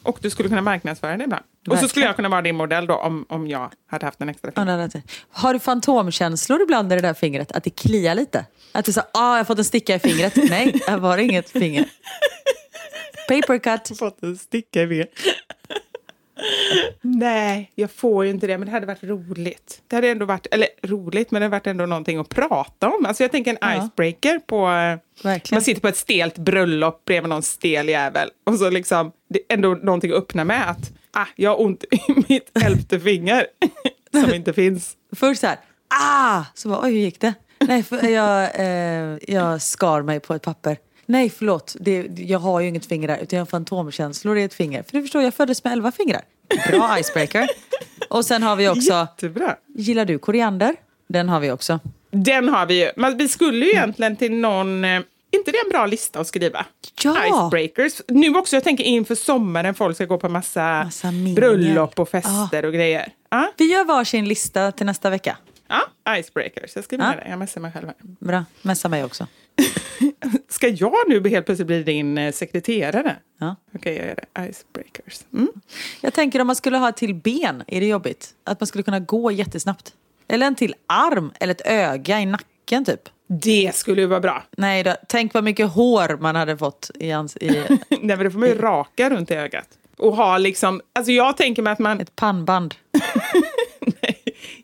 Och 0.04 0.18
du 0.22 0.30
skulle 0.30 0.50
kunna 0.50 0.62
marknadsföra 0.62 1.18
det 1.18 1.24
ibland. 1.24 1.44
Och 1.44 1.48
så 1.66 1.70
Verkligen. 1.72 1.90
skulle 1.90 2.06
jag 2.06 2.16
kunna 2.16 2.30
vara 2.30 2.42
din 2.42 2.56
modell 2.56 2.86
då 2.88 2.96
om, 2.96 3.26
om 3.30 3.48
jag 3.48 3.72
hade 3.92 4.06
haft 4.06 4.22
en 4.22 4.30
extra 4.30 4.52
Ja, 4.56 4.62
finger. 4.66 4.84
inte. 4.84 5.02
Har 5.32 5.54
du 5.54 5.60
fantomkänslor 5.60 6.62
ibland 6.62 6.92
i 6.94 6.96
det 6.96 7.02
där 7.02 7.14
fingret? 7.14 7.52
Att 7.52 7.64
det 7.64 7.70
kliar 7.70 8.16
lite? 8.16 8.46
Att 8.72 8.86
du 8.86 8.94
säger, 8.94 9.08
ah, 9.14 9.32
jag 9.32 9.38
har 9.38 9.44
fått 9.44 9.58
en 9.58 9.66
sticka 9.66 9.96
i 9.96 10.00
fingret. 10.00 10.36
Nej, 10.50 10.82
här 10.88 10.98
var 10.98 11.18
det 11.18 11.24
inget 11.24 11.50
finger. 11.50 11.86
Paper 13.28 13.58
cut. 13.58 13.98
fått 13.98 14.24
en 14.24 14.38
sticka 14.38 14.82
i 14.82 14.86
ved. 14.86 15.08
Nej, 17.02 17.72
jag 17.76 17.92
får 17.92 18.26
ju 18.26 18.32
inte 18.32 18.48
det, 18.48 18.58
men 18.58 18.66
det 18.66 18.72
hade 18.72 18.86
varit 18.86 19.04
roligt. 19.04 19.82
Det 19.88 19.96
hade 19.96 20.10
ändå 20.10 20.26
varit, 20.26 20.48
eller 20.52 20.68
roligt, 20.84 21.32
men 21.32 21.40
det 21.42 21.46
hade 21.46 21.52
varit 21.52 21.68
ändå 21.68 21.86
någonting 21.86 22.18
att 22.18 22.30
prata 22.30 22.90
om. 22.90 23.06
Alltså 23.06 23.24
jag 23.24 23.32
tänker 23.32 23.52
en 23.52 23.58
Ja. 23.62 23.78
icebreaker 23.86 24.40
på... 24.40 24.56
eh, 24.58 25.24
Verkligen. 25.24 25.56
Man 25.58 25.62
sitter 25.62 25.82
på 25.82 25.88
ett 25.88 25.98
stelt 25.98 26.38
bröllop 26.38 27.06
bredvid 27.06 27.30
någon 27.30 27.44
stel 27.44 27.90
jävel 27.90 28.30
och 28.46 28.56
så 28.56 28.70
liksom, 28.70 29.12
det 29.30 29.40
är 29.40 29.54
ändå 29.54 29.70
någonting 29.76 30.12
att 30.12 30.18
öppna 30.18 30.44
med 30.44 30.70
att 30.70 30.92
ah, 31.12 31.26
jag 31.36 31.50
har 31.52 31.62
ont 31.62 31.84
i 31.84 32.00
mitt 32.30 32.58
elfte 32.66 33.00
finger 33.00 33.46
som 34.24 34.34
inte 34.34 34.54
finns. 34.54 34.94
Först 35.16 35.42
så 35.42 35.48
här, 35.48 35.58
ah! 36.02 36.44
Så 36.54 36.70
bara, 36.70 36.80
oj 36.84 36.92
hur 36.92 37.00
gick 37.00 37.20
det? 37.20 37.34
Nej, 37.60 37.84
jag, 38.02 38.50
eh, 38.60 39.18
jag 39.36 39.62
skar 39.62 40.02
mig 40.02 40.20
på 40.20 40.34
ett 40.34 40.42
papper. 40.42 40.78
Nej, 41.06 41.30
förlåt. 41.30 41.76
Det, 41.80 42.08
jag 42.18 42.40
har 42.40 42.60
ju 42.60 42.68
inget 42.68 42.86
finger 42.86 43.08
där, 43.08 43.18
utan 43.18 43.38
jag 43.38 43.42
har 43.42 43.50
fantomkänslor 43.50 44.38
i 44.38 44.44
ett 44.44 44.54
finger. 44.54 44.84
För 44.84 44.92
du 44.92 45.02
förstår, 45.02 45.22
jag 45.22 45.34
föddes 45.34 45.64
med 45.64 45.74
elva 45.74 45.92
fingrar. 45.92 46.22
Bra 46.70 47.00
icebreaker. 47.00 47.48
Och 48.10 48.26
sen 48.26 48.44
har 48.44 48.56
vi 48.56 48.70
också, 48.70 48.94
Jättebra. 48.94 49.56
gillar 49.76 50.06
du 50.06 50.18
koriander? 50.20 50.76
Den 51.08 51.30
har 51.30 51.40
vi 51.40 51.52
också. 51.52 51.80
Den 52.12 52.50
har 52.50 52.66
vi 52.66 52.84
ju. 52.86 52.92
Men 52.96 53.18
vi 53.18 53.28
skulle 53.30 53.66
ju 53.66 53.72
egentligen 53.72 54.16
till 54.16 54.32
någon... 54.34 54.86
Eh, 54.86 55.02
inte 55.32 55.52
det 55.52 55.58
en 55.66 55.70
bra 55.70 55.86
lista 55.86 56.20
att 56.20 56.28
skriva? 56.28 56.66
Ja. 57.04 57.18
Icebreakers. 57.28 58.02
Nu 58.08 58.36
också, 58.36 58.56
jag 58.56 58.64
tänker 58.64 58.84
inför 58.84 59.16
sommaren, 59.16 59.76
folk 59.76 59.96
ska 59.96 60.06
gå 60.06 60.18
på 60.18 60.30
massa, 60.30 60.84
Massa 60.84 61.12
bröllop 61.36 62.00
och 62.00 62.10
fester 62.10 62.66
och 62.66 62.74
grejer. 62.74 63.14
Ja, 63.30 63.52
Vi 63.58 63.66
gör 63.66 63.86
varsin 63.86 64.28
lista 64.28 64.72
till 64.72 64.86
nästa 64.86 65.10
vecka. 65.10 65.38
ja 66.06 66.18
icebreakers. 66.18 66.72
Jag 66.76 66.84
skriver 66.84 67.04
Ja. 67.04 67.10
ner 67.12 67.18
det, 67.18 67.30
jag 67.30 67.40
messar 67.40 67.62
mig 67.62 67.72
själv 67.72 67.86
här. 67.88 67.96
Bra, 68.02 68.46
messa 68.62 68.90
mig 68.90 69.04
också. 69.04 69.28
Ska 70.56 70.68
jag 70.68 70.94
nu 71.08 71.30
helt 71.30 71.46
plötsligt 71.46 71.68
bli 71.68 71.84
din 71.84 72.18
eh, 72.18 72.32
sekreterare? 72.32 73.16
Ja. 73.40 73.56
Okej, 73.76 73.96
jag 73.96 74.08
gör 74.08 74.16
det. 74.16 74.50
Icebreakers. 74.50 75.20
Mm. 75.34 75.50
Jag 76.02 76.14
tänker 76.14 76.40
om 76.42 76.48
man 76.48 76.56
skulle 76.56 76.78
ha 76.78 76.90
ett 76.90 76.98
till 76.98 77.16
ben, 77.16 77.64
är 77.68 77.80
det 77.80 77.88
jobbigt? 77.88 78.30
Att 78.44 78.60
man 78.60 78.68
skulle 78.68 78.84
kunna 78.84 79.00
gå 79.00 79.32
jättesnabbt. 79.32 79.94
Eller 80.28 80.48
en 80.48 80.56
till 80.56 80.76
arm, 80.88 81.32
eller 81.40 81.52
ett 81.52 81.62
öga 81.66 82.22
i 82.22 82.26
nacken 82.26 82.86
typ. 82.86 83.10
Det 83.28 83.76
skulle 83.76 84.02
ju 84.02 84.08
vara 84.08 84.20
bra. 84.20 84.44
Nej 84.58 84.84
då, 84.84 84.96
tänk 85.08 85.34
vad 85.34 85.44
mycket 85.44 85.70
hår 85.70 86.18
man 86.20 86.36
hade 86.36 86.58
fått 86.58 86.92
i, 86.96 87.12
hans, 87.12 87.38
i 87.38 87.48
Nej, 87.90 88.00
men 88.02 88.24
då 88.24 88.32
får 88.32 88.40
man 88.40 88.50
ju 88.50 88.58
raka 88.58 89.10
runt 89.10 89.32
i 89.32 89.34
ögat. 89.34 89.68
Och 89.98 90.16
ha 90.16 90.38
liksom, 90.38 90.82
alltså 90.94 91.12
jag 91.12 91.38
tänker 91.38 91.62
mig 91.62 91.74
att 91.74 91.80
man, 91.80 92.02
ett 92.02 92.16
pannband. 92.16 92.76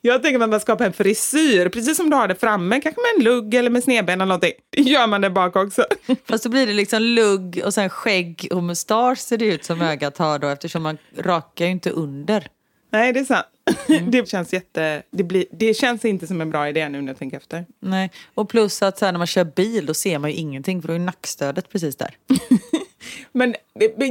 jag 0.02 0.24
tänker 0.24 0.40
att 0.40 0.50
man 0.50 0.60
skapar 0.60 0.86
en 0.86 0.94
frisyr, 0.94 1.70
precis 1.70 1.98
som 1.98 2.10
du 2.10 2.16
har 2.16 2.28
det 2.28 2.36
framme, 2.36 2.82
kanske 2.82 3.02
med 3.02 3.18
en 3.18 3.24
lugg 3.24 3.54
eller 3.54 3.70
med 3.70 3.84
snedben 3.84 4.14
eller 4.14 4.26
någonting. 4.26 4.54
Gör 4.78 5.08
man 5.08 5.22
det 5.22 5.30
bak 5.30 5.56
också. 5.56 5.86
Fast 6.26 6.44
då 6.44 6.50
blir 6.50 6.68
det 6.68 6.74
liksom 6.74 7.02
lugg 7.02 7.62
och 7.66 7.74
sen 7.74 7.90
skägg 7.90 8.48
och 8.52 8.64
mustasch 8.64 9.20
ser 9.20 9.38
det 9.38 9.46
ut 9.46 9.64
som 9.64 9.82
ögat 9.82 10.18
har 10.18 10.40
då 10.40 10.48
eftersom 10.48 10.84
man 10.84 10.98
rakar 11.18 11.66
ju 11.66 11.72
inte 11.72 11.90
under. 11.90 12.48
Nej, 12.92 13.14
det 13.14 13.20
är 13.20 13.24
sant. 13.24 13.46
Det 14.12 14.30
känns 14.30 14.54
jätte, 14.54 15.04
det, 15.12 15.24
blir, 15.24 15.46
det 15.52 15.74
känns 15.74 16.06
inte 16.06 16.28
som 16.28 16.42
en 16.42 16.50
bra 16.50 16.70
idé 16.70 16.90
nu 16.90 17.02
när 17.02 17.08
jag 17.08 17.20
tänker 17.20 17.38
efter. 17.38 17.66
Nej, 17.80 18.12
och 18.34 18.50
plus 18.50 18.82
att 18.82 18.98
så 18.98 19.06
här, 19.06 19.12
när 19.12 19.18
man 19.18 19.28
kör 19.28 19.44
bil 19.44 19.86
då 19.86 19.94
ser 19.94 20.20
man 20.20 20.30
ju 20.30 20.36
ingenting 20.36 20.82
för 20.82 20.88
då 20.88 20.94
är 20.94 20.98
ju 20.98 21.06
nackstödet 21.06 21.70
precis 21.70 21.96
där. 21.96 22.16
Men 23.32 23.56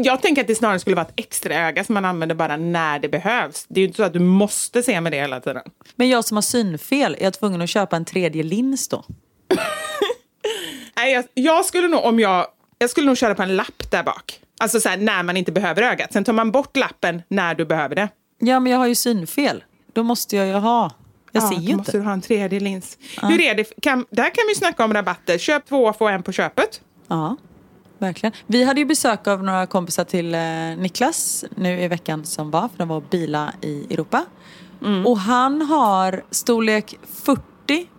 jag 0.05 0.23
tänker 0.23 0.43
att 0.43 0.49
det 0.49 0.55
snarare 0.55 0.79
skulle 0.79 0.97
vara 0.97 1.07
ett 1.07 1.13
extra 1.17 1.55
öga 1.55 1.85
som 1.85 1.95
man 1.95 2.05
använder 2.05 2.35
bara 2.35 2.57
när 2.57 2.99
det 2.99 3.09
behövs. 3.09 3.67
Det 3.69 3.81
är 3.81 3.83
ju 3.83 3.87
inte 3.87 3.97
så 3.97 4.03
att 4.03 4.13
du 4.13 4.19
måste 4.19 4.83
se 4.83 5.01
med 5.01 5.13
det 5.13 5.21
hela 5.21 5.41
tiden. 5.41 5.63
Men 5.97 6.09
jag 6.09 6.25
som 6.25 6.37
har 6.37 6.43
synfel, 6.43 7.17
är 7.19 7.25
jag 7.25 7.33
tvungen 7.35 7.63
att 7.63 7.71
köpa 7.71 7.97
en 7.97 8.05
tredje 8.05 8.43
lins 8.43 8.89
då? 8.89 9.05
Nej, 10.97 11.13
jag, 11.13 11.25
jag 11.35 11.65
skulle 11.65 11.89
nog, 11.89 12.05
om 12.05 12.21
jag, 12.21 12.47
jag 12.79 12.91
skulle 12.91 13.07
nog 13.07 13.17
köra 13.17 13.35
på 13.35 13.43
en 13.43 13.57
lapp 13.57 13.91
där 13.91 14.03
bak. 14.03 14.41
Alltså 14.59 14.81
så 14.81 14.89
här, 14.89 14.97
när 14.97 15.23
man 15.23 15.37
inte 15.37 15.53
behöver 15.53 15.83
ögat. 15.83 16.13
Sen 16.13 16.25
tar 16.25 16.33
man 16.33 16.51
bort 16.51 16.77
lappen 16.77 17.23
när 17.29 17.55
du 17.55 17.65
behöver 17.65 17.95
det. 17.95 18.09
Ja, 18.39 18.61
men 18.61 18.73
jag 18.73 18.79
har 18.79 18.87
ju 18.87 18.95
synfel. 18.95 19.65
Då 19.93 20.03
måste 20.03 20.37
jag 20.37 20.47
ju 20.47 20.53
ha. 20.53 20.91
Jag 21.33 21.43
ser 21.43 21.57
då 21.57 21.63
ju 21.63 21.77
måste 21.77 21.91
inte. 21.91 21.99
du 21.99 22.05
ha 22.05 22.13
en 22.13 22.21
tredje 22.21 22.61
lins. 22.61 22.99
Hur 23.23 23.41
är 23.41 23.55
det? 23.55 23.65
Kan, 23.83 24.07
där 24.11 24.25
kan 24.25 24.45
vi 24.49 24.55
snacka 24.55 24.85
om 24.85 24.95
rabatter. 24.95 25.39
Köp 25.39 25.67
två, 25.69 25.93
få 25.93 26.09
en 26.09 26.23
på 26.23 26.33
köpet. 26.33 26.81
Ja, 27.09 27.37
verkligen. 28.01 28.33
Vi 28.47 28.65
hade 28.65 28.81
ju 28.81 28.87
besök 28.87 29.27
av 29.27 29.45
några 29.45 29.67
kompisar 29.67 30.05
till 30.05 30.35
eh, 30.35 30.41
Niklas 30.83 31.45
nu 31.55 31.81
i 31.81 31.89
veckan 31.89 32.25
som 32.25 32.51
var, 32.51 32.69
för 32.69 32.79
de 32.79 32.89
var 32.89 32.97
och 32.97 33.05
bila 33.11 33.53
i 33.61 33.95
Europa. 33.95 34.25
Och 35.07 35.19
han 35.19 35.63
har 35.63 36.23
storlek 36.31 36.99
40 37.25 37.43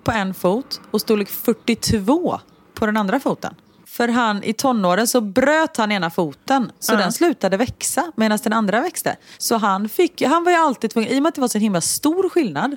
på 0.03 0.11
en 0.11 0.33
fot 0.33 0.81
och 0.91 1.01
storlek 1.01 1.29
42 1.29 2.39
på 2.73 2.85
den 2.85 2.97
andra 2.97 3.19
foten. 3.19 3.55
För 3.85 4.07
han 4.07 4.43
i 4.43 4.53
tonåren 4.53 5.07
så 5.07 5.21
bröt 5.21 5.77
han 5.77 5.91
ena 5.91 6.09
foten 6.09 6.71
så 6.79 6.95
den 6.95 7.11
slutade 7.11 7.57
växa 7.57 8.11
medan 8.15 8.39
den 8.43 8.53
andra 8.53 8.81
växte. 8.81 9.17
Så 9.37 9.57
han, 9.57 9.89
fick, 9.89 10.21
han 10.21 10.43
var 10.43 10.51
ju 10.51 10.57
alltid 10.57 10.89
tvungen, 10.89 11.11
i 11.11 11.19
och 11.19 11.23
med 11.23 11.29
att 11.29 11.35
det 11.35 11.41
var 11.41 11.47
så 11.47 11.57
himla 11.57 11.81
stor 11.81 12.29
skillnad 12.29 12.75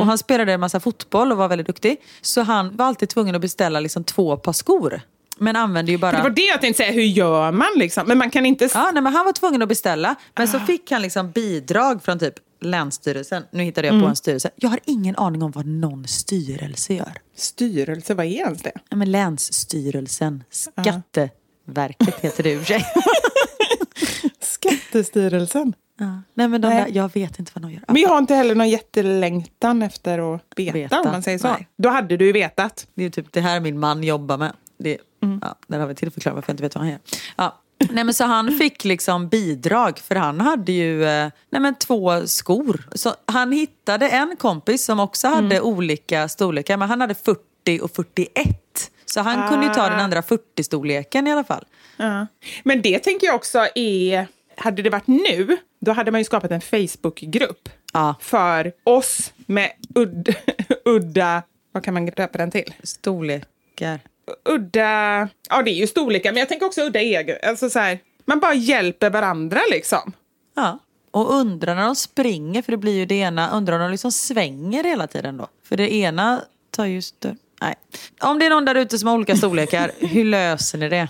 och 0.00 0.06
han 0.06 0.18
spelade 0.18 0.52
en 0.52 0.60
massa 0.60 0.80
fotboll 0.80 1.32
och 1.32 1.38
var 1.38 1.48
väldigt 1.48 1.66
duktig. 1.66 1.96
Så 2.20 2.42
han 2.42 2.76
var 2.76 2.86
alltid 2.86 3.08
tvungen 3.08 3.34
att 3.34 3.40
beställa 3.40 3.80
liksom 3.80 4.04
två 4.04 4.36
par 4.36 4.52
skor. 4.52 5.00
Men 5.38 5.56
använde 5.56 5.92
ju 5.92 5.98
bara... 5.98 6.16
Det 6.16 6.22
var 6.22 6.30
det 6.30 6.42
jag 6.42 6.60
tänkte 6.60 6.82
säga. 6.82 6.92
Hur 6.92 7.02
gör 7.02 7.52
man 7.52 7.68
liksom? 7.76 8.08
Men 8.08 8.18
man 8.18 8.30
kan 8.30 8.46
inte... 8.46 8.68
Ja, 8.74 8.90
nej, 8.94 9.02
men 9.02 9.12
han 9.14 9.24
var 9.24 9.32
tvungen 9.32 9.62
att 9.62 9.68
beställa. 9.68 10.14
Men 10.36 10.48
så 10.48 10.60
fick 10.60 10.90
han 10.90 11.02
liksom 11.02 11.30
bidrag 11.30 12.02
från 12.04 12.18
typ 12.18 12.34
Länsstyrelsen. 12.60 13.42
Nu 13.50 13.62
hittade 13.62 13.88
jag 13.88 14.02
på 14.02 14.08
en 14.08 14.16
styrelse. 14.16 14.50
Jag 14.56 14.68
har 14.68 14.80
ingen 14.84 15.16
aning 15.16 15.42
om 15.42 15.50
vad 15.50 15.66
någon 15.66 16.06
styrelse 16.08 16.94
gör. 16.94 17.12
Styrelse, 17.36 18.14
vad 18.14 18.26
är 18.26 18.30
ens 18.30 18.62
det? 18.62 18.72
Nej, 18.74 18.98
men 18.98 19.10
Länsstyrelsen. 19.10 20.44
Skatteverket 20.50 22.20
heter 22.20 22.42
det 22.42 22.52
i 22.52 22.56
och 22.56 22.60
för 22.60 22.66
sig. 22.66 22.84
Skattestyrelsen. 24.40 25.74
Ja. 25.98 26.22
Nej, 26.34 26.48
men 26.48 26.60
de 26.60 26.68
Nej. 26.68 26.84
Där, 26.84 26.96
jag 26.96 27.14
vet 27.14 27.38
inte 27.38 27.52
vad 27.54 27.62
de 27.62 27.72
gör. 27.72 27.82
Men 27.88 28.02
jag 28.02 28.08
har 28.08 28.18
inte 28.18 28.34
heller 28.34 28.54
någon 28.54 28.68
jättelängtan 28.68 29.82
efter 29.82 30.34
att 30.34 30.42
veta, 30.56 30.72
Veta, 30.72 31.00
om 31.00 31.10
man 31.12 31.22
säger 31.22 31.38
så. 31.38 31.48
nej. 31.48 31.68
Då 31.78 31.88
hade 31.88 32.16
du 32.16 32.26
ju 32.26 32.32
vetat. 32.32 32.86
Det 32.94 33.04
är 33.04 33.10
typ 33.10 33.32
det 33.32 33.40
här 33.40 33.60
min 33.60 33.78
man 33.78 34.04
jobbar 34.04 34.38
med. 34.38 34.52
Det, 34.78 34.98
ja, 35.42 35.54
där 35.66 35.78
har 35.78 35.86
vi 35.86 35.94
till 35.94 36.10
förklaring 36.10 36.34
varför 36.34 36.50
jag 36.50 36.54
inte 36.54 36.62
vet 36.62 36.74
vad 36.74 36.82
han 36.84 36.90
gör. 36.90 37.00
Ja. 37.36 37.58
Nej, 37.90 38.04
men 38.04 38.14
så 38.14 38.24
han 38.24 38.58
fick 38.58 38.84
liksom 38.84 39.28
bidrag 39.28 39.98
för 39.98 40.14
han 40.14 40.40
hade 40.40 40.72
ju 40.72 41.04
eh, 41.04 41.30
nej, 41.50 41.62
men 41.62 41.74
två 41.74 42.26
skor. 42.26 42.84
Så 42.94 43.14
han 43.26 43.52
hittade 43.52 44.08
en 44.08 44.36
kompis 44.36 44.84
som 44.84 45.00
också 45.00 45.28
hade 45.28 45.60
olika 45.60 46.28
storlekar 46.28 46.76
men 46.76 46.88
han 46.88 47.00
hade 47.00 47.14
40 47.14 47.80
och 47.82 47.90
41. 47.90 48.90
Så 49.04 49.20
han 49.20 49.48
kunde 49.48 49.66
ju 49.66 49.72
ta 49.72 49.88
den 49.88 50.00
andra 50.00 50.20
40-storleken 50.20 51.28
i 51.28 51.32
alla 51.32 51.44
fall. 51.44 51.64
Ja. 51.96 52.26
Men 52.62 52.82
det 52.82 52.98
tänker 52.98 53.26
jag 53.26 53.36
också 53.36 53.66
är... 53.74 54.26
Hade 54.56 54.82
det 54.82 54.90
varit 54.90 55.06
nu, 55.06 55.56
då 55.80 55.92
hade 55.92 56.10
man 56.10 56.20
ju 56.20 56.24
skapat 56.24 56.50
en 56.50 56.60
Facebookgrupp 56.60 57.68
Ja. 57.92 58.14
för 58.20 58.72
oss 58.84 59.32
med 59.46 59.70
udd, 59.94 60.34
udda... 60.84 61.42
Vad 61.72 61.84
kan 61.84 61.94
man 61.94 62.06
döpa 62.06 62.38
den 62.38 62.50
till? 62.50 62.74
Storlekar. 62.82 64.00
Udda... 64.44 65.28
Ja, 65.50 65.62
det 65.62 65.70
är 65.70 65.74
ju 65.74 65.86
storlekar, 65.86 66.32
men 66.32 66.40
jag 66.40 66.48
tänker 66.48 66.66
också 66.66 66.80
udda 66.82 67.00
egen. 67.00 67.36
Alltså 67.42 67.70
så 67.70 67.78
här, 67.78 67.98
man 68.24 68.40
bara 68.40 68.54
hjälper 68.54 69.10
varandra 69.10 69.60
liksom. 69.70 70.12
Ja. 70.54 70.78
Och 71.10 71.34
undrar 71.34 71.74
när 71.74 71.84
de 71.84 71.96
springer, 71.96 72.62
för 72.62 72.72
det 72.72 72.76
blir 72.78 72.92
ju 72.96 73.06
det 73.06 73.14
ena, 73.14 73.50
undrar 73.50 73.74
om 73.76 73.80
de 73.80 73.90
liksom 73.90 74.12
svänger 74.12 74.84
hela 74.84 75.06
tiden 75.06 75.36
då. 75.36 75.48
För 75.68 75.76
det 75.76 75.94
ena 75.94 76.42
tar 76.70 76.86
ju 76.86 77.02
större... 77.02 77.36
Nej. 77.60 77.74
Om 78.20 78.38
det 78.38 78.46
är 78.46 78.50
någon 78.50 78.64
där 78.64 78.74
ute 78.74 78.98
som 78.98 79.08
har 79.08 79.14
olika 79.14 79.36
storlekar, 79.36 79.90
hur 79.98 80.24
löser 80.24 80.78
ni 80.78 80.88
det? 80.88 81.08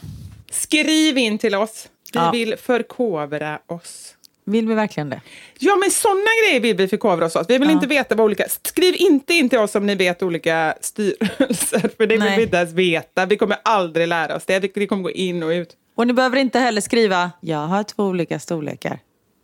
Skriv 0.50 1.18
in 1.18 1.38
till 1.38 1.54
oss. 1.54 1.88
Vi 2.12 2.18
Ja. 2.18 2.30
vill 2.30 2.56
förkovra 2.56 3.58
oss. 3.66 4.14
Vill 4.44 4.68
vi 4.68 4.74
verkligen 4.74 5.10
det? 5.10 5.20
Ja, 5.58 5.76
men 5.76 5.90
sådana 5.90 6.20
grejer 6.44 6.60
vill 6.60 6.76
vi 6.76 6.88
förkovra 6.88 7.26
oss 7.26 7.36
åt. 7.36 7.50
Vi 7.50 7.58
vill 7.58 7.70
inte 7.70 7.86
veta 7.86 8.14
vad 8.14 8.24
olika... 8.24 8.44
Skriv 8.62 8.94
inte 8.98 9.34
in 9.34 9.48
till 9.48 9.58
oss 9.58 9.74
om 9.74 9.86
ni 9.86 9.94
vet 9.94 10.22
olika 10.22 10.74
styrelser, 10.80 11.80
för 11.96 12.06
det 12.06 12.06
vill 12.06 12.18
Nej. 12.18 12.36
vi 12.36 12.42
inte 12.42 12.56
ens 12.56 12.72
veta. 12.72 13.26
Vi 13.26 13.36
kommer 13.36 13.56
aldrig 13.64 14.08
lära 14.08 14.36
oss 14.36 14.44
det. 14.46 14.74
Vi- 14.74 14.86
kommer 14.86 15.02
gå 15.02 15.10
in 15.10 15.42
och 15.42 15.48
ut. 15.48 15.76
Och 15.94 16.06
ni 16.06 16.12
behöver 16.12 16.36
inte 16.36 16.58
heller 16.58 16.80
skriva, 16.80 17.30
jag 17.40 17.66
har 17.66 17.82
två 17.82 18.04
olika 18.04 18.38
storlekar. 18.38 18.98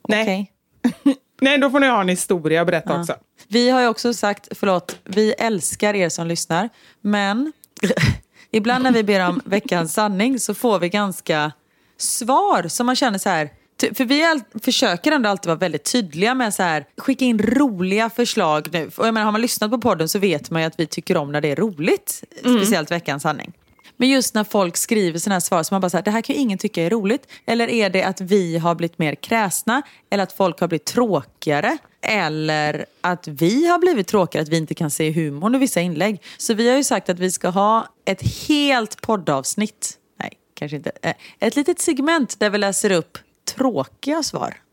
Nej. 0.09 0.23
Okej. 0.23 1.17
Nej, 1.41 1.59
då 1.59 1.71
får 1.71 1.81
ni 1.81 1.87
ha 1.87 2.01
en 2.01 2.09
historia 2.09 2.61
att 2.61 2.67
berätta 2.67 3.01
också. 3.01 3.15
Vi 3.49 3.71
har 3.71 3.81
ju 3.81 3.89
också 3.89 4.15
sagt, 4.15 4.49
förlåt, 4.51 4.99
vi 5.05 5.33
älskar 5.33 5.95
er 5.95 6.09
som 6.09 6.27
lyssnar. 6.27 6.69
Men 7.01 7.53
ibland 8.51 8.85
när 8.85 8.93
vi 8.93 9.03
ber 9.03 9.29
om 9.29 9.41
veckans 9.45 9.95
sanning 9.95 10.39
så 10.39 10.55
får 10.55 10.79
vi 10.79 10.89
ganska 10.89 11.53
svar 11.97 12.69
som 12.69 12.87
man 12.87 12.97
känner 12.97 13.19
så 13.19 13.29
här. 13.29 13.51
För 13.95 14.05
vi 14.05 14.25
all, 14.25 14.41
försöker 14.63 15.13
ändå 15.13 15.29
alltid 15.29 15.47
vara 15.47 15.59
väldigt 15.59 15.93
tydliga 15.93 16.35
med 16.35 16.55
så 16.55 16.63
här, 16.63 16.85
skicka 16.97 17.25
in 17.25 17.39
roliga 17.39 18.11
förslag 18.11 18.69
nu. 18.73 18.91
Och 18.97 19.07
jag 19.07 19.15
menar, 19.15 19.25
har 19.25 19.33
man 19.33 19.41
lyssnat 19.41 19.71
på 19.71 19.79
podden 19.79 20.09
så 20.09 20.19
vet 20.19 20.51
man 20.51 20.63
ju 20.63 20.67
att 20.69 20.81
vi 20.81 20.87
tycker 20.87 21.17
om 21.17 21.33
när 21.33 21.41
det 21.41 21.49
är 21.51 21.57
roligt. 21.57 22.25
Speciellt 22.41 22.91
veckans 22.91 23.23
sanning. 23.23 23.53
Men 23.97 24.09
just 24.09 24.35
när 24.35 24.45
folk 24.45 24.77
skriver 24.77 25.19
sådana 25.19 25.35
här 25.35 25.41
svar 25.41 25.63
så 25.63 25.75
man 25.75 25.81
bara 25.81 25.91
så 25.91 25.97
här, 25.97 26.05
det 26.05 26.11
här 26.11 26.21
kan 26.23 26.37
ju 26.37 26.43
ingen 26.43 26.59
tycka 26.59 26.83
är 26.83 26.91
roligt. 26.91 27.27
Eller 27.47 27.69
är 27.69 27.91
det 27.91 28.03
att 28.03 28.21
vi 28.21 28.59
har 28.59 28.75
blivit 28.75 28.99
mer 28.99 29.15
kräsna? 29.15 29.83
Eller 30.11 30.23
att 30.23 30.33
folk 30.33 30.61
har 30.61 30.69
blivit 30.69 30.85
tråkigare? 30.85 31.79
Eller 32.03 32.87
att 33.01 33.29
vi 33.29 33.67
har 33.67 33.79
blivit 33.79 34.07
tråkigare, 34.07 34.43
att 34.43 34.49
vi 34.49 34.57
inte 34.57 34.75
kan 34.75 34.91
se 34.91 35.11
humorn 35.13 35.55
i 35.55 35.59
vissa 35.59 35.81
inlägg. 35.81 36.23
Så 36.37 36.55
vi 36.55 36.69
har 36.71 36.77
ju 36.77 36.85
sagt 36.85 37.09
att 37.09 37.19
vi 37.19 37.31
ska 37.31 37.49
ha 37.49 37.87
ett 38.05 38.49
helt 38.49 39.03
poddavsnitt. 39.03 39.99
Nej, 40.21 40.33
kanske 40.55 40.77
inte. 40.77 40.93
Eh, 41.03 41.15
Ett 41.39 41.57
litet 41.57 41.81
segment 41.81 42.41
där 42.41 42.51
vi 42.51 42.59
läser 42.59 42.91
upp 42.93 43.19
tråkiga 43.57 44.23
svar. 44.23 44.55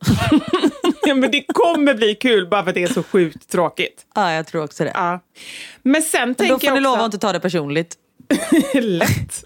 Ja, 1.08 1.16
men 1.16 1.32
det 1.32 1.46
kommer 1.54 1.94
bli 1.94 2.16
kul 2.16 2.48
bara 2.48 2.64
för 2.64 2.70
att 2.70 2.76
det 2.76 2.84
är 2.84 2.88
så 2.88 3.04
sjukt 3.04 3.50
tråkigt. 3.50 4.06
Ja, 4.16 4.32
jag 4.32 4.48
tror 4.48 4.64
också 4.64 4.84
det. 4.84 4.92
Ja. 4.94 5.20
Men 5.84 6.02
sen 6.02 6.22
Men 6.22 6.36
tänker 6.36 6.54
då 6.54 6.60
får 6.60 6.66
jag 6.68 6.74
ni 6.74 6.80
också... 6.80 6.84
lova 6.92 7.02
att 7.02 7.06
inte 7.06 7.18
ta 7.18 7.34
det 7.34 7.40
personligt. 7.40 7.96
Lätt. 8.74 9.44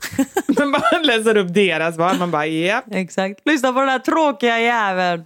Man 0.60 0.72
bara 0.72 1.00
läser 1.04 1.38
upp 1.38 1.54
deras 1.54 1.96
svar. 1.96 2.16
Man 2.20 2.32
bara, 2.32 2.46
ja. 2.48 2.82
Exakt. 2.92 3.42
Lyssna 3.46 3.74
på 3.74 3.80
den 3.80 3.90
här 3.90 4.00
tråkiga 4.00 4.60
jäveln. 4.60 5.24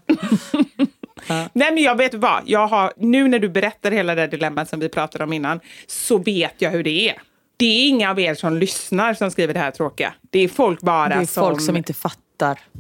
Nej, 1.53 1.73
men 1.73 1.77
jag 1.77 1.95
vet 1.97 2.13
vad. 2.13 2.43
Jag 2.45 2.67
har, 2.67 2.93
nu 2.97 3.27
när 3.27 3.39
du 3.39 3.49
berättar 3.49 3.91
hela 3.91 4.15
det 4.15 4.27
dilemmat 4.27 4.69
som 4.69 4.79
vi 4.79 4.89
pratade 4.89 5.23
om 5.23 5.33
innan, 5.33 5.59
så 5.87 6.17
vet 6.17 6.55
jag 6.57 6.71
hur 6.71 6.83
det 6.83 7.09
är. 7.09 7.15
Det 7.57 7.65
är 7.65 7.87
inga 7.87 8.09
av 8.09 8.19
er 8.19 8.35
som 8.35 8.57
lyssnar 8.57 9.13
som 9.13 9.31
skriver 9.31 9.53
det 9.53 9.59
här 9.59 9.71
tråkiga. 9.71 10.13
Det 10.31 10.39
är 10.39 10.47
folk 10.47 10.81
bara 10.81 11.09
Det 11.09 11.15
är 11.15 11.25
som... 11.25 11.43
folk 11.43 11.61
som 11.61 11.77
inte 11.77 11.93
fattar. 11.93 12.19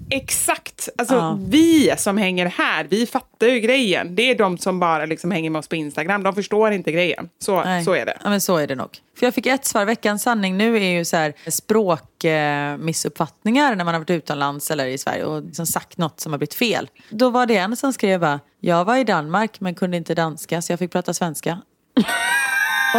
Exakt! 0.09 0.89
Alltså, 0.97 1.15
Ja. 1.15 1.39
vi 1.47 1.93
som 1.97 2.17
hänger 2.17 2.45
här, 2.45 2.87
vi 2.89 3.05
fattar 3.05 3.47
ju 3.47 3.59
grejen. 3.59 4.15
Det 4.15 4.21
är 4.31 4.35
de 4.35 4.57
som 4.57 4.79
bara 4.79 5.05
liksom 5.05 5.31
hänger 5.31 5.49
med 5.49 5.59
oss 5.59 5.67
på 5.67 5.75
Instagram. 5.75 6.23
De 6.23 6.35
förstår 6.35 6.71
inte 6.71 6.91
grejen. 6.91 7.29
Så, 7.39 7.63
Nej. 7.63 7.83
så 7.85 7.93
är 7.93 8.05
det. 8.05 8.17
Ja, 8.23 8.29
men 8.29 8.41
så 8.41 8.57
är 8.57 8.67
det 8.67 8.75
nog. 8.75 8.97
För 9.19 9.25
jag 9.25 9.33
fick 9.33 9.45
ett 9.45 9.65
svar, 9.65 9.85
veckans 9.85 10.23
sanning 10.23 10.57
nu 10.57 10.77
är 10.77 10.97
ju 10.97 11.05
så 11.05 11.17
här 11.17 11.33
språkmissuppfattningar 11.47 12.73
eh, 12.73 12.77
missuppfattningar 12.77 13.75
när 13.75 13.85
man 13.85 13.93
har 13.93 14.01
varit 14.01 14.09
utomlands 14.09 14.71
eller 14.71 14.85
i 14.85 14.97
Sverige 14.97 15.23
och 15.25 15.43
liksom 15.43 15.65
sagt 15.65 15.97
något 15.97 16.19
som 16.19 16.31
har 16.33 16.37
blivit 16.37 16.53
fel. 16.53 16.89
Då 17.09 17.29
var 17.29 17.45
det 17.45 17.57
en 17.57 17.75
som 17.75 17.93
skrev 17.93 18.19
bara, 18.19 18.39
jag 18.59 18.85
var 18.85 18.97
i 18.97 19.03
Danmark 19.03 19.59
men 19.59 19.75
kunde 19.75 19.97
inte 19.97 20.15
danska 20.15 20.61
så 20.61 20.71
jag 20.71 20.79
fick 20.79 20.91
prata 20.91 21.13
svenska. 21.13 21.61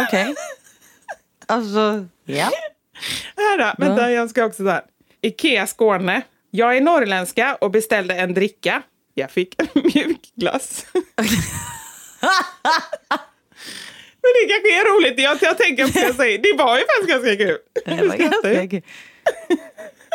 Okej. 0.07 0.35
Alltså, 1.45 2.05
ja. 2.25 2.49
här 3.37 3.57
då. 3.57 3.85
Vänta, 3.85 4.11
jag 4.11 4.29
ska 4.29 4.45
också 4.45 4.63
så 4.63 4.69
här. 4.69 4.81
Ikea 5.21 5.67
Skåne. 5.67 6.21
Jag 6.55 6.77
är 6.77 6.81
norrländska 6.81 7.55
och 7.55 7.71
beställde 7.71 8.13
en 8.15 8.33
dricka. 8.33 8.81
Jag 9.13 9.31
fick 9.31 9.55
mjukglass. 9.73 10.85
Men 14.21 14.31
det 14.33 14.47
kanske 14.49 14.81
är 14.81 14.97
roligt. 14.97 15.19
Jag, 15.19 15.37
jag 15.41 15.57
tänker 15.57 15.83
att 15.83 15.95
jag 15.95 16.15
säger, 16.15 16.37
det 16.37 16.63
var 16.63 16.77
ju 16.77 16.83
faktiskt 16.83 17.09
ganska 17.09 17.35
kul. 17.35 17.57
Det 17.85 18.07
var 18.07 18.17
ganska 18.17 18.67
kul. 18.67 18.81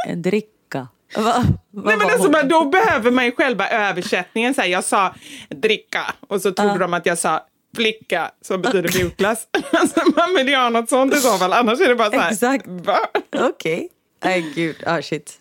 En 0.09 0.23
dricka. 0.23 0.89
Va, 1.17 1.23
va, 1.23 1.45
Nej, 1.71 1.97
men 1.97 2.11
alltså, 2.11 2.29
då 2.29 2.65
behöver 2.65 3.11
man 3.11 3.25
ju 3.25 3.33
själva 3.33 3.69
översättningen. 3.69 4.55
Så 4.55 4.61
här, 4.61 4.69
jag 4.69 4.85
sa 4.85 5.15
dricka 5.49 6.15
och 6.29 6.43
så 6.43 6.53
trodde 6.53 6.79
de 6.79 6.95
att 6.95 7.07
jag 7.07 7.19
sa 7.19 7.47
flicka 7.77 8.31
som 8.43 8.63
betyder 8.63 8.99
mjukglass. 8.99 9.49
alltså, 9.73 10.01
man 10.17 10.35
vill 10.37 10.49
ju 10.49 10.57
ha 10.57 10.69
något 10.69 10.89
sånt 10.89 11.15
i 11.15 11.17
så 11.17 11.39
fall. 11.39 11.53
Annars 11.53 11.81
är 11.81 11.89
det 11.89 11.95
bara 11.95 12.11
så 12.11 12.19
här. 12.19 12.33
Exakt. 12.33 12.67
Okej. 13.33 13.89
Nej 14.25 14.53
gud, 14.55 14.77
ah 14.87 15.03
shit. 15.03 15.41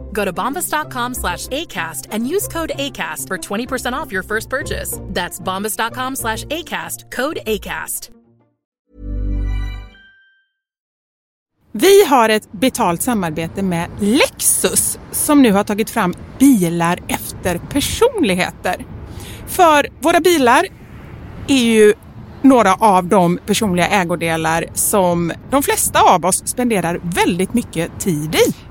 Go 0.13 0.25
to 0.25 0.33
bombas.com 0.33 1.13
slash 1.13 1.47
ACAST 1.47 2.07
and 2.11 2.27
use 2.27 2.47
code 2.47 2.71
ACAST 2.77 3.27
for 3.27 3.37
20% 3.37 3.93
off 3.93 4.11
your 4.11 4.23
first 4.23 4.49
purchase. 4.49 4.99
That's 5.13 5.41
bombas.com 5.41 6.15
slash 6.15 6.45
ACAST, 6.45 7.11
code 7.11 7.39
ACAST. 7.45 8.11
Vi 11.73 12.05
har 12.05 12.29
ett 12.29 12.51
betalt 12.51 13.01
samarbete 13.01 13.63
med 13.63 13.89
Lexus 13.99 14.99
som 15.11 15.41
nu 15.41 15.51
har 15.51 15.63
tagit 15.63 15.89
fram 15.89 16.13
bilar 16.39 16.99
efter 17.07 17.57
personligheter. 17.57 18.85
För 19.47 19.87
våra 20.01 20.19
bilar 20.19 20.65
är 21.47 21.63
ju 21.63 21.93
några 22.41 22.73
av 22.73 23.05
de 23.05 23.39
personliga 23.45 23.87
ägodelar 23.87 24.65
som 24.73 25.33
de 25.49 25.63
flesta 25.63 26.01
av 26.01 26.25
oss 26.25 26.47
spenderar 26.47 26.99
väldigt 27.03 27.53
mycket 27.53 27.99
tid 27.99 28.35
i. 28.35 28.70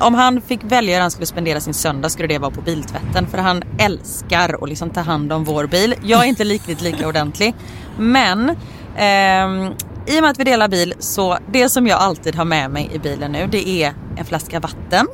om 0.00 0.14
han 0.14 0.40
fick 0.40 0.60
välja 0.64 0.94
hur 0.94 1.00
han 1.00 1.10
skulle 1.10 1.26
spendera 1.26 1.60
sin 1.60 1.74
söndag 1.74 2.08
skulle 2.08 2.28
det 2.28 2.38
vara 2.38 2.50
på 2.50 2.60
biltvätten 2.60 3.26
för 3.26 3.38
han 3.38 3.62
älskar 3.78 4.62
att 4.62 4.68
liksom 4.68 4.90
ta 4.90 5.00
hand 5.00 5.32
om 5.32 5.44
vår 5.44 5.66
bil. 5.66 5.94
Jag 6.02 6.20
är 6.20 6.24
inte 6.24 6.44
riktigt 6.44 6.82
lika 6.82 7.08
ordentlig 7.08 7.54
men 7.98 8.56
ehm, 8.96 9.72
i 10.06 10.18
och 10.18 10.22
med 10.22 10.30
att 10.30 10.38
vi 10.38 10.44
delar 10.44 10.68
bil 10.68 10.94
så 10.98 11.38
det 11.52 11.68
som 11.68 11.86
jag 11.86 11.98
alltid 11.98 12.34
har 12.34 12.44
med 12.44 12.70
mig 12.70 12.90
i 12.92 12.98
bilen 12.98 13.32
nu 13.32 13.46
det 13.46 13.68
är 13.68 13.94
en 14.16 14.24
flaska 14.24 14.60
vatten. 14.60 15.06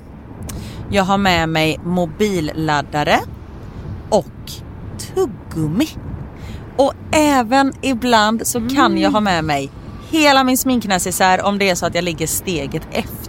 Jag 0.91 1.05
har 1.05 1.19
med 1.19 1.49
mig 1.49 1.81
mobilladdare 1.85 3.19
och 4.09 4.53
tuggummi. 5.15 5.89
Och 6.77 6.93
även 7.13 7.73
ibland 7.83 8.47
så 8.47 8.69
kan 8.69 8.99
jag 8.99 9.11
ha 9.11 9.21
med 9.21 9.45
mig 9.45 9.71
hela 10.11 10.45
min 10.45 10.59
sminknecessär 10.59 11.43
om 11.43 11.59
det 11.59 11.71
är 11.71 11.75
så 11.75 11.87
att 11.87 11.95
jag 11.95 12.05
ligger 12.05 12.27
steget 12.27 12.83
efter 12.91 13.16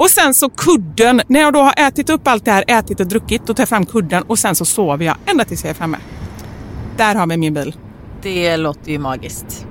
Och 0.00 0.10
sen 0.10 0.34
så 0.34 0.48
kudden. 0.48 1.20
När 1.26 1.40
jag 1.40 1.52
då 1.52 1.58
har 1.58 1.74
ätit 1.76 2.10
upp 2.10 2.28
allt 2.28 2.44
det 2.44 2.50
här, 2.50 2.64
ätit 2.66 3.00
och 3.00 3.06
druckit, 3.06 3.46
då 3.46 3.54
tar 3.54 3.62
jag 3.62 3.68
fram 3.68 3.86
kudden 3.86 4.22
och 4.22 4.38
sen 4.38 4.54
så 4.54 4.64
sover 4.64 5.04
jag 5.04 5.16
ända 5.26 5.44
tills 5.44 5.64
jag 5.64 5.70
är 5.70 5.74
framme. 5.74 5.98
Där 6.96 7.14
har 7.14 7.26
vi 7.26 7.36
min 7.36 7.54
bil. 7.54 7.76
Det 8.22 8.56
låter 8.56 8.92
ju 8.92 8.98
magiskt. 8.98 9.66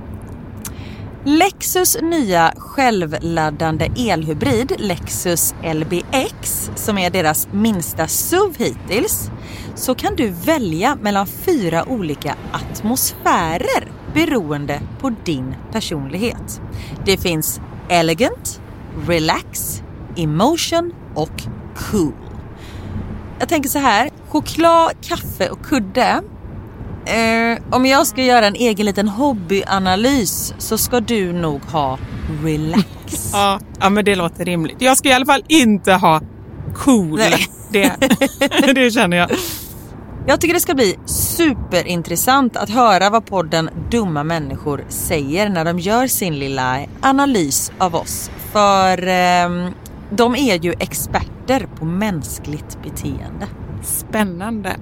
Lexus 1.24 1.98
nya 2.02 2.54
självladdande 2.56 3.90
elhybrid 3.96 4.72
Lexus 4.78 5.54
LBX 5.74 6.70
som 6.74 6.98
är 6.98 7.10
deras 7.10 7.48
minsta 7.52 8.08
SUV 8.08 8.54
hittills 8.58 9.30
så 9.74 9.94
kan 9.94 10.16
du 10.16 10.28
välja 10.28 10.98
mellan 11.02 11.26
fyra 11.26 11.84
olika 11.88 12.36
atmosfärer 12.52 13.92
beroende 14.14 14.80
på 15.00 15.12
din 15.24 15.54
personlighet. 15.72 16.60
Det 17.04 17.16
finns 17.16 17.60
elegant, 17.88 18.60
relax, 19.06 19.82
emotion 20.22 20.92
och 21.14 21.42
cool. 21.90 22.12
Jag 23.38 23.48
tänker 23.48 23.68
så 23.68 23.78
här, 23.78 24.10
choklad, 24.28 24.92
kaffe 25.00 25.48
och 25.48 25.64
kudde 25.64 26.22
Eh, 27.06 27.58
om 27.70 27.86
jag 27.86 28.06
ska 28.06 28.22
göra 28.22 28.46
en 28.46 28.54
egen 28.54 28.86
liten 28.86 29.08
hobbyanalys 29.08 30.54
så 30.58 30.78
ska 30.78 31.00
du 31.00 31.32
nog 31.32 31.62
ha 31.64 31.98
relax. 32.42 32.86
Ja, 33.32 33.60
ja 33.80 33.90
men 33.90 34.04
det 34.04 34.14
låter 34.14 34.44
rimligt. 34.44 34.76
Jag 34.78 34.98
ska 34.98 35.08
i 35.08 35.12
alla 35.12 35.26
fall 35.26 35.44
inte 35.48 35.92
ha 35.92 36.20
cool. 36.74 37.18
Nej. 37.18 37.46
Det, 37.70 37.92
det 38.74 38.90
känner 38.90 39.16
jag. 39.16 39.30
Jag 40.26 40.40
tycker 40.40 40.54
det 40.54 40.60
ska 40.60 40.74
bli 40.74 40.98
superintressant 41.06 42.56
att 42.56 42.70
höra 42.70 43.10
vad 43.10 43.26
podden 43.26 43.70
Dumma 43.90 44.24
människor 44.24 44.84
säger 44.88 45.48
när 45.48 45.64
de 45.64 45.78
gör 45.78 46.06
sin 46.06 46.38
lilla 46.38 46.78
analys 47.00 47.72
av 47.78 47.94
oss. 47.94 48.30
För 48.52 49.06
ehm, 49.06 49.74
de 50.10 50.34
är 50.34 50.64
ju 50.64 50.72
experter 50.72 51.68
på 51.76 51.84
mänskligt 51.84 52.82
beteende. 52.82 53.48
Spännande. 53.82 54.76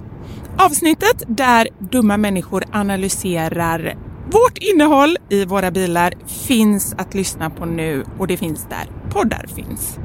Avsnittet 0.57 1.23
där 1.27 1.67
dumma 1.79 2.17
människor 2.17 2.63
analyserar 2.71 3.97
vårt 4.31 4.57
innehåll 4.57 5.17
i 5.29 5.45
våra 5.45 5.71
bilar 5.71 6.13
finns 6.27 6.95
att 6.97 7.13
lyssna 7.13 7.49
på 7.49 7.65
nu 7.65 8.05
och 8.19 8.27
det 8.27 8.37
finns 8.37 8.67
där 8.69 8.89
poddar 9.09 9.45
finns. 9.55 9.99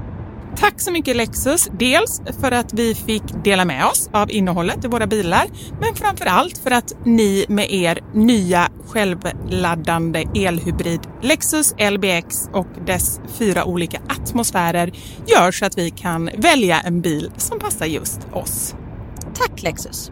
Tack 0.57 0.81
så 0.81 0.93
mycket 0.93 1.17
Lexus, 1.17 1.69
dels 1.79 2.23
för 2.41 2.53
att 2.53 2.73
vi 2.73 2.95
fick 2.95 3.23
dela 3.45 3.65
med 3.65 3.87
oss 3.87 4.11
av 4.13 4.31
innehållet 4.31 4.85
i 4.85 4.89
våra 4.89 5.07
bilar, 5.07 5.47
men 5.81 5.95
framför 5.95 6.27
allt 6.27 6.59
för 6.59 6.71
att 6.71 6.93
ni 7.05 7.45
med 7.49 7.73
er 7.73 8.01
nya 8.15 8.69
självladdande 8.87 10.25
elhybrid 10.35 11.01
Lexus 11.23 11.75
LBX 11.91 12.49
och 12.53 12.67
dess 12.87 13.21
fyra 13.39 13.65
olika 13.65 14.01
atmosfärer 14.09 14.93
gör 15.27 15.53
så 15.53 15.67
att 15.67 15.79
vi 15.79 15.91
kan 15.91 16.31
välja 16.37 16.81
en 16.81 17.01
bil 17.01 17.31
som 17.37 17.59
passar 17.59 17.87
just 17.87 18.21
oss. 18.33 18.75
Tack 19.35 19.63
Lexus! 19.63 20.11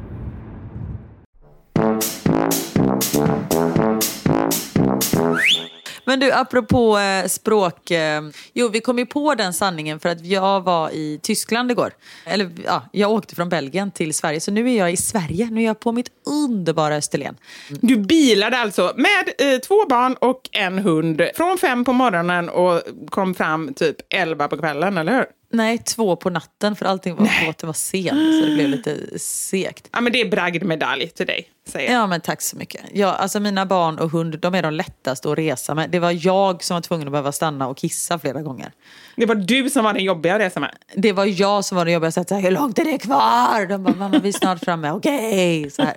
Men 6.05 6.21
du, 6.21 6.33
apropå 6.33 6.99
eh, 6.99 7.27
språk. 7.27 7.91
Eh, 7.91 8.23
jo, 8.53 8.69
vi 8.69 8.81
kom 8.81 8.99
ju 8.99 9.07
på 9.07 9.35
den 9.35 9.53
sanningen 9.53 10.01
för 10.01 10.09
att 10.09 10.27
jag 10.27 10.61
var 10.61 10.91
i 10.91 11.21
Tyskland 11.23 11.71
igår. 11.71 11.93
Eller 12.27 12.51
ja, 12.65 12.88
jag 12.93 13.11
åkte 13.11 13.35
från 13.35 13.49
Belgien 13.49 13.91
till 13.91 14.15
Sverige. 14.15 14.41
Så 14.41 14.51
nu 14.51 14.71
är 14.71 14.79
jag 14.79 14.93
i 14.93 14.97
Sverige. 14.97 15.49
Nu 15.51 15.61
är 15.61 15.67
jag 15.67 15.81
på 15.81 15.93
mitt 15.93 16.09
underbara 16.27 16.97
Österlen. 16.97 17.37
Mm. 17.69 17.81
Du 17.83 17.97
bilade 17.97 18.59
alltså 18.59 18.93
med 18.97 19.55
eh, 19.55 19.59
två 19.59 19.87
barn 19.88 20.17
och 20.21 20.49
en 20.53 20.79
hund 20.79 21.23
från 21.37 21.59
fem 21.59 21.85
på 21.85 21.93
morgonen 21.93 22.49
och 22.49 22.83
kom 23.11 23.35
fram 23.35 23.75
typ 23.75 23.97
elva 24.09 24.49
på 24.49 24.57
kvällen, 24.57 24.99
eller 24.99 25.12
hur? 25.12 25.27
Nej, 25.53 25.79
två 25.79 26.17
på 26.17 26.31
natten 26.31 26.77
för 26.77 26.87
allting 26.87 27.17
var, 27.17 27.47
båten 27.47 27.67
var 27.67 27.75
sen. 27.75 28.41
Så 28.41 28.47
det 28.49 28.55
blev 28.55 28.69
lite 28.69 29.19
segt. 29.19 29.88
Ja, 29.93 30.01
men 30.01 30.12
det 30.12 30.21
är 30.21 30.31
bragdmedalj 30.31 31.09
till 31.09 31.27
dig, 31.27 31.49
säger 31.69 31.93
jag. 31.93 32.03
Ja 32.03 32.07
men 32.07 32.21
tack 32.21 32.43
så 32.43 32.57
mycket. 32.57 32.81
Ja, 32.93 33.12
alltså 33.12 33.41
mina 33.41 33.67
barn 33.67 33.99
och 33.99 34.11
hund 34.11 34.38
de 34.38 34.55
är 34.55 34.62
de 34.62 34.75
lättaste 34.75 35.31
att 35.31 35.38
resa 35.38 35.75
med. 35.75 35.91
Det 35.91 35.99
var 35.99 36.27
jag 36.27 36.65
som 36.65 36.75
var 36.75 36.81
tvungen 36.81 37.09
att 37.09 37.12
behöva 37.12 37.33
stanna 37.33 37.69
och 37.69 37.77
kissa 37.77 38.19
flera 38.19 38.43
gånger. 38.43 38.73
Det 39.17 39.27
var 39.27 39.35
du 39.35 39.71
som 39.71 39.85
var 39.85 39.93
den 39.93 40.05
jobbiga 40.05 40.35
att 40.35 40.41
resa 40.41 40.61
med. 40.61 40.75
Det 40.97 41.12
var 41.12 41.25
jag 41.41 41.65
som 41.65 41.77
var 41.77 41.85
det 41.85 41.93
jobbiga. 41.93 42.12
Så 42.12 42.21
att, 42.21 42.31
hur 42.31 42.51
långt 42.51 42.79
är 42.79 42.85
det 42.85 42.99
kvar? 42.99 43.67
De 43.67 43.85
bara, 43.85 43.95
mamma 43.95 44.19
vi 44.19 44.29
är 44.29 44.33
snart 44.33 44.65
framme. 44.65 44.91
Okej, 44.91 45.71
så 45.71 45.83
här. 45.83 45.97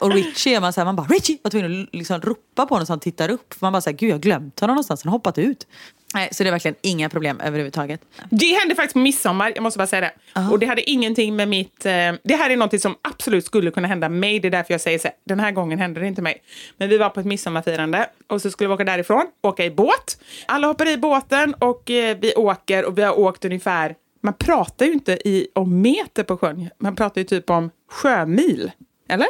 Och 0.00 0.12
Richie 0.12 0.56
är 0.56 0.60
man 0.60 0.72
så 0.72 0.80
här, 0.80 0.84
man 0.84 0.96
bara 0.96 1.06
Richie! 1.06 1.38
var 1.42 1.50
tvungen 1.50 1.82
att 1.82 1.94
liksom 1.94 2.20
ropa 2.20 2.66
på 2.66 2.74
honom 2.74 2.86
så 2.86 2.92
han 2.92 3.00
tittar 3.00 3.28
upp. 3.28 3.60
Man 3.60 3.72
bara 3.72 3.80
såhär, 3.80 3.96
gud 3.96 4.10
jag 4.10 4.14
har 4.14 4.20
glömt 4.20 4.60
honom 4.60 4.74
någonstans, 4.74 5.04
han 5.04 5.10
har 5.10 5.18
hoppat 5.18 5.38
ut. 5.38 5.66
Nej, 6.14 6.28
så 6.32 6.42
det 6.42 6.48
är 6.48 6.52
verkligen 6.52 6.74
inga 6.82 7.08
problem 7.08 7.40
överhuvudtaget. 7.40 8.00
Det 8.30 8.46
hände 8.46 8.74
faktiskt 8.74 8.92
på 8.92 8.98
midsommar, 8.98 9.52
jag 9.54 9.62
måste 9.62 9.78
bara 9.78 9.86
säga 9.86 10.00
det. 10.00 10.12
Och 10.50 10.58
det 10.58 10.66
hade 10.66 10.90
ingenting 10.90 11.36
med 11.36 11.48
mitt... 11.48 11.86
Eh, 11.86 11.92
det 12.22 12.34
här 12.34 12.50
är 12.50 12.56
något 12.56 12.80
som 12.80 12.96
absolut 13.02 13.46
skulle 13.46 13.70
kunna 13.70 13.88
hända 13.88 14.08
mig. 14.08 14.40
Det 14.40 14.48
är 14.48 14.50
därför 14.50 14.74
jag 14.74 14.80
säger 14.80 14.98
så 14.98 15.08
här, 15.08 15.16
den 15.24 15.40
här 15.40 15.50
gången 15.52 15.78
hände 15.78 16.00
det 16.00 16.06
inte 16.06 16.22
mig. 16.22 16.42
Men 16.76 16.88
vi 16.88 16.98
var 16.98 17.10
på 17.10 17.20
ett 17.20 17.26
midsommarfirande 17.26 18.08
och 18.26 18.42
så 18.42 18.50
skulle 18.50 18.68
vi 18.68 18.74
åka 18.74 18.84
därifrån, 18.84 19.26
åka 19.42 19.64
i 19.64 19.70
båt. 19.70 20.20
Alla 20.46 20.66
hoppar 20.66 20.88
i 20.88 20.96
båten 20.96 21.54
och 21.54 21.90
eh, 21.90 22.16
vi 22.20 22.34
åker 22.34 22.84
och 22.84 22.98
vi 22.98 23.02
har 23.02 23.18
åkt 23.18 23.44
ungefär... 23.44 23.94
Man 24.22 24.34
pratar 24.34 24.86
ju 24.86 24.92
inte 24.92 25.12
i, 25.12 25.48
om 25.54 25.80
meter 25.80 26.22
på 26.22 26.36
sjön, 26.36 26.70
man 26.78 26.96
pratar 26.96 27.20
ju 27.20 27.24
typ 27.24 27.50
om 27.50 27.70
sjömil. 27.90 28.70
Eller? 29.08 29.26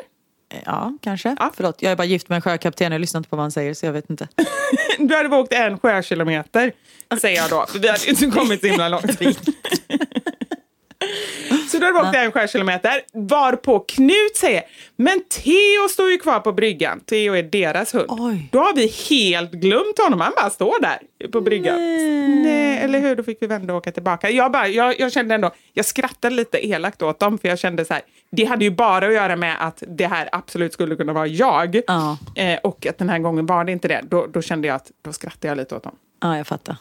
Ja, 0.65 0.93
kanske. 1.03 1.37
Ja. 1.39 1.53
Förlåt, 1.57 1.83
jag 1.83 1.93
är 1.93 1.97
bara 1.97 2.05
gift 2.05 2.29
med 2.29 2.37
en 2.37 2.43
sjökapten. 2.43 2.93
Jag 2.93 3.01
lyssnar 3.01 3.19
inte 3.19 3.31
på 3.31 3.37
vad 3.37 3.45
han 3.45 3.51
säger 3.51 3.75
så 3.75 3.87
jag 3.87 3.93
vet 3.93 4.11
inte. 4.11 4.29
Du 4.99 5.17
hade 5.17 5.37
åkt 5.37 5.53
en 5.53 5.79
sjökilometer, 5.79 6.73
säger 7.21 7.37
jag 7.37 7.51
då. 7.51 7.67
För 7.69 7.79
vi 7.79 7.89
hade 7.89 8.05
ju 8.05 8.11
inte 8.11 8.27
kommit 8.27 8.61
så 8.61 8.67
himla 8.67 8.89
långt. 8.89 9.21
Så 11.69 11.79
då 11.79 11.87
hade 11.87 11.99
vi 11.99 12.09
åkt 12.09 12.17
en 12.17 12.33
sjökilometer, 12.33 13.03
varpå 13.13 13.79
Knut 13.79 14.37
säger 14.37 14.63
men 14.97 15.21
Theo 15.21 15.89
står 15.91 16.11
ju 16.11 16.19
kvar 16.19 16.41
på 16.41 16.53
bryggan. 16.53 17.01
Theo 17.01 17.35
är 17.35 17.43
deras 17.43 17.95
hund. 17.95 18.07
Oj. 18.09 18.49
Då 18.53 18.59
har 18.59 18.75
vi 18.75 18.87
helt 18.87 19.53
glömt 19.53 19.99
honom, 19.99 20.21
han 20.21 20.33
bara 20.37 20.51
står 20.51 20.81
där 20.81 21.29
på 21.29 21.41
bryggan. 21.41 21.77
Nej. 21.77 22.79
eller 22.79 22.99
hur? 22.99 23.17
Då 23.17 23.23
fick 23.23 23.43
vi 23.43 23.47
vända 23.47 23.73
och 23.73 23.79
åka 23.79 23.93
tillbaka. 23.93 24.31
Jag, 24.31 24.53
bara, 24.53 24.69
jag, 24.69 25.01
jag 25.01 25.13
kände 25.13 25.35
ändå, 25.35 25.51
jag 25.73 25.85
skrattade 25.85 26.35
lite 26.35 26.67
elakt 26.67 27.03
åt 27.03 27.19
dem 27.19 27.39
för 27.39 27.49
jag 27.49 27.59
kände 27.59 27.85
så 27.85 27.95
här, 27.95 28.03
det 28.31 28.45
hade 28.45 28.65
ju 28.65 28.71
bara 28.71 29.07
att 29.07 29.15
göra 29.15 29.37
med 29.37 29.57
att 29.61 29.83
det 29.89 30.07
här 30.07 30.29
absolut 30.33 30.73
skulle 30.73 30.97
kunna 30.97 31.13
vara 31.13 31.27
jag. 31.27 31.81
Ja. 31.87 32.19
Eh, 32.35 32.59
och 32.63 32.87
att 32.87 32.99
den 32.99 33.09
här 33.09 33.19
gången 33.19 33.47
var 33.47 33.65
det 33.65 33.73
inte 33.73 33.89
det. 33.89 34.01
Då, 34.05 34.27
då 34.27 34.43
kände 34.43 34.69
jag 34.69 34.75
att, 34.75 34.91
då 35.03 35.13
skrattade 35.13 35.49
jag 35.49 35.57
lite 35.57 35.77
åt 35.77 35.83
dem. 35.83 35.97
Ja, 36.21 36.37
jag 36.37 36.47
fattar. 36.47 36.77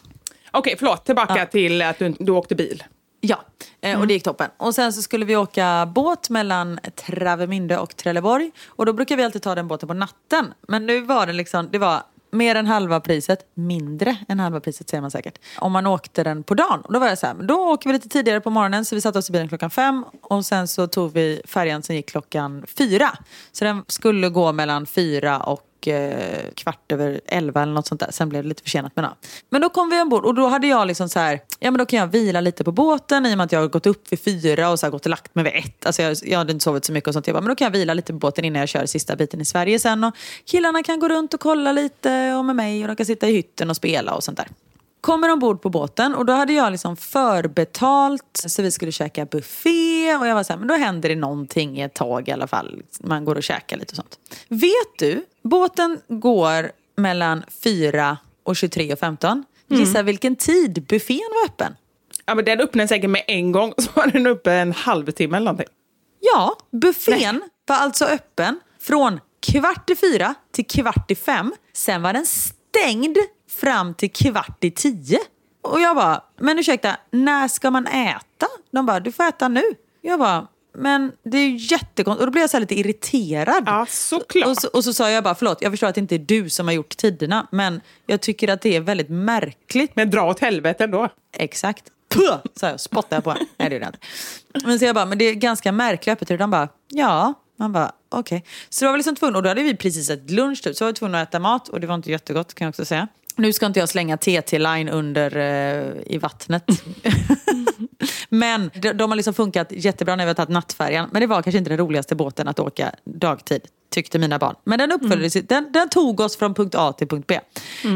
Okej, 0.52 0.76
förlåt. 0.80 1.06
Tillbaka 1.06 1.46
till 1.46 1.82
att 1.82 2.00
du, 2.00 2.14
du 2.20 2.32
åkte 2.32 2.56
bil. 2.56 2.84
Ja, 3.22 3.44
eh, 3.86 4.00
och 4.00 4.08
det 4.08 4.14
gick 4.14 4.24
toppen. 4.24 4.50
Och 4.58 4.76
sen 4.76 4.94
så 4.94 5.02
skulle 5.02 5.26
vi 5.26 5.36
åka 5.36 5.92
båt 5.96 6.30
mellan 6.30 6.80
Travemünde 6.96 7.78
och 7.78 7.96
Trelleborg. 7.96 8.52
Och 8.68 8.86
då 8.86 8.94
brukar 8.94 9.18
vi 9.18 9.24
alltid 9.24 9.42
ta 9.42 9.56
den 9.56 9.68
båten 9.68 9.88
på 9.88 9.94
natten. 9.94 10.54
Men 10.68 10.86
nu 10.86 11.02
var 11.02 11.28
det 11.28 11.34
liksom, 11.34 11.70
det 11.72 11.78
var 11.78 12.04
mer 12.32 12.56
än 12.56 12.68
halva 12.68 13.00
priset, 13.00 13.40
mindre 13.54 14.18
än 14.28 14.40
halva 14.40 14.60
priset 14.60 14.90
säger 14.90 15.02
man 15.02 15.12
säkert. 15.12 15.40
Om 15.58 15.72
man 15.72 15.88
åkte 15.88 16.24
den 16.24 16.44
på 16.44 16.54
dagen. 16.54 16.82
Och 16.82 16.94
då 16.94 17.00
var 17.00 17.08
jag 17.08 17.18
så 17.18 17.28
här, 17.28 17.34
då 17.34 17.56
åker 17.56 17.90
vi 17.90 17.94
lite 17.94 18.10
tidigare 18.10 18.42
på 18.42 18.50
morgonen 18.50 18.86
så 18.86 18.96
vi 18.96 19.02
satte 19.02 19.20
oss 19.20 19.30
i 19.30 19.34
bilen 19.34 19.48
klockan 19.48 19.70
fem 19.70 20.06
och 20.22 20.46
sen 20.46 20.68
så 20.68 20.88
tog 20.88 21.14
vi 21.14 21.42
färjan 21.46 21.84
som 21.84 21.96
gick 21.96 22.10
klockan 22.10 22.66
fyra. 22.78 23.18
Så 23.52 23.66
den 23.66 23.84
skulle 23.88 24.30
gå 24.30 24.52
mellan 24.52 24.86
fyra 24.86 25.40
och 25.40 25.62
eh, 25.88 26.52
kvart 26.56 26.92
över 26.92 27.22
elva 27.26 27.62
eller 27.62 27.74
något 27.74 27.88
sånt 27.88 28.02
där. 28.02 28.12
Sen 28.12 28.30
blev 28.30 28.44
det 28.44 28.50
lite 28.50 28.64
försenat 28.64 28.92
men 28.96 29.06
ja. 29.06 29.16
Men 29.50 29.62
då 29.62 29.70
kom 29.70 29.90
vi 29.90 30.02
ombord 30.02 30.26
och 30.26 30.36
då 30.36 30.48
hade 30.48 30.68
jag 30.68 30.88
liksom 30.88 31.10
så 31.10 31.20
här, 31.20 31.40
ja 31.60 31.72
men 31.72 31.78
då 31.78 31.86
kan 31.86 32.00
jag 32.00 32.08
vila 32.08 32.42
lite 32.42 32.64
på 32.64 32.72
båten 32.72 33.26
i 33.26 33.34
och 33.34 33.38
med 33.38 33.46
att 33.46 33.52
jag 33.52 33.60
har 33.60 33.68
gått 33.68 33.86
upp 33.86 34.12
vid 34.12 34.20
fyra 34.20 34.70
och 34.70 34.80
så 34.80 34.86
har 34.86 34.92
gått 34.92 35.06
och 35.06 35.10
lagt 35.10 35.36
mig 35.36 35.44
vid 35.44 35.54
ett. 35.56 35.86
Alltså 35.86 36.02
jag, 36.02 36.18
jag 36.24 36.38
hade 36.38 36.52
inte 36.52 36.64
sovit 36.64 36.86
så 36.86 36.92
mycket 36.92 37.08
och 37.08 37.14
sånt. 37.14 37.28
Jag 37.28 37.34
bara, 37.34 37.42
men 37.42 37.50
då 37.50 37.56
kan 37.56 37.66
jag 37.66 37.72
vila 37.72 37.94
lite 37.94 38.14
på 38.14 38.20
båten 38.20 38.46
innan 38.46 38.60
jag 38.60 38.70
kör 38.70 38.86
sista 38.86 39.16
biten 39.16 39.42
i 39.42 39.46
Sverige 39.46 39.80
sen. 39.80 40.04
Och 40.04 40.14
killarna 40.46 40.84
kan 40.84 41.00
gå 41.00 41.10
runt 41.10 41.34
och 41.34 41.40
kolla 41.40 41.72
lite 41.72 42.34
och 42.34 42.46
med 42.46 42.56
mig 42.56 42.82
och 42.82 42.88
de 42.88 42.96
kan 42.96 43.06
sitta 43.06 43.30
i 43.30 43.34
hytten 43.34 43.70
och 43.70 43.76
spela 43.76 44.16
och 44.16 44.24
sånt 44.24 44.38
där. 44.38 44.48
Kommer 45.06 45.32
ombord 45.32 45.62
på 45.62 45.70
båten 45.70 46.16
och 46.16 46.26
då 46.26 46.34
hade 46.34 46.54
jag 46.54 46.72
liksom 46.72 46.98
förbetalt 46.98 48.42
så 48.46 48.62
vi 48.62 48.72
skulle 48.72 48.92
käka 48.92 49.26
buffé 49.26 50.16
och 50.16 50.28
jag 50.28 50.36
var 50.36 50.44
så 50.44 50.54
här, 50.54 50.60
men 50.60 50.68
då 50.68 50.74
händer 50.74 51.10
det 51.10 51.16
någonting 51.16 51.78
i 51.78 51.82
ett 51.82 51.94
tag 51.94 52.28
i 52.28 52.32
alla 52.32 52.48
fall. 52.48 52.84
Man 53.00 53.26
går 53.26 53.36
och 53.36 53.44
käkar 53.44 53.78
lite 53.78 53.92
och 53.92 53.96
sånt. 53.96 54.20
Vet 54.48 54.98
du, 55.00 55.26
båten 55.44 56.00
går 56.08 56.72
mellan 56.98 57.44
4 57.64 58.18
och 58.44 58.56
23 58.56 58.94
och 58.94 59.00
15. 59.00 59.44
Gissa 59.68 60.04
vilken 60.04 60.36
tid 60.36 60.86
buffén 60.90 61.30
var 61.32 61.54
öppen? 61.54 61.76
Ja, 62.26 62.36
men 62.36 62.46
den 62.46 62.62
öppnade 62.62 62.88
säkert 62.88 63.10
med 63.10 63.24
en 63.28 63.52
gång 63.52 63.74
så 63.78 63.90
var 63.94 64.08
den 64.08 64.28
uppe 64.28 64.54
en 64.54 64.72
halvtimme 64.72 65.38
eller 65.38 65.46
någonting. 65.46 65.74
Ja, 66.20 66.56
buffén 66.72 67.42
var 67.68 67.76
alltså 67.76 68.06
öppen 68.06 68.60
Från 68.80 69.20
kvart 69.40 69.90
i 69.90 69.96
fyra 69.96 70.36
till 70.52 70.66
kvart 70.66 71.12
i 71.12 71.16
fem. 71.16 71.54
Sen 71.74 72.02
var 72.02 72.14
den 72.14 72.26
stängd 72.26 73.18
fram 73.60 73.94
till 73.94 74.12
kvart 74.12 74.64
i 74.64 74.72
tio. 74.72 75.20
Och 75.62 75.82
jag 75.82 75.96
bara, 75.96 76.24
men 76.38 76.60
ursäkta, 76.60 76.98
när 77.12 77.48
ska 77.48 77.72
man 77.72 77.88
äta? 77.88 78.48
De 78.72 78.86
bara, 78.86 79.00
du 79.00 79.12
får 79.12 79.24
äta 79.24 79.48
nu. 79.48 79.64
Jag 80.02 80.20
bara, 80.20 80.48
men 80.78 81.12
det 81.24 81.38
är 81.38 81.48
ju 81.48 81.56
jättekonstigt. 81.56 82.22
Och 82.22 82.26
då 82.28 82.32
blev 82.32 82.42
jag 82.42 82.50
så 82.50 82.58
här 82.58 82.62
lite 82.62 82.76
irriterad. 82.80 83.64
Ja, 83.66 83.86
såklart. 83.90 84.48
Och 84.48 84.58
så, 84.58 84.68
och 84.68 84.84
så 84.84 84.94
sa 84.94 85.10
jag 85.10 85.24
bara, 85.24 85.36
förlåt, 85.36 85.62
jag 85.62 85.72
förstår 85.72 85.88
att 85.88 85.96
det 85.96 86.02
inte 86.02 86.16
är 86.16 86.20
du 86.20 86.50
som 86.50 86.68
har 86.68 86.74
gjort 86.74 86.98
tiderna, 86.98 87.48
men 87.52 87.82
jag 88.06 88.22
tycker 88.22 88.48
att 88.48 88.62
det 88.62 88.76
är 88.76 88.82
väldigt 88.82 89.10
märkligt. 89.10 89.96
Men 89.96 90.10
dra 90.10 90.22
åt 90.22 90.40
helvete 90.40 90.84
ändå. 90.84 91.10
Exakt. 91.38 91.84
Puh! 92.10 92.38
sa 92.56 92.68
jag, 92.68 92.80
spottade 92.80 93.16
jag 93.16 93.24
på. 93.24 93.34
Nej, 93.58 93.70
det 93.70 93.76
är 93.76 93.80
det 93.80 93.86
inte. 93.86 94.00
Men 94.68 94.80
så 94.80 94.86
jag 94.86 94.96
bara, 94.96 95.06
men 95.06 95.18
det 95.18 95.26
är 95.26 95.34
ganska 95.34 95.72
märkliga 95.72 96.14
öppettider. 96.14 96.38
De 96.38 96.52
bara, 96.52 96.70
ja. 96.88 97.34
Man 97.58 97.74
bara, 97.74 97.92
okej. 98.10 98.46
Så 98.70 98.86
då 98.86 98.90
var 98.90 98.94
vi 98.94 98.98
liksom 98.98 99.16
tvungna, 99.16 99.38
och 99.38 99.44
då 99.44 99.50
hade 99.50 99.64
vi 99.64 99.76
precis 99.76 100.10
ätit 100.10 100.32
lunch 100.32 100.64
typ, 100.64 100.76
så 100.76 100.86
var 100.86 100.92
vi 100.92 100.96
tvungna 100.96 101.22
att 101.22 101.30
äta 101.30 101.40
mat 101.40 101.70
och 101.70 101.80
det 101.80 101.88
var 101.88 101.96
inte 101.96 102.12
jättegott 102.12 102.54
kan 102.54 102.66
jag 102.66 102.70
också 102.70 102.86
säga. 102.86 103.08
Nu 103.38 103.54
ska 103.54 103.66
inte 103.66 103.80
jag 103.80 103.90
slänga 103.90 104.18
TT-line 104.18 104.90
under 104.90 105.38
eh, 105.38 105.94
i 106.06 106.18
vattnet. 106.18 106.64
men 108.30 108.72
de, 108.74 108.94
de 108.94 109.12
har 109.12 109.16
liksom 109.16 109.34
funkat 109.34 109.72
jättebra 109.72 110.16
när 110.16 110.26
vi 110.26 110.30
har 110.30 110.36
tagit 110.36 110.50
nattfärjan. 110.50 111.10
Men 111.12 111.22
det 111.22 111.28
var 111.28 111.42
kanske 111.42 111.58
inte 111.58 111.70
den 111.70 111.78
roligaste 111.78 112.16
båten 112.16 112.48
att 112.48 112.60
åka 112.60 112.92
dagtid, 113.04 113.62
tyckte 113.92 114.20
mina 114.20 114.40
barn. 114.40 114.56
Men 114.64 114.80
den 114.80 114.92
uppföljde 114.92 115.30
sig, 115.30 115.42
den, 115.42 115.72
den 115.72 115.90
tog 115.90 116.20
oss 116.20 116.38
från 116.38 116.54
punkt 116.54 116.76
A 116.78 116.94
till 116.94 117.08
punkt 117.08 117.26
B. 117.28 117.40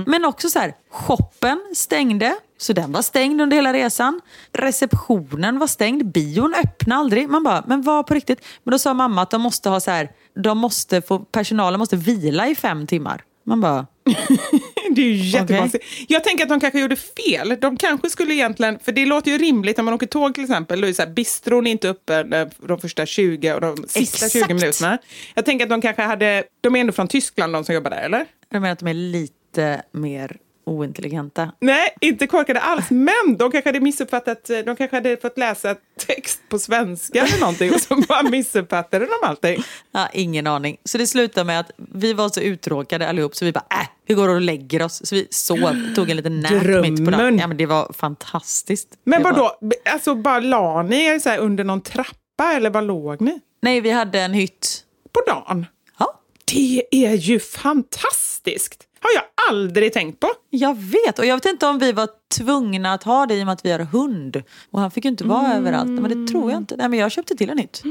Men 0.06 0.26
också 0.26 0.50
så 0.50 0.60
här, 0.60 0.74
shoppen 0.90 1.60
stängde. 1.76 2.36
Så 2.58 2.74
den 2.74 2.92
var 2.92 3.02
stängd 3.02 3.42
under 3.42 3.58
hela 3.58 3.74
resan. 3.74 4.22
Receptionen 4.54 5.60
var 5.60 5.68
stängd. 5.68 6.06
Bion 6.06 6.56
öppnade 6.64 7.00
aldrig. 7.00 7.30
Man 7.30 7.44
bara, 7.44 7.64
men 7.68 7.82
vad 7.82 8.08
på 8.08 8.14
riktigt? 8.14 8.46
Men 8.64 8.72
då 8.72 8.80
sa 8.80 8.94
mamma 8.94 9.22
att 9.22 9.32
de 9.32 9.42
måste 9.42 9.70
ha 9.70 9.80
så 9.80 9.92
här, 9.92 10.12
de 10.36 10.58
måste 10.58 11.02
få, 11.02 11.20
personalen 11.20 11.80
måste 11.80 11.96
vila 11.96 12.48
i 12.48 12.56
fem 12.56 12.88
timmar. 12.88 13.24
Man 13.44 13.62
bara, 13.62 13.88
Det 14.96 15.02
är 15.02 15.06
ju 15.06 15.14
jättekonstigt. 15.14 15.86
Jag 16.08 16.24
tänker 16.24 16.44
att 16.44 16.50
de 16.50 16.60
kanske 16.60 16.80
gjorde 16.80 16.96
fel. 16.96 17.58
De 17.62 17.78
kanske 17.78 18.10
skulle 18.10 18.34
egentligen, 18.34 18.80
för 18.80 18.92
det 18.92 19.06
låter 19.06 19.32
ju 19.32 19.38
rimligt 19.38 19.78
när 19.78 19.84
man 19.84 19.94
åker 19.94 20.08
tåg 20.08 20.34
till 20.34 20.44
exempel, 20.44 20.82
då 20.82 20.88
är 20.88 20.94
så 20.94 21.02
här, 21.02 21.10
bistron 21.10 21.68
är 21.68 21.72
inte 21.72 21.90
öppen 21.90 22.34
eh, 22.34 22.48
de 22.58 22.80
första 22.80 23.06
20 23.06 23.54
och 23.54 23.62
de 23.62 23.78
sista 23.88 24.26
Exakt. 24.26 24.46
20 24.48 24.54
minuterna. 24.54 24.98
Jag 25.36 25.46
tänker 25.46 25.66
att 25.66 25.70
de 25.70 25.82
kanske 25.82 26.02
hade, 26.02 26.44
de 26.62 26.76
är 26.76 26.80
ändå 26.80 26.94
från 26.94 27.08
Tyskland 27.08 27.54
de 27.54 27.64
som 27.64 27.76
jobbar 27.76 27.92
där, 27.92 28.02
eller? 28.02 28.26
jag 28.50 28.62
menar 28.62 28.74
att 28.74 28.80
de 28.80 28.88
är 28.88 28.94
lite 28.94 29.82
mer 29.92 30.38
ointelligenta. 30.70 31.52
Nej, 31.60 31.96
inte 32.02 32.28
korkade 32.28 32.60
alls, 32.60 32.90
men 32.90 33.38
de 33.38 33.52
kanske 33.52 33.68
hade 33.70 33.80
missuppfattat, 33.80 34.50
eh, 34.50 34.58
de 34.60 34.76
kanske 34.76 34.96
hade 34.98 35.18
fått 35.18 35.38
läsa 35.38 35.76
text 36.08 36.42
på 36.50 36.60
svenska 36.60 37.20
eller 37.26 37.40
någonting 37.40 37.74
och 37.74 37.82
så 37.82 37.96
bara 38.08 38.24
missuppfattade 38.24 39.06
de 39.06 39.28
allting. 39.28 39.64
Ja, 39.92 40.10
ingen 40.14 40.48
aning. 40.48 40.78
Så 40.84 40.98
det 40.98 41.08
slutade 41.08 41.44
med 41.44 41.60
att 41.60 41.72
vi 41.78 42.14
var 42.14 42.30
så 42.30 42.40
uttråkade 42.40 43.10
allihop 43.10 43.36
så 43.36 43.46
vi 43.46 43.52
bara, 43.52 43.66
äh, 43.72 43.88
vi 44.08 44.14
går 44.14 44.30
och 44.30 44.42
lägger 44.42 44.82
oss. 44.82 45.02
Så 45.06 45.16
vi 45.16 45.28
sov, 45.30 45.94
tog 45.96 46.10
en 46.10 46.18
liten 46.18 46.40
nap 46.40 46.52
mitt 46.52 46.62
på 46.62 46.68
dagen. 46.72 47.06
Drömmen. 47.06 47.40
Ja, 47.40 47.48
men 47.48 47.58
det 47.58 47.66
var 47.66 47.94
fantastiskt. 47.94 48.88
Men 49.04 49.24
vadå, 49.24 49.60
alltså 49.94 50.16
bara 50.16 50.40
la 50.40 50.84
ni 50.84 51.06
er 51.06 51.20
så 51.20 51.36
under 51.36 51.64
någon 51.64 51.82
trappa 51.82 52.54
eller 52.56 52.70
var 52.70 52.82
låg 52.82 53.22
ni? 53.22 53.40
Nej, 53.62 53.82
vi 53.82 53.90
hade 53.90 54.20
en 54.20 54.34
hytt. 54.34 54.84
På 55.14 55.22
dagen? 55.32 55.66
Ja, 56.00 56.20
Det 56.52 56.84
är 56.92 57.14
ju 57.14 57.40
fantastiskt! 57.40 58.86
Har 59.02 59.10
jag 59.16 59.24
aldrig 59.50 59.94
tänkt 59.94 60.20
på. 60.20 60.28
jag 60.50 60.78
vet. 60.78 61.20
Och 61.20 61.26
jag 61.26 61.36
vet 61.36 61.46
inte 61.46 61.68
om 61.68 61.80
vi 61.80 61.92
var 61.92 62.10
tvungna 62.38 62.94
att 62.94 63.04
ha 63.04 63.26
det 63.26 63.36
i 63.36 63.42
och 63.42 63.46
med 63.46 63.54
att 63.54 63.66
vi 63.66 63.72
har 63.72 63.80
hund. 63.80 64.44
Och 64.72 64.80
han 64.80 64.92
fick 64.92 65.06
ju 65.06 65.10
inte 65.12 65.24
vara 65.24 65.54
överallt. 65.54 65.90
Men 65.90 66.26
det 66.26 66.32
tror 66.32 66.52
jag 66.52 66.58
inte. 66.58 66.76
Nej, 66.76 66.90
men 66.90 67.00
jag 67.00 67.12
köpte 67.12 67.36
till 67.36 67.50
en 67.50 67.58
hytt. 67.58 67.82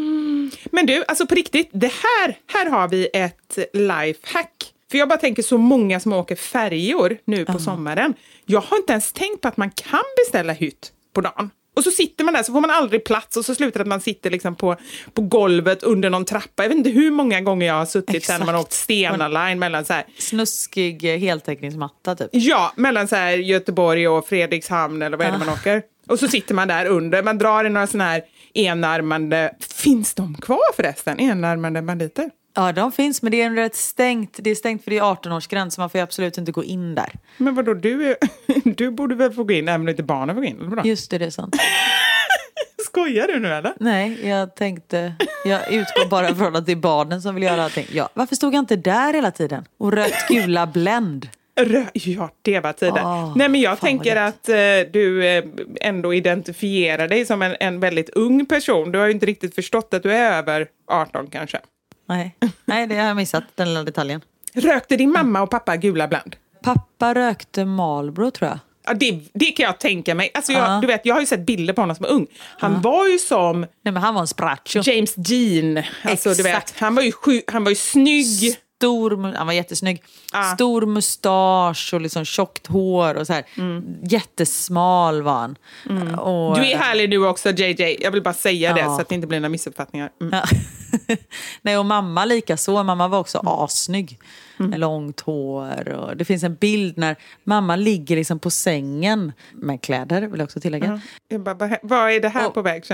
Men 0.71 0.87
du, 0.87 1.05
alltså 1.09 1.27
på 1.27 1.35
riktigt, 1.35 1.71
det 1.73 1.93
här, 1.93 2.39
här 2.47 2.71
har 2.71 2.89
vi 2.89 3.09
ett 3.13 3.59
lifehack. 3.73 4.75
För 4.91 4.99
jag 4.99 5.09
bara 5.09 5.19
tänker 5.19 5.43
så 5.43 5.59
många 5.59 6.01
som 6.01 6.13
åker 6.13 6.37
färjor 6.37 7.19
nu 7.25 7.45
på 7.45 7.59
sommaren. 7.59 8.15
Jag 8.47 8.61
har 8.61 8.77
inte 8.77 8.93
ens 8.93 9.13
tänkt 9.13 9.41
på 9.41 9.49
att 9.49 9.57
man 9.57 9.71
kan 9.71 10.05
beställa 10.25 10.53
hytt 10.53 10.93
på 11.15 11.21
dagen. 11.21 11.51
Och 11.79 11.85
så 11.85 11.91
sitter 11.91 12.24
man 12.24 12.35
där 12.35 12.43
så 12.43 12.53
får 12.53 12.61
man 12.61 12.70
aldrig 12.70 13.05
plats 13.05 13.37
och 13.37 13.45
så 13.45 13.55
slutar 13.55 13.79
det 13.79 13.83
att 13.83 13.89
man 13.89 14.01
sitter 14.01 14.31
liksom 14.31 14.55
på, 14.55 14.76
på 15.14 15.22
golvet 15.22 15.83
under 15.83 16.11
någon 16.11 16.24
trappa. 16.24 16.62
Jag 16.62 16.68
vet 16.68 16.79
inte 16.79 16.91
hur 16.91 17.11
många 17.11 17.41
gånger 17.41 17.66
jag 17.66 17.74
har 17.74 17.87
suttit 17.87 18.24
sen 18.24 18.39
när 18.39 18.47
man 18.47 18.55
har 18.55 18.62
åkt 18.62 18.72
Stena 18.72 19.29
Line 19.29 19.59
mellan 19.59 19.85
så 19.85 19.93
här, 19.93 20.05
Snuskig 20.18 21.05
eh, 21.05 21.18
heltäckningsmatta 21.18 22.14
typ. 22.14 22.29
ja, 22.33 22.72
mellan 22.76 23.09
så 23.09 23.16
här 23.16 23.33
Göteborg 23.37 24.09
och 24.09 24.26
Fredrikshamn 24.26 25.03
eller 25.03 25.16
vad 25.16 25.26
är 25.26 25.33
det 25.33 25.39
man 25.39 25.49
åker? 25.49 25.83
Och 26.09 26.18
så 26.18 26.29
sitter 26.29 26.55
man 26.55 26.68
där 26.68 26.87
under, 26.87 27.22
man 27.22 27.39
drar 27.39 27.64
i 27.64 27.68
några 27.68 27.87
sådana 27.87 28.11
här 28.11 28.22
enarmande, 28.55 29.55
finns 29.61 30.14
de 30.14 30.35
kvar 30.35 30.74
förresten? 30.76 31.20
Enarmande 31.20 31.83
banditer? 31.83 32.31
Ja, 32.55 32.72
de 32.72 32.92
finns, 32.92 33.22
men 33.22 33.32
det 33.32 33.42
är 33.42 33.51
rätt 33.51 33.74
stängt. 33.74 34.36
Det 34.42 34.51
är 34.51 34.55
stängt 34.55 34.84
för 34.84 34.90
det 34.90 34.99
är 34.99 35.03
18-årsgräns, 35.03 35.70
så 35.70 35.80
man 35.80 35.90
får 35.90 35.99
absolut 35.99 36.38
inte 36.38 36.53
gå 36.53 36.64
in 36.64 36.94
där. 36.94 37.12
Men 37.36 37.55
vadå, 37.55 37.74
du, 37.74 38.11
är, 38.11 38.16
du 38.76 38.90
borde 38.90 39.14
väl 39.14 39.32
få 39.32 39.44
gå 39.44 39.53
in 39.53 39.68
även 39.68 39.80
om 39.80 39.88
inte 39.88 40.03
barnen 40.03 40.36
får 40.36 40.42
gå 40.42 40.49
in? 40.49 40.72
Eller? 40.72 40.84
Just 40.84 41.11
det, 41.11 41.18
det 41.18 41.24
är 41.24 41.30
sant. 41.30 41.57
Skojar 42.86 43.26
du 43.26 43.38
nu 43.40 43.49
eller? 43.49 43.72
Nej, 43.80 44.28
jag 44.28 44.57
tänkte... 44.57 45.12
Jag 45.44 45.72
utgår 45.72 46.09
bara 46.09 46.34
från 46.34 46.57
att 46.57 46.66
det 46.66 46.72
är 46.72 46.76
barnen 46.76 47.22
som 47.22 47.34
vill 47.34 47.44
göra 47.44 47.64
allting. 47.64 47.86
Ja, 47.92 48.09
varför 48.14 48.36
stod 48.36 48.55
jag 48.55 48.59
inte 48.59 48.76
där 48.76 49.14
hela 49.14 49.30
tiden? 49.30 49.64
Och 49.78 49.92
rökt 49.92 50.28
gula 50.28 50.66
Blend? 50.66 51.28
Rö- 51.61 51.86
Ja, 51.92 52.30
det 52.42 52.61
var 52.61 52.72
tiden. 52.72 53.07
Åh, 53.07 53.32
Nej, 53.36 53.49
men 53.49 53.61
jag 53.61 53.80
tänker 53.80 54.16
att 54.16 54.49
eh, 54.49 54.55
du 54.92 55.26
eh, 55.26 55.44
ändå 55.80 56.14
identifierar 56.14 57.09
dig 57.09 57.26
som 57.26 57.42
en, 57.42 57.57
en 57.61 57.80
väldigt 57.80 58.11
ung 58.11 58.46
person. 58.46 58.92
Du 58.92 58.99
har 58.99 59.07
ju 59.07 59.12
inte 59.12 59.26
riktigt 59.26 59.55
förstått 59.55 59.94
att 59.94 60.03
du 60.03 60.12
är 60.12 60.32
över 60.38 60.66
18 60.86 61.26
kanske. 61.30 61.59
Nej, 62.09 62.37
Nej 62.65 62.87
det 62.87 62.95
har 62.97 63.07
jag 63.07 63.17
missat, 63.17 63.45
den 63.55 63.69
lilla 63.69 63.83
detaljen. 63.85 64.21
Rökte 64.55 64.97
din 64.97 65.13
mamma 65.13 65.43
och 65.43 65.51
pappa 65.51 65.77
gula 65.77 66.09
Blend? 66.09 66.37
Pappa 66.63 67.15
rökte 67.15 67.65
Marlboro 67.65 68.31
tror 68.31 68.49
jag. 68.51 68.59
Ja, 68.87 68.95
det, 68.95 69.21
det 69.35 69.45
kan 69.45 69.65
jag 69.67 69.79
tänka 69.81 70.15
mig. 70.15 70.31
Alltså 70.35 70.53
jag, 70.53 70.63
Ja. 70.63 70.79
du 70.81 70.87
vet, 70.87 71.07
jag 71.07 71.15
har 71.15 71.21
ju 71.21 71.27
sett 71.27 71.47
bilder 71.47 71.75
på 71.75 71.83
honom 71.83 71.97
som 71.97 72.07
ung. 72.09 72.27
Han 72.59 72.81
var 72.83 73.07
ju 73.09 73.19
som 73.19 73.61
Nej, 73.61 73.69
men 73.83 73.97
han 73.97 74.15
var 74.15 74.21
en 74.21 74.27
spracho. 74.27 74.81
James 74.83 75.15
Dean. 75.15 75.83
Alltså, 76.05 76.35
du 76.35 76.43
vet, 76.43 76.75
han, 76.79 76.95
var 76.95 77.03
ju 77.03 77.13
sju, 77.13 77.43
han 77.47 77.65
var 77.65 77.71
ju 77.71 77.77
snygg. 77.77 78.57
Stor, 78.79 79.35
han 79.37 79.47
var 79.47 79.55
jättesnygg. 79.55 80.03
Ah. 80.33 80.55
Stor 80.55 80.87
mustasch 80.87 81.91
och 81.95 82.01
liksom 82.01 82.25
tjockt 82.25 82.67
hår 82.67 83.15
och 83.15 83.27
så 83.27 83.33
här. 83.33 83.45
Jättesmal 84.11 85.23
var 85.23 85.33
han. 85.33 85.57
Och, 86.19 86.57
Du 86.57 86.67
är 86.71 86.77
härlig 86.79 87.11
nu 87.11 87.27
också 87.27 87.51
JJ. 87.51 87.97
Jag 88.01 88.11
vill 88.11 88.23
bara 88.23 88.35
säga 88.35 88.75
det 88.75 88.85
så 88.85 89.01
att 89.01 89.09
det 89.09 89.15
inte 89.15 89.27
blir 89.27 89.41
några 89.41 89.49
missuppfattningar. 89.49 90.11
Mm. 90.21 90.41
Nej, 91.63 91.79
och 91.79 91.87
mamma 91.87 92.25
lika 92.25 92.57
så. 92.57 92.83
Mamma 92.83 93.09
var 93.09 93.19
också 93.19 93.39
assnygg. 93.39 94.19
Med 94.57 94.81
långt 94.81 95.21
hår. 95.21 95.89
Och 95.89 96.17
det 96.17 96.25
finns 96.25 96.43
en 96.45 96.55
bild 96.55 96.99
när 96.99 97.17
mamma 97.45 97.77
ligger 97.77 98.17
liksom 98.17 98.39
på 98.39 98.51
sängen 98.51 99.33
med 99.53 99.81
kläder, 99.83 100.23
vill 100.23 100.39
jag 100.41 100.45
också 100.45 100.61
tillägga. 100.61 101.01
Jag 101.29 101.41
bara, 101.41 101.55
vad- 101.55 101.79
vad 101.83 102.11
är 102.13 102.21
det 102.21 102.29
här 102.29 102.47
Och- 102.49 102.55
på 102.55 102.63
väg? 102.63 102.85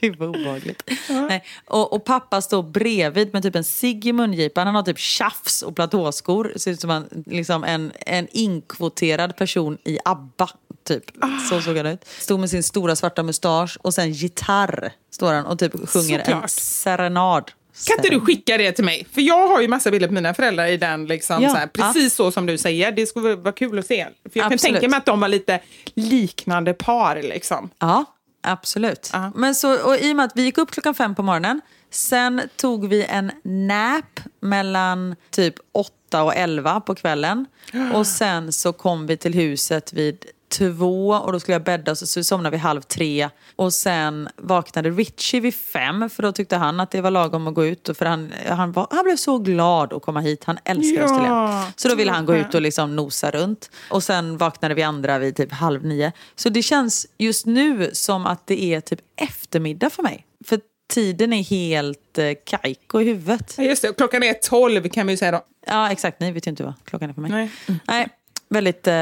Gud 0.00 0.16
vad 0.18 0.28
obehagligt. 0.28 0.90
Nej. 1.08 1.44
Och, 1.66 1.92
och 1.92 2.04
pappa 2.04 2.42
står 2.42 2.62
bredvid 2.62 3.32
med 3.32 3.42
typ 3.42 3.54
en 3.56 3.64
cigg 3.64 4.06
i 4.06 4.12
mungipan. 4.12 4.66
Han 4.66 4.74
har 4.76 4.82
typ 4.82 4.98
tjafs 4.98 5.62
och 5.62 5.76
platåskor. 5.76 6.52
Ser 6.56 6.70
ut 6.70 6.80
som 6.80 6.90
en, 6.90 7.24
liksom 7.26 7.64
en, 7.64 7.92
en 8.06 8.28
inkvoterad 8.30 9.36
person 9.36 9.78
i 9.84 9.98
ABBA. 10.04 10.48
Typ. 10.84 11.04
Så 11.50 11.60
såg 11.60 11.76
han 11.76 11.86
ut. 11.86 12.04
Stod 12.04 12.40
med 12.40 12.50
sin 12.50 12.62
stora 12.62 12.96
svarta 12.96 13.22
mustasch 13.22 13.78
och 13.82 13.94
sen 13.94 14.12
gitarr. 14.12 14.92
Står 15.10 15.32
han 15.32 15.46
och 15.46 15.58
typ 15.58 15.72
sjunger 15.88 16.18
en 16.18 16.24
Såklart. 16.24 16.50
serenad. 16.50 17.50
Kan 17.86 17.96
inte 17.96 18.08
du 18.10 18.20
skicka 18.20 18.56
det 18.58 18.72
till 18.72 18.84
mig? 18.84 19.06
För 19.12 19.20
jag 19.20 19.48
har 19.48 19.60
ju 19.60 19.68
massa 19.68 19.90
bilder 19.90 20.08
på 20.08 20.14
mina 20.14 20.34
föräldrar 20.34 20.66
i 20.66 20.76
den, 20.76 21.06
liksom, 21.06 21.42
Ja, 21.42 21.48
så 21.50 21.56
här, 21.56 21.66
precis 21.66 22.14
så 22.14 22.30
som 22.30 22.46
du 22.46 22.58
säger. 22.58 22.92
Det 22.92 23.06
skulle 23.06 23.34
vara 23.34 23.52
kul 23.52 23.78
att 23.78 23.86
se. 23.86 24.04
För 24.04 24.12
jag 24.38 24.44
kan 24.44 24.52
Absolut. 24.52 24.74
tänka 24.74 24.88
mig 24.88 24.96
att 24.96 25.06
de 25.06 25.20
var 25.20 25.28
lite 25.28 25.60
liknande 25.94 26.74
par. 26.74 27.22
Liksom. 27.22 27.70
Ja, 27.78 28.04
absolut. 28.42 29.10
Ja. 29.12 29.32
Men 29.34 29.54
så, 29.54 29.86
och 29.86 29.96
I 29.96 30.12
och 30.12 30.16
med 30.16 30.24
att 30.24 30.32
vi 30.34 30.42
gick 30.42 30.58
upp 30.58 30.70
klockan 30.70 30.94
fem 30.94 31.14
på 31.14 31.22
morgonen, 31.22 31.60
sen 31.90 32.42
tog 32.56 32.88
vi 32.88 33.04
en 33.04 33.30
nap 33.44 34.20
mellan 34.40 35.16
typ 35.30 35.54
åtta 35.72 36.22
och 36.22 36.34
elva 36.34 36.80
på 36.80 36.94
kvällen. 36.94 37.46
Och 37.94 38.06
sen 38.06 38.52
så 38.52 38.72
kom 38.72 39.06
vi 39.06 39.16
till 39.16 39.34
huset 39.34 39.92
vid 39.92 40.26
två 40.52 41.08
och 41.08 41.32
då 41.32 41.40
skulle 41.40 41.54
jag 41.54 41.64
bädda 41.64 41.92
oss 41.92 42.10
så 42.10 42.20
vi 42.20 42.24
somnade 42.24 42.50
vid 42.50 42.60
halv 42.60 42.80
tre. 42.80 43.28
Och 43.56 43.72
sen 43.72 44.28
vaknade 44.36 44.90
Richie 44.90 45.40
vid 45.40 45.54
fem 45.54 46.10
för 46.10 46.22
då 46.22 46.32
tyckte 46.32 46.56
han 46.56 46.80
att 46.80 46.90
det 46.90 47.00
var 47.00 47.10
lagom 47.10 47.46
att 47.46 47.54
gå 47.54 47.66
ut. 47.66 47.88
Och 47.88 47.96
för 47.96 48.06
han, 48.06 48.32
han, 48.48 48.72
var, 48.72 48.86
han 48.90 49.04
blev 49.04 49.16
så 49.16 49.38
glad 49.38 49.92
att 49.92 50.02
komma 50.02 50.20
hit, 50.20 50.44
han 50.44 50.58
älskar 50.64 51.02
Ja, 51.02 51.04
Österlen. 51.04 51.72
Så 51.76 51.88
då 51.88 51.94
ville 51.94 52.12
han 52.12 52.26
gå 52.26 52.36
ut 52.36 52.54
och 52.54 52.62
liksom 52.62 52.96
nosa 52.96 53.30
runt. 53.30 53.70
Och 53.90 54.02
sen 54.02 54.36
vaknade 54.38 54.74
vi 54.74 54.82
andra 54.82 55.18
vid 55.18 55.36
typ 55.36 55.52
halv 55.52 55.84
nio. 55.84 56.12
Så 56.36 56.48
det 56.48 56.62
känns 56.62 57.06
just 57.18 57.46
nu 57.46 57.90
som 57.92 58.26
att 58.26 58.46
det 58.46 58.62
är 58.62 58.80
typ 58.80 59.00
eftermiddag 59.16 59.90
för 59.90 60.02
mig. 60.02 60.26
För 60.44 60.60
tiden 60.92 61.32
är 61.32 61.42
helt 61.42 62.18
eh, 62.18 62.32
kajko 62.46 63.00
i 63.00 63.04
huvudet. 63.04 63.54
Ja, 63.58 63.64
Just 63.64 63.82
det, 63.82 63.96
klockan 63.96 64.22
är 64.22 64.32
tolv 64.32 64.88
kan 64.88 65.06
vi 65.06 65.12
ju 65.12 65.16
säga 65.16 65.30
då. 65.30 65.44
Ja, 65.66 65.90
exakt. 65.90 66.20
Ni 66.20 66.32
vet 66.32 66.46
ju 66.46 66.50
inte 66.50 66.64
vad 66.64 66.74
klockan 66.84 67.10
är 67.10 67.14
för 67.14 67.20
mig. 67.20 67.30
Nej. 67.30 67.50
Nej, 67.86 68.08
väldigt 68.52 68.86
eh, 68.86 68.92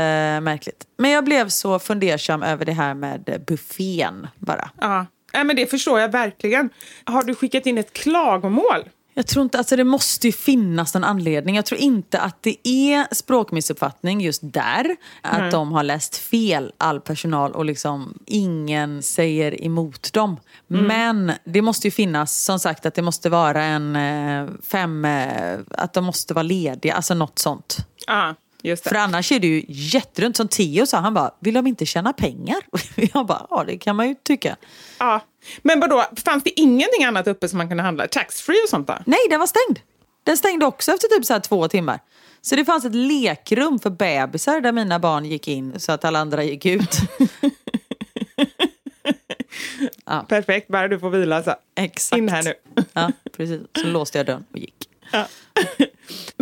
märkligt. 0.40 0.84
Men 0.96 1.10
jag 1.10 1.24
blev 1.24 1.48
så 1.48 1.78
fundersam 1.78 2.42
över 2.42 2.64
det 2.64 2.72
här 2.72 2.94
med 2.94 3.44
buffén 3.46 4.26
bara. 4.38 4.70
Ja. 4.80 5.06
Nej, 5.32 5.44
men 5.44 5.56
det 5.56 5.66
förstår 5.66 6.00
jag 6.00 6.12
verkligen. 6.12 6.70
Har 7.04 7.22
du 7.22 7.34
skickat 7.34 7.66
in 7.66 7.78
ett 7.78 7.92
klagomål? 7.92 8.88
Jag 9.14 9.26
tror 9.26 9.42
inte, 9.42 9.58
alltså 9.58 9.76
det 9.76 9.84
måste 9.84 10.26
ju 10.26 10.32
finnas 10.32 10.94
någon 10.94 11.04
anledning. 11.04 11.56
Jag 11.56 11.66
tror 11.66 11.80
inte 11.80 12.20
att 12.20 12.42
det 12.42 12.68
är 12.68 13.14
språkmissuppfattning 13.14 14.20
just 14.20 14.40
där. 14.44 14.96
Att 15.22 15.40
Nej. 15.40 15.50
de 15.50 15.72
har 15.72 15.82
läst 15.82 16.16
fel, 16.16 16.72
all 16.78 17.00
personal, 17.00 17.52
och 17.52 17.64
liksom 17.64 18.18
ingen 18.26 19.02
säger 19.02 19.64
emot 19.64 20.12
dem. 20.12 20.36
Mm. 20.70 20.86
Men 20.86 21.32
det 21.44 21.62
måste 21.62 21.86
ju 21.86 21.90
finnas, 21.90 22.44
som 22.44 22.58
sagt, 22.58 22.86
att 22.86 22.94
det 22.94 23.02
måste 23.02 23.28
vara 23.28 23.64
en 23.64 23.96
eh, 23.96 24.48
fem... 24.62 25.04
Eh, 25.04 25.58
att 25.70 25.92
de 25.92 26.04
måste 26.04 26.34
vara 26.34 26.42
lediga, 26.42 26.94
alltså 26.94 27.14
något 27.14 27.38
sånt. 27.38 27.76
Det. 28.06 28.34
För 28.62 28.94
annars 28.94 29.32
är 29.32 29.38
det 29.40 29.46
ju 29.46 29.64
jätterunt. 29.68 30.36
Som 30.36 30.48
Theo 30.48 30.86
sa, 30.86 30.98
han 30.98 31.14
bara, 31.14 31.30
vill 31.40 31.54
de 31.54 31.66
inte 31.66 31.86
tjäna 31.86 32.12
pengar? 32.12 32.56
Jag 33.14 33.26
bara, 33.26 33.46
ja 33.50 33.64
det 33.66 33.78
kan 33.78 33.96
man 33.96 34.08
ju 34.08 34.14
tycka. 34.14 34.56
Ja. 34.98 35.20
Men 35.62 35.80
vadå, 35.80 36.04
fanns 36.24 36.44
det 36.44 36.60
ingenting 36.60 37.04
annat 37.04 37.26
uppe 37.26 37.48
som 37.48 37.58
man 37.58 37.68
kunde 37.68 37.82
handla? 37.82 38.08
Taxfree 38.08 38.62
och 38.64 38.68
sånt 38.68 38.86
då? 38.86 38.98
Nej, 39.06 39.18
den 39.30 39.40
var 39.40 39.46
stängd. 39.46 39.80
Den 40.24 40.36
stängde 40.36 40.66
också 40.66 40.92
efter 40.92 41.08
typ 41.08 41.24
så 41.26 41.32
här 41.32 41.40
två 41.40 41.68
timmar. 41.68 42.00
Så 42.40 42.56
det 42.56 42.64
fanns 42.64 42.84
ett 42.84 42.94
lekrum 42.94 43.78
för 43.78 43.90
bebisar 43.90 44.60
där 44.60 44.72
mina 44.72 44.98
barn 44.98 45.24
gick 45.24 45.48
in 45.48 45.80
så 45.80 45.92
att 45.92 46.04
alla 46.04 46.18
andra 46.18 46.44
gick 46.44 46.66
ut. 46.66 46.96
Perfekt, 50.28 50.68
bara 50.68 50.88
du 50.88 50.98
får 50.98 51.10
vila 51.10 51.42
så. 51.42 51.54
Exakt. 51.76 52.18
In 52.18 52.28
här 52.28 52.42
nu. 52.42 52.54
Ja, 52.92 53.12
precis. 53.36 53.60
Så 53.80 53.86
låste 53.86 54.18
jag 54.18 54.26
dörren 54.26 54.44
och 54.52 54.58
gick. 54.58 54.88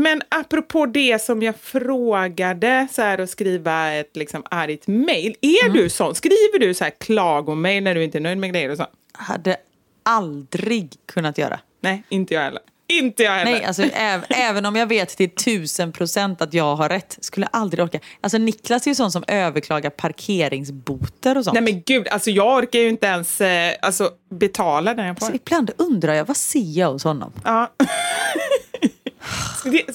Men 0.09 0.23
apropå 0.29 0.87
det 0.87 1.23
som 1.23 1.43
jag 1.43 1.55
frågade, 1.57 2.87
så 2.93 3.03
här 3.03 3.19
att 3.19 3.31
skriva 3.31 3.93
ett 3.93 4.17
liksom 4.17 4.43
argt 4.51 4.87
mejl. 4.87 5.35
Är 5.41 5.65
Mm. 5.65 5.77
du 5.77 5.89
sån? 5.91 6.15
Skriver 6.15 6.59
du 6.59 6.75
så 6.75 6.85
här 6.85 6.93
klagomejl 7.01 7.83
när 7.85 7.95
du 7.95 8.05
inte 8.05 8.19
är 8.19 8.21
nöjd 8.21 8.39
med 8.39 8.51
grejer 8.51 8.71
och 8.71 8.77
så? 8.77 8.87
Hade 9.13 9.57
aldrig 10.03 10.93
kunnat 11.07 11.39
göra. 11.39 11.61
Nej, 11.81 12.03
inte 12.09 12.35
jag 12.35 12.41
heller. 12.43 12.61
Inte 12.93 13.23
jag 13.23 13.33
heller. 13.33 13.53
Nej, 13.53 13.65
alltså 13.65 13.83
äv, 13.83 14.25
även 14.29 14.67
om 14.67 14.77
jag 14.77 14.87
vet 14.87 15.09
till 15.09 15.31
tusen 15.31 15.93
procent 15.93 16.43
att 16.43 16.55
jag 16.55 16.77
har 16.77 16.89
rätt, 16.89 17.19
skulle 17.21 17.49
jag 17.53 17.61
aldrig 17.61 17.85
orka. 17.85 18.01
Alltså 18.21 18.39
Niklas 18.39 18.87
är 18.87 18.91
ju 18.91 18.95
sån 18.95 19.13
som 19.13 19.25
överklagar 19.29 19.91
parkeringsboter 19.91 21.39
och 21.39 21.45
sånt. 21.45 21.55
Nej 21.55 21.63
men 21.63 21.83
gud, 21.87 22.09
alltså 22.09 22.31
jag 22.31 22.57
orkar 22.59 22.79
ju 22.79 22.89
inte 22.89 23.07
ens 23.07 23.41
eh, 23.41 23.73
alltså, 23.83 24.11
betala 24.31 24.95
den 24.95 25.07
jag 25.07 25.19
får. 25.19 25.27
Så 25.27 25.33
ibland 25.33 25.71
undrar 25.79 26.15
jag, 26.15 26.25
vad 26.25 26.37
ser 26.37 26.79
jag 26.79 26.93
hos 26.93 27.05
honom? 27.05 27.33
Ja. 27.45 27.73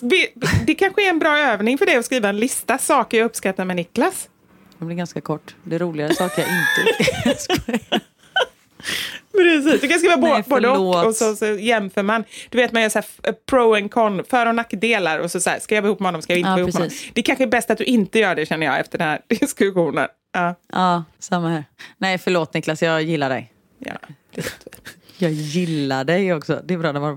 det, 0.02 0.28
det, 0.66 0.76
kanske 0.76 1.06
är 1.06 1.10
en 1.10 1.20
bra 1.20 1.38
övning 1.38 1.78
för 1.78 1.86
dig 1.86 1.96
att 1.96 2.06
skriva 2.06 2.30
en 2.30 2.38
lista 2.40 2.78
saker 2.78 3.18
jag 3.18 3.26
uppskattar 3.26 3.66
med 3.66 3.76
Niklas. 3.76 4.30
Det 4.78 4.86
blir 4.86 4.96
ganska 4.98 5.22
kort. 5.22 5.56
Det 5.64 5.76
är 5.76 5.80
roligare 5.80 6.14
saker 6.16 6.42
jag 6.42 6.50
inte. 6.52 8.00
Precis, 9.38 9.82
du 9.82 9.88
kan 9.88 10.00
skriva 10.00 10.16
Nej, 10.16 10.44
både, 10.48 10.70
och 10.70 11.06
och 11.06 11.16
så, 11.16 11.36
så 11.36 11.46
jämför 11.46 12.04
man. 12.04 12.24
Du 12.50 12.58
vet 12.58 12.72
man 12.72 12.82
gör 12.82 12.90
så 12.90 13.00
här 13.00 13.32
pro 13.34 13.76
and 13.76 13.92
con, 13.92 14.24
för 14.30 14.46
och 14.46 14.56
nackdelar 14.56 15.20
och 15.20 15.32
så, 15.32 15.40
så 15.40 15.50
här, 15.50 15.60
ska 15.60 15.76
jag 15.76 15.82
vara 15.82 15.90
ihop 15.90 16.00
med 16.00 16.08
honom, 16.08 16.22
ska 16.22 16.34
jag 16.34 16.38
inte 16.40 16.48
Ja, 16.48 16.52
vara 16.52 16.62
ihop 16.62 16.74
med 16.74 16.82
honom. 16.82 16.98
Det 17.14 17.22
kanske 17.22 17.44
är 17.44 17.48
bäst 17.48 17.70
att 17.72 17.78
du 17.78 17.84
inte 17.84 18.20
gör 18.20 18.36
det 18.36 18.46
känner 18.46 18.66
jag 18.66 18.80
efter 18.80 18.98
den 18.98 19.08
här 19.08 19.22
diskussionen. 19.28 20.08
Ja, 20.34 20.56
Ja, 20.72 21.04
samma 21.20 21.50
här. 21.50 21.64
Nej, 21.98 22.18
förlåt 22.18 22.54
Niklas, 22.54 22.82
jag 22.82 23.02
gillar 23.04 23.30
dig. 23.30 23.54
ja. 23.80 23.94
det- 24.36 24.54
Jag 25.24 25.32
gillar 25.32 26.04
dig 26.04 26.34
också. 26.34 26.62
Det 26.66 26.74
är 26.74 26.78
bra 26.78 26.92
när 26.92 27.00
man 27.00 27.16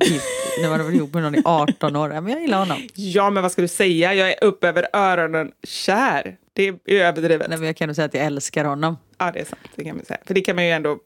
när 0.62 0.68
man 0.70 0.80
har 0.80 0.84
varit 0.84 0.96
ihop 0.96 1.14
med 1.14 1.22
någon 1.22 1.34
i 1.34 1.42
18 1.44 1.96
år. 1.96 2.08
Men 2.08 2.28
jag 2.28 2.40
gillar 2.40 2.58
honom. 2.58 2.88
ja, 2.94 3.30
men 3.30 3.42
vad 3.42 3.52
ska 3.52 3.62
du 3.62 3.68
säga? 3.68 4.14
Jag 4.14 4.30
är 4.30 4.44
upp 4.44 4.64
över 4.64 4.86
öronen 4.92 5.52
kär. 5.62 6.36
Det 6.52 6.68
är 6.68 6.78
överdrivet. 6.86 7.48
Nej, 7.48 7.58
men 7.58 7.66
jag 7.66 7.76
kan 7.76 7.88
nog 7.88 7.96
säga 7.96 8.06
att 8.06 8.14
jag 8.14 8.24
älskar 8.24 8.64
honom. 8.64 8.96
Ja, 9.18 9.30
det 9.32 9.40
är 9.40 9.44
sant. 9.44 9.60
Det 9.74 9.84
kan 9.84 9.96
man 9.96 10.04
säga. 10.04 10.18
För 10.26 10.34
det 10.34 10.40
kan 10.40 10.56
man 10.56 10.64
ju 10.64 10.70
ändå... 10.70 10.98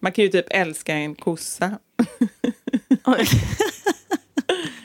Man 0.00 0.12
kan 0.12 0.24
ju 0.24 0.30
typ 0.30 0.46
älska 0.50 0.94
en 0.94 1.14
kossa. 1.14 1.78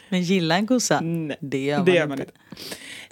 Men 0.10 0.22
gilla 0.22 0.56
en 0.56 0.68
kossa, 0.68 1.00
Nej, 1.02 1.38
det 1.40 1.58
gör 1.58 1.78
man, 1.78 1.86
det 1.86 1.92
gör 1.92 2.08
man 2.08 2.20
inte. 2.20 2.32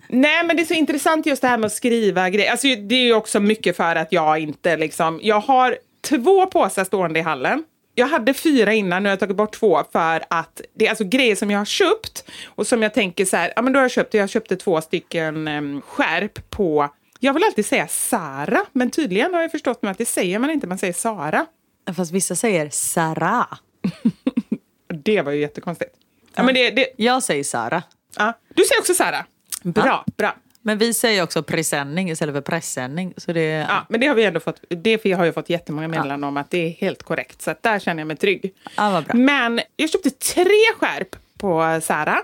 Nej, 0.08 0.44
men 0.46 0.56
det 0.56 0.62
är 0.62 0.66
så 0.66 0.74
intressant 0.74 1.26
just 1.26 1.42
det 1.42 1.48
här 1.48 1.58
med 1.58 1.66
att 1.66 1.74
skriva 1.74 2.30
grejer. 2.30 2.52
Alltså, 2.52 2.68
det 2.68 2.96
är 2.96 3.06
ju 3.06 3.14
också 3.14 3.40
mycket 3.40 3.76
för 3.76 3.96
att 3.96 4.12
jag 4.12 4.40
inte 4.40 4.78
liksom... 4.78 5.20
Jag 5.24 5.40
har 5.40 5.78
två 6.02 6.46
påsar 6.46 6.84
stående 6.84 7.20
i 7.20 7.24
hallen. 7.24 7.64
Jag 8.00 8.08
hade 8.08 8.34
fyra 8.34 8.74
innan, 8.74 9.04
nu 9.04 9.10
har 9.10 9.12
jag 9.12 9.20
tagit 9.20 9.38
bort 9.38 9.54
två 9.54 9.84
för 9.92 10.24
att 10.30 10.62
det 10.74 10.86
är 10.86 10.90
alltså 10.90 11.04
grejer 11.04 11.36
som 11.36 11.52
jag 11.52 11.58
har 11.58 11.66
köpt 11.66 12.30
och 12.46 12.68
som 12.68 12.84
jag 12.84 12.94
tänker 12.94 13.26
så 13.26 13.38
här, 13.38 13.54
ja 13.56 13.62
men 13.62 13.74
då 13.74 13.80
har 13.80 13.84
jag 13.84 13.92
köpt, 13.92 14.14
jag 14.14 14.30
köpte 14.30 14.56
två 14.56 14.82
stycken 14.82 15.48
um, 15.48 15.82
skärp 15.82 16.50
på, 16.50 16.90
jag 17.20 17.34
vill 17.34 17.44
alltid 17.44 17.66
säga 17.66 17.88
Sara, 17.88 18.66
men 18.72 18.92
tydligen 18.92 19.34
har 19.34 19.42
jag 19.42 19.52
förstått 19.52 19.82
nu 19.82 19.90
att 19.90 19.98
det 19.98 20.06
säger 20.06 20.40
man 20.40 20.50
inte, 20.50 20.68
man 20.68 20.78
säger 20.78 20.94
Sara. 20.94 21.46
Fast 21.96 22.12
vissa 22.12 22.36
säger 22.36 22.70
Sara. 22.70 23.48
Det 25.04 25.22
var 25.22 25.32
ju 25.32 25.42
jättekonstigt. 25.42 25.96
Ja, 26.36 26.44
men 26.44 26.54
det, 26.56 26.70
det, 26.70 26.88
Jag 26.98 27.24
säger 27.24 27.44
Sara. 27.44 27.84
ja. 28.18 28.34
Du 28.54 28.64
säger 28.64 28.80
också 28.80 28.94
Sara. 28.94 29.26
Bra, 29.64 30.06
bra. 30.18 30.36
Men 30.70 30.78
vi 30.78 30.94
säger 30.94 31.24
också 31.24 31.44
presenning 31.44 32.10
istället 32.10 32.36
för 32.36 32.42
pressändning. 32.42 33.14
Så 33.18 33.34
det, 33.34 33.42
Ja, 33.70 33.86
men 33.90 34.00
det 34.00 34.08
har 34.08 34.16
vi 34.16 34.24
ändå 34.24 34.40
fått, 34.40 34.64
det 34.70 35.14
har 35.14 35.26
jag 35.26 35.34
fått 35.34 35.50
jättemånga 35.50 35.88
meddelanden 35.88 36.24
om 36.24 36.38
att 36.38 36.52
det 36.52 36.58
är 36.58 36.70
helt 36.70 37.04
korrekt. 37.04 37.42
Så 37.42 37.56
där 37.62 37.80
känner 37.80 38.02
jag 38.02 38.08
mig 38.08 38.18
trygg. 38.18 38.54
Ja. 38.78 39.04
Men 39.14 39.62
jag 39.76 39.90
köpte 39.90 40.10
tre 40.10 40.56
skärp 40.80 41.16
på 41.38 41.80
Sara. 41.84 42.18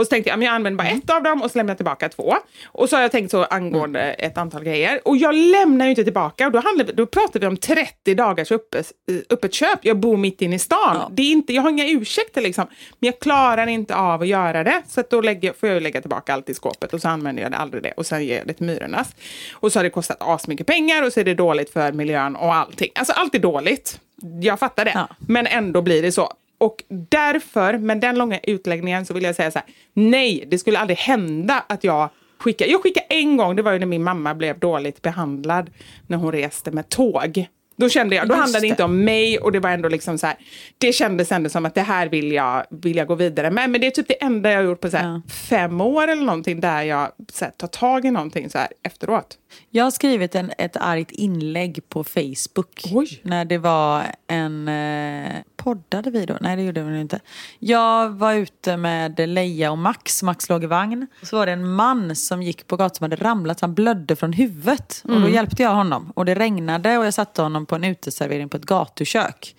Och 0.00 0.06
så 0.06 0.10
tänkte 0.10 0.30
jag, 0.30 0.38
men 0.38 0.46
jag 0.46 0.54
använder 0.54 0.78
bara 0.84 0.88
Mm. 0.88 0.98
ett 1.04 1.10
av 1.10 1.22
dem 1.22 1.42
och 1.42 1.50
så 1.50 1.58
lämnar 1.58 1.70
jag 1.70 1.78
tillbaka 1.78 2.08
två. 2.08 2.34
Och 2.66 2.88
så 2.88 2.96
har 2.96 3.02
jag 3.02 3.12
tänkt 3.12 3.30
så 3.30 3.44
angående 3.44 4.00
Mm. 4.00 4.14
ett 4.18 4.38
antal 4.38 4.64
grejer. 4.64 5.00
Och 5.04 5.16
jag 5.16 5.34
lämnar 5.34 5.84
ju 5.86 5.90
inte 5.90 6.04
tillbaka. 6.04 6.46
Och 6.46 6.52
då, 6.52 6.58
handlar, 6.60 6.84
då 6.94 7.06
pratar 7.06 7.40
vi 7.40 7.46
om 7.46 7.56
30 7.56 8.14
dagars 8.14 8.52
öppet, 8.52 8.92
öppet 9.30 9.54
köp. 9.54 9.78
Jag 9.82 9.96
bor 9.98 10.16
mitt 10.16 10.42
inne 10.42 10.56
i 10.56 10.58
stan. 10.58 10.78
Ja. 10.96 11.08
Det 11.12 11.22
är 11.22 11.32
inte, 11.32 11.52
jag 11.52 11.62
har 11.62 11.70
inga 11.70 11.88
ursäkter 11.88 12.40
liksom. 12.40 12.66
Men 12.98 13.06
jag 13.06 13.18
klarar 13.18 13.66
inte 13.66 13.94
av 13.96 14.22
att 14.22 14.28
göra 14.28 14.64
det. 14.64 14.82
Så 14.88 15.02
då 15.10 15.20
lägger, 15.20 15.52
får 15.52 15.68
jag 15.68 15.82
lägga 15.82 16.00
tillbaka 16.00 16.34
allt 16.34 16.48
i 16.50 16.54
skåpet. 16.54 16.92
Och 16.94 17.00
så 17.00 17.08
använder 17.08 17.42
jag 17.42 17.52
det 17.52 17.56
aldrig 17.58 17.82
det. 17.82 17.92
Och 17.92 18.06
sen 18.06 18.24
ger 18.24 18.38
jag 18.38 18.46
det 18.46 18.52
till 18.54 18.66
myrornas. 18.66 19.14
Och 19.54 19.72
så 19.72 19.78
har 19.78 19.84
det 19.84 19.90
kostat 19.90 20.16
asmycket 20.20 20.66
pengar. 20.66 21.02
Och 21.06 21.12
så 21.12 21.20
är 21.20 21.24
det 21.24 21.34
dåligt 21.34 21.72
för 21.72 21.92
miljön 21.92 22.36
och 22.36 22.54
allting. 22.54 22.90
Alltså 22.94 23.12
allt 23.12 23.34
är 23.34 23.38
dåligt. 23.38 24.00
Jag 24.42 24.58
fattar 24.58 24.84
det. 24.84 24.92
Ja. 24.94 25.08
Men 25.18 25.46
ändå 25.46 25.82
blir 25.82 26.02
det 26.02 26.12
så. 26.12 26.32
Och 26.60 26.84
därför, 26.88 27.78
med 27.78 28.00
den 28.00 28.18
långa 28.18 28.38
utläggningen, 28.42 29.06
så 29.06 29.14
vill 29.14 29.22
jag 29.22 29.34
säga 29.34 29.50
så 29.50 29.58
här. 29.58 29.68
Nej, 29.92 30.44
det 30.50 30.58
skulle 30.58 30.78
aldrig 30.78 30.98
hända 30.98 31.64
att 31.68 31.84
jag 31.84 32.08
skickar. 32.38 32.66
Jag 32.66 32.82
skickade 32.82 33.06
en 33.08 33.36
gång, 33.36 33.56
det 33.56 33.62
var 33.62 33.72
ju 33.72 33.78
när 33.78 33.86
min 33.86 34.02
mamma 34.02 34.34
blev 34.34 34.58
dåligt 34.58 35.02
behandlad 35.02 35.70
när 36.06 36.16
hon 36.16 36.32
reste 36.32 36.70
med 36.70 36.88
tåg. 36.88 37.46
Då 37.76 37.88
kände 37.88 38.16
jag, 38.16 38.28
då 38.28 38.34
Just 38.34 38.40
handlade 38.40 38.64
det 38.64 38.68
inte 38.68 38.84
om 38.84 39.04
mig 39.04 39.38
och 39.38 39.52
det 39.52 39.60
var 39.60 39.70
ändå 39.70 39.88
liksom 39.88 40.18
så 40.18 40.26
här. 40.26 40.36
Det 40.78 40.92
kändes 40.92 41.32
ändå 41.32 41.50
som 41.50 41.66
att 41.66 41.74
det 41.74 41.80
här 41.82 42.08
vill 42.08 42.32
jag, 42.32 42.64
vill 42.70 42.96
jag 42.96 43.06
gå 43.06 43.14
vidare 43.14 43.50
med. 43.50 43.70
Men 43.70 43.80
det 43.80 43.86
är 43.86 43.90
typ 43.90 44.08
det 44.08 44.22
enda 44.22 44.50
jag 44.50 44.58
har 44.58 44.64
gjort 44.64 44.80
på 44.80 44.90
så 44.90 44.96
här 44.96 45.08
Ja. 45.08 45.22
fem 45.32 45.80
år 45.80 46.08
eller 46.08 46.22
någonting 46.22 46.60
där 46.60 46.82
jag 46.82 47.08
så 47.32 47.44
här, 47.44 47.52
tar 47.52 47.66
tag 47.66 48.04
i 48.04 48.10
någonting 48.10 48.50
så 48.50 48.58
här 48.58 48.68
efteråt. 48.82 49.38
Jag 49.70 49.84
har 49.84 49.90
skrivit 49.90 50.34
en, 50.34 50.52
ett 50.58 50.76
argt 50.76 51.10
inlägg 51.10 51.88
på 51.88 52.04
Facebook. 52.04 52.82
Oj. 52.92 53.20
När 53.22 53.44
det 53.44 53.58
var 53.58 54.04
en... 54.26 54.68
Eh, 54.68 55.32
poddade 55.62 56.10
vi 56.10 56.26
då? 56.26 56.36
Nej, 56.40 56.56
det 56.56 56.62
gjorde 56.62 56.82
vi 56.82 57.00
inte. 57.00 57.20
Jag 57.58 58.10
var 58.10 58.34
ute 58.34 58.76
med 58.76 59.28
Leia 59.28 59.70
och 59.70 59.78
Max. 59.78 60.22
Max 60.22 60.48
låg 60.48 60.64
i 60.64 60.66
vagn. 60.66 61.06
Så 61.22 61.36
var 61.36 61.46
det 61.46 61.52
en 61.52 61.74
man 61.74 62.16
som 62.16 62.42
gick 62.42 62.66
på 62.66 62.76
gatan 62.76 62.94
som 62.94 63.04
hade 63.04 63.16
ramlat. 63.16 63.60
Han 63.60 63.74
blödde 63.74 64.16
från 64.16 64.32
huvudet. 64.32 65.02
Och 65.04 65.20
då 65.20 65.28
hjälpte 65.28 65.62
jag 65.62 65.74
honom. 65.74 66.12
Och 66.16 66.24
det 66.24 66.34
regnade 66.34 66.98
och 66.98 67.06
jag 67.06 67.14
satte 67.14 67.42
honom 67.42 67.66
på 67.66 67.74
en 67.74 67.84
uteservering 67.84 68.48
på 68.48 68.56
ett 68.56 68.64
gatukök. 68.64 69.56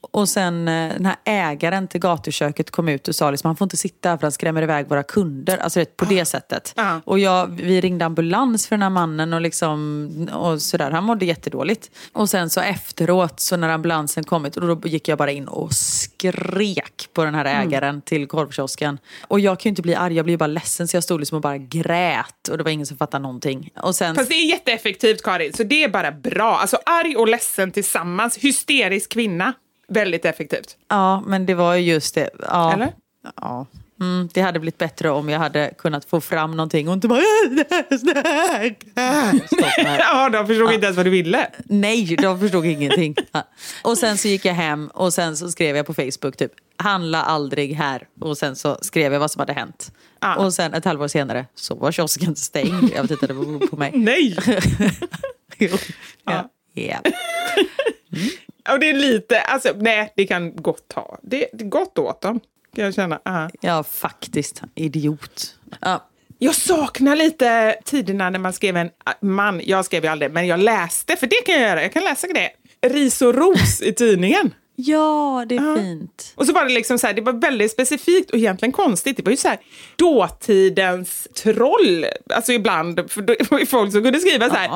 Och 0.00 0.28
sen 0.28 0.68
eh, 0.68 0.92
den 0.92 1.06
här 1.06 1.16
ägaren 1.24 1.88
till 1.88 2.00
gatuköket 2.00 2.70
kom 2.70 2.88
ut 2.88 3.08
och 3.08 3.14
sa 3.14 3.30
liksom, 3.30 3.48
han 3.48 3.56
får 3.56 3.64
inte 3.64 3.76
sitta 3.76 4.08
här 4.08 4.16
för 4.16 4.22
han 4.22 4.32
skrämmer 4.32 4.62
iväg 4.62 4.88
våra 4.88 5.02
kunder. 5.02 5.58
Alltså 5.58 5.78
vet, 5.78 5.96
på 5.96 6.04
det 6.04 6.24
sättet. 6.24 6.72
Ja. 6.76 7.00
Och 7.04 7.18
jag, 7.18 7.46
vi 7.46 7.80
ringde 7.80 8.04
ambulans 8.04 8.66
för 8.66 8.76
den 8.76 8.82
här 8.82 8.90
mannen 8.90 9.32
och, 9.32 9.40
liksom, 9.40 10.10
och 10.32 10.62
sådär. 10.62 10.90
Han 10.90 11.04
mådde 11.04 11.24
jättedåligt. 11.24 11.90
Och 12.12 12.30
sen 12.30 12.50
så 12.50 12.60
efteråt, 12.60 13.40
så 13.40 13.56
när 13.56 13.68
ambulansen 13.68 14.24
kommit, 14.24 14.56
och 14.56 14.66
då 14.66 14.88
gick 14.88 15.08
jag 15.08 15.18
bara 15.18 15.25
in 15.32 15.48
och 15.48 15.72
skrek 15.72 17.08
på 17.12 17.24
den 17.24 17.34
här 17.34 17.44
ägaren 17.44 18.02
till 18.02 18.26
korvkiosken. 18.26 18.98
Och 19.28 19.40
jag 19.40 19.60
kan 19.60 19.68
ju 19.68 19.70
inte 19.70 19.82
bli 19.82 19.94
arg, 19.94 20.14
jag 20.14 20.24
blir 20.24 20.36
bara 20.36 20.46
ledsen. 20.46 20.88
Så 20.88 20.96
jag 20.96 21.04
stod 21.04 21.20
liksom 21.20 21.36
och 21.36 21.42
bara 21.42 21.58
grät 21.58 22.48
och 22.50 22.58
det 22.58 22.64
var 22.64 22.70
ingen 22.70 22.86
som 22.86 22.96
fattade 22.96 23.22
någonting. 23.22 23.70
Och 23.82 23.94
sen... 23.94 24.14
Fast 24.14 24.28
det 24.28 24.34
är 24.34 24.48
jätteeffektivt 24.50 25.22
Karin, 25.22 25.52
så 25.52 25.62
det 25.62 25.84
är 25.84 25.88
bara 25.88 26.12
bra. 26.12 26.56
Alltså 26.56 26.78
arg 26.86 27.16
och 27.16 27.28
ledsen 27.28 27.72
tillsammans, 27.72 28.38
hysterisk 28.38 29.12
kvinna. 29.12 29.52
Väldigt 29.88 30.24
effektivt. 30.24 30.76
Ja, 30.88 31.20
men 31.26 31.46
det 31.46 31.54
var 31.54 31.74
ju 31.74 31.92
just 31.92 32.14
det. 32.14 32.30
Ja. 32.50 32.72
Eller? 32.72 32.92
Ja. 33.36 33.66
Mm, 34.00 34.28
det 34.34 34.40
hade 34.40 34.60
blivit 34.60 34.78
bättre 34.78 35.10
om 35.10 35.28
jag 35.28 35.38
hade 35.38 35.74
kunnat 35.78 36.04
få 36.04 36.20
fram 36.20 36.50
någonting 36.50 36.88
och 36.88 36.94
inte 36.94 37.08
bara... 37.08 37.20
Stopp 39.46 39.76
här. 39.76 39.98
Ja, 39.98 40.28
de 40.28 40.46
förstod 40.46 40.72
inte 40.72 40.84
ens 40.86 40.96
vad 40.96 41.06
du 41.06 41.10
ville. 41.10 41.50
Nej, 41.64 42.16
de 42.16 42.40
förstod 42.40 42.66
ingenting. 42.66 43.14
Ja. 43.32 43.48
Och 43.82 43.98
sen 43.98 44.18
så 44.18 44.28
gick 44.28 44.44
jag 44.44 44.54
hem 44.54 44.88
och 44.88 45.12
sen 45.12 45.36
så 45.36 45.50
skrev 45.50 45.76
jag 45.76 45.86
på 45.86 45.94
Facebook 45.94 46.36
typ 46.36 46.52
handla 46.76 47.22
aldrig 47.22 47.74
här. 47.74 48.06
Och 48.20 48.38
sen 48.38 48.56
så 48.56 48.78
skrev 48.82 49.12
jag 49.12 49.20
vad 49.20 49.30
som 49.30 49.40
hade 49.40 49.52
hänt. 49.52 49.92
Ja. 50.20 50.36
Och 50.36 50.54
sen 50.54 50.74
ett 50.74 50.84
halvår 50.84 51.08
senare 51.08 51.46
så 51.54 51.74
var 51.74 51.92
kiosken 51.92 52.36
stängd. 52.36 52.90
Jag 52.94 53.02
vet 53.02 53.10
inte, 53.10 53.26
det 53.26 53.34
beror 53.34 53.66
på 53.66 53.76
mig. 53.76 53.92
Nej! 53.94 54.36
Jo. 55.58 55.76
Ja. 56.24 56.50
Ja. 56.74 56.98
Och 58.72 58.80
det 58.80 58.90
är 58.90 58.94
lite, 58.94 59.40
alltså 59.40 59.72
nej, 59.76 60.12
det 60.16 60.26
kan 60.26 60.56
gott 60.56 60.88
ta. 60.88 61.18
Det, 61.22 61.48
det 61.52 61.64
är 61.64 61.68
gott 61.68 61.98
åt 61.98 62.20
dem. 62.20 62.40
Kan 62.76 62.84
jag 62.84 62.94
känna. 62.94 63.20
Ah. 63.24 63.48
Ja, 63.60 63.82
faktiskt. 63.82 64.62
Idiot. 64.74 65.56
Ja. 65.80 66.08
Jag 66.38 66.54
saknar 66.54 67.16
lite 67.16 67.76
tiderna 67.84 68.30
när 68.30 68.38
man 68.38 68.52
skrev 68.52 68.76
en 68.76 68.90
man. 69.20 69.60
Jag 69.64 69.84
skrev 69.84 70.04
ju 70.04 70.10
aldrig, 70.10 70.30
men 70.32 70.46
jag 70.46 70.60
läste, 70.60 71.16
för 71.16 71.26
det 71.26 71.42
kan 71.46 71.54
jag 71.54 71.62
göra. 71.62 71.82
Jag 71.82 71.92
kan 71.92 72.04
läsa 72.04 72.26
det. 72.26 72.50
Ris 72.88 73.22
och 73.22 73.34
ros 73.34 73.80
i 73.82 73.92
tidningen. 73.92 74.54
Ja, 74.76 75.44
det 75.48 75.56
är 75.56 75.76
fint. 75.76 76.32
Och 76.34 76.46
så 76.46 76.52
var 76.52 76.64
det 76.64 76.72
liksom 76.74 76.98
så 76.98 77.06
här, 77.06 77.14
det 77.14 77.22
var 77.22 77.32
väldigt 77.32 77.72
specifikt 77.72 78.30
och 78.30 78.38
egentligen 78.38 78.72
konstigt. 78.72 79.16
Det 79.16 79.22
var 79.22 79.30
ju 79.30 79.36
så 79.36 79.48
här 79.48 79.58
dåtidens 79.96 81.28
troll, 81.42 82.06
alltså 82.34 82.52
ibland, 82.52 83.10
för 83.10 83.22
det 83.38 83.50
var 83.50 83.58
ju 83.58 83.66
folk 83.66 83.92
som 83.92 84.02
kunde 84.02 84.20
skriva 84.20 84.48
så 84.48 84.54
här. 84.54 84.70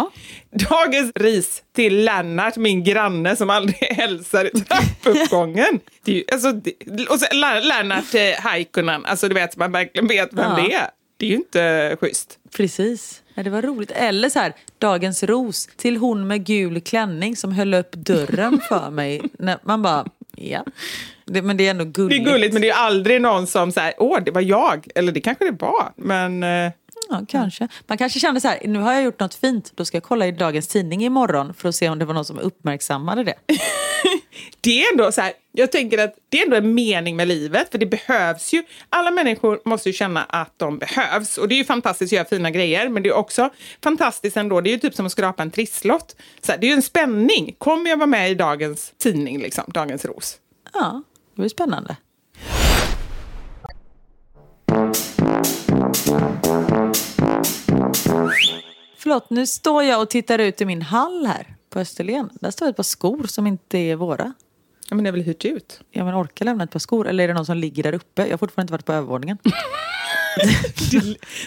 Dagens 0.70 1.12
ris 1.14 1.62
till 1.76 2.04
Lennart, 2.04 2.56
min 2.56 2.84
granne 2.84 3.36
som 3.36 3.50
aldrig 3.50 3.76
hälsar 3.96 4.56
i 4.56 4.60
trappuppgången. 4.60 5.80
Det 6.04 6.12
är 6.12 6.16
ju, 6.16 6.24
alltså, 6.32 6.52
det, 6.52 7.06
och 7.08 7.20
så 7.20 7.26
Lennart 7.62 8.14
eh, 8.14 8.42
Haikkonen, 8.42 9.04
alltså 9.04 9.28
du 9.28 9.34
vet, 9.34 9.56
man 9.56 9.72
verkligen 9.72 10.08
vet 10.08 10.28
vem 10.32 10.50
Ja. 10.50 10.56
det 10.68 10.74
är. 10.74 10.90
Det 11.20 11.26
är 11.26 11.30
ju 11.30 11.36
inte 11.36 11.96
schysst. 12.00 12.38
Precis. 12.56 13.22
Ja, 13.34 13.42
det 13.42 13.50
var 13.50 13.62
roligt. 13.62 13.90
Eller 13.90 14.28
så 14.28 14.38
här, 14.38 14.52
dagens 14.78 15.22
ros 15.22 15.68
till 15.76 15.96
hon 15.96 16.26
med 16.26 16.44
gul 16.46 16.80
klänning 16.80 17.36
som 17.36 17.52
höll 17.52 17.74
upp 17.74 17.92
dörren 17.92 18.60
för 18.68 18.90
mig. 18.90 19.20
När 19.38 19.58
man 19.62 19.82
bara, 19.82 20.06
ja. 20.36 20.64
Det, 21.24 21.42
men 21.42 21.56
det 21.56 21.66
är 21.66 21.70
ändå 21.70 21.84
Det 21.84 21.90
gulligt. 21.90 22.26
är 22.26 22.32
gulligt, 22.32 22.52
men 22.52 22.62
det 22.62 22.70
är 22.70 22.74
aldrig 22.74 23.20
någon 23.20 23.46
som 23.46 23.72
säger 23.72 23.94
åh, 23.98 24.18
det 24.24 24.30
var 24.30 24.40
jag. 24.40 24.86
Eller 24.94 25.12
det 25.12 25.20
kanske 25.20 25.44
det 25.44 25.56
var, 25.60 25.92
men... 25.96 26.42
eh, 26.42 26.72
Ja, 27.08 27.20
kanske. 27.28 27.68
Man 27.86 27.98
kanske 27.98 28.20
kände 28.20 28.40
så 28.40 28.48
här, 28.48 28.58
nu 28.64 28.78
har 28.78 28.92
jag 28.92 29.02
gjort 29.02 29.20
något 29.20 29.34
fint, 29.34 29.72
då 29.74 29.84
ska 29.84 29.96
jag 29.96 30.02
kolla 30.04 30.26
i 30.26 30.32
dagens 30.32 30.66
tidning 30.68 31.04
imorgon 31.04 31.54
för 31.54 31.68
att 31.68 31.74
se 31.74 31.88
om 31.88 31.98
det 31.98 32.04
var 32.04 32.14
någon 32.14 32.24
som 32.24 32.38
uppmärksammade 32.38 33.24
det. 33.24 33.34
det 34.60 34.82
är 34.84 34.92
ändå 34.92 35.12
så 35.12 35.20
här, 35.20 35.32
jag 35.52 35.72
tänker 35.72 35.98
att 35.98 36.14
det 36.28 36.40
är 36.40 36.44
ändå 36.44 36.56
en 36.56 36.74
mening 36.74 37.16
med 37.16 37.28
livet, 37.28 37.70
för 37.70 37.78
det 37.78 37.86
behövs 37.86 38.52
ju. 38.52 38.62
Alla 38.88 39.10
människor 39.10 39.60
måste 39.64 39.88
ju 39.88 39.92
känna 39.92 40.24
att 40.24 40.58
de 40.58 40.78
behövs. 40.78 41.38
Och 41.38 41.48
det 41.48 41.54
är 41.54 41.56
ju 41.56 41.64
fantastiskt 41.64 42.12
att 42.12 42.16
göra 42.16 42.24
fina 42.24 42.50
grejer, 42.50 42.88
men 42.88 43.02
det 43.02 43.08
är 43.08 43.14
också 43.14 43.50
fantastiskt 43.82 44.36
ändå. 44.36 44.60
Det 44.60 44.70
är 44.70 44.72
ju 44.72 44.78
typ 44.78 44.94
som 44.94 45.06
att 45.06 45.12
skrapa 45.12 45.42
en 45.42 45.50
trisslott. 45.50 46.16
Så 46.42 46.52
här, 46.52 46.58
det 46.58 46.66
är 46.66 46.68
ju 46.68 46.74
en 46.74 46.82
spänning. 46.82 47.54
Kommer 47.58 47.90
jag 47.90 47.96
vara 47.96 48.06
med 48.06 48.30
i 48.30 48.34
dagens 48.34 48.92
tidning, 48.98 49.40
liksom, 49.40 49.64
Dagens 49.66 50.04
Ros? 50.04 50.36
Ja, 50.72 51.02
det 51.34 51.40
blir 51.42 51.48
spännande. 51.48 51.96
Förlåt, 58.98 59.30
nu 59.30 59.46
står 59.46 59.82
jag 59.82 60.02
och 60.02 60.10
tittar 60.10 60.38
ut 60.38 60.60
i 60.60 60.64
min 60.64 60.82
hall 60.82 61.26
här 61.26 61.56
på 61.70 61.78
Österlen. 61.78 62.30
Där 62.32 62.50
står 62.50 62.68
ett 62.68 62.76
par 62.76 62.82
skor 62.82 63.26
som 63.26 63.46
inte 63.46 63.78
är 63.78 63.96
våra. 63.96 64.32
Ja, 64.90 64.94
men 64.96 65.04
det 65.04 65.10
är 65.10 65.12
väl 65.12 65.22
hyrt 65.22 65.44
ut? 65.44 65.80
Ja, 65.90 66.04
men 66.04 66.14
orkar 66.14 66.44
lämna 66.44 66.64
ett 66.64 66.70
par 66.70 66.78
skor? 66.78 67.08
Eller 67.08 67.24
är 67.24 67.28
det 67.28 67.34
någon 67.34 67.46
som 67.46 67.56
ligger 67.56 67.82
där 67.82 67.94
uppe? 67.94 68.22
Jag 68.22 68.30
har 68.30 68.38
fortfarande 68.38 68.62
inte 68.62 68.72
varit 68.72 68.86
på 68.86 68.92
övervåningen. 68.92 69.38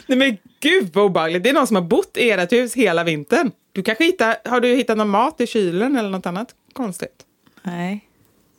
Nej 0.08 0.18
men 0.18 0.38
gud 0.60 0.90
vad 0.94 1.06
obehagligt. 1.06 1.44
Det 1.44 1.50
är 1.50 1.54
någon 1.54 1.68
som 1.68 1.76
har 1.76 1.84
bott 1.84 2.18
i 2.18 2.32
ert 2.32 2.52
hus 2.52 2.74
hela 2.76 3.04
vintern. 3.04 3.52
Du 3.72 3.84
kanske 3.84 4.04
hittar, 4.06 4.36
har 4.46 4.60
du 4.62 4.68
hittat 4.76 4.98
någon 4.98 5.10
mat 5.10 5.42
i 5.42 5.48
kylen 5.48 5.96
eller 5.96 6.10
något 6.10 6.26
annat 6.26 6.56
konstigt? 6.74 7.26
Nej. 7.64 8.10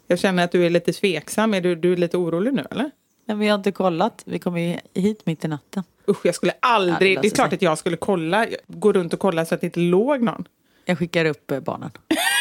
Jag 0.07 0.19
känner 0.19 0.45
att 0.45 0.53
du 0.53 0.67
är 0.67 0.71
lite 0.71 0.93
tveksam. 0.93 1.55
Är 1.55 1.61
du, 1.61 1.75
du 1.75 1.93
är 1.93 1.97
lite 1.97 2.17
orolig 2.17 2.53
nu 2.55 2.65
eller? 2.71 2.91
Nej, 3.27 3.37
vi 3.37 3.49
har 3.49 3.55
inte 3.55 3.73
kollat. 3.73 4.23
Vi 4.27 4.39
kom 4.39 4.59
ju 4.59 4.79
hit 4.95 5.27
mitt 5.27 5.45
i 5.45 5.49
natten. 5.49 5.83
Usch, 6.09 6.27
jag 6.27 6.35
skulle 6.35 6.53
Ja, 6.53 6.69
aldrig... 6.69 7.17
det 7.17 7.23
det 7.23 7.29
är 7.29 7.31
klart 7.31 7.49
sig. 7.51 7.57
att 7.57 7.63
jag 7.63 7.79
skulle 7.79 7.97
kolla, 7.97 8.47
gå 8.67 8.93
runt 8.93 9.13
och 9.13 9.21
kolla 9.21 9.45
så 9.45 9.55
att 9.55 9.61
det 9.61 9.67
inte 9.67 9.81
låg 9.81 10.23
någon. 10.23 10.45
Jag 10.85 10.99
skickar 10.99 11.25
upp 11.25 11.51
eh, 11.51 11.61
barnen. 11.61 11.91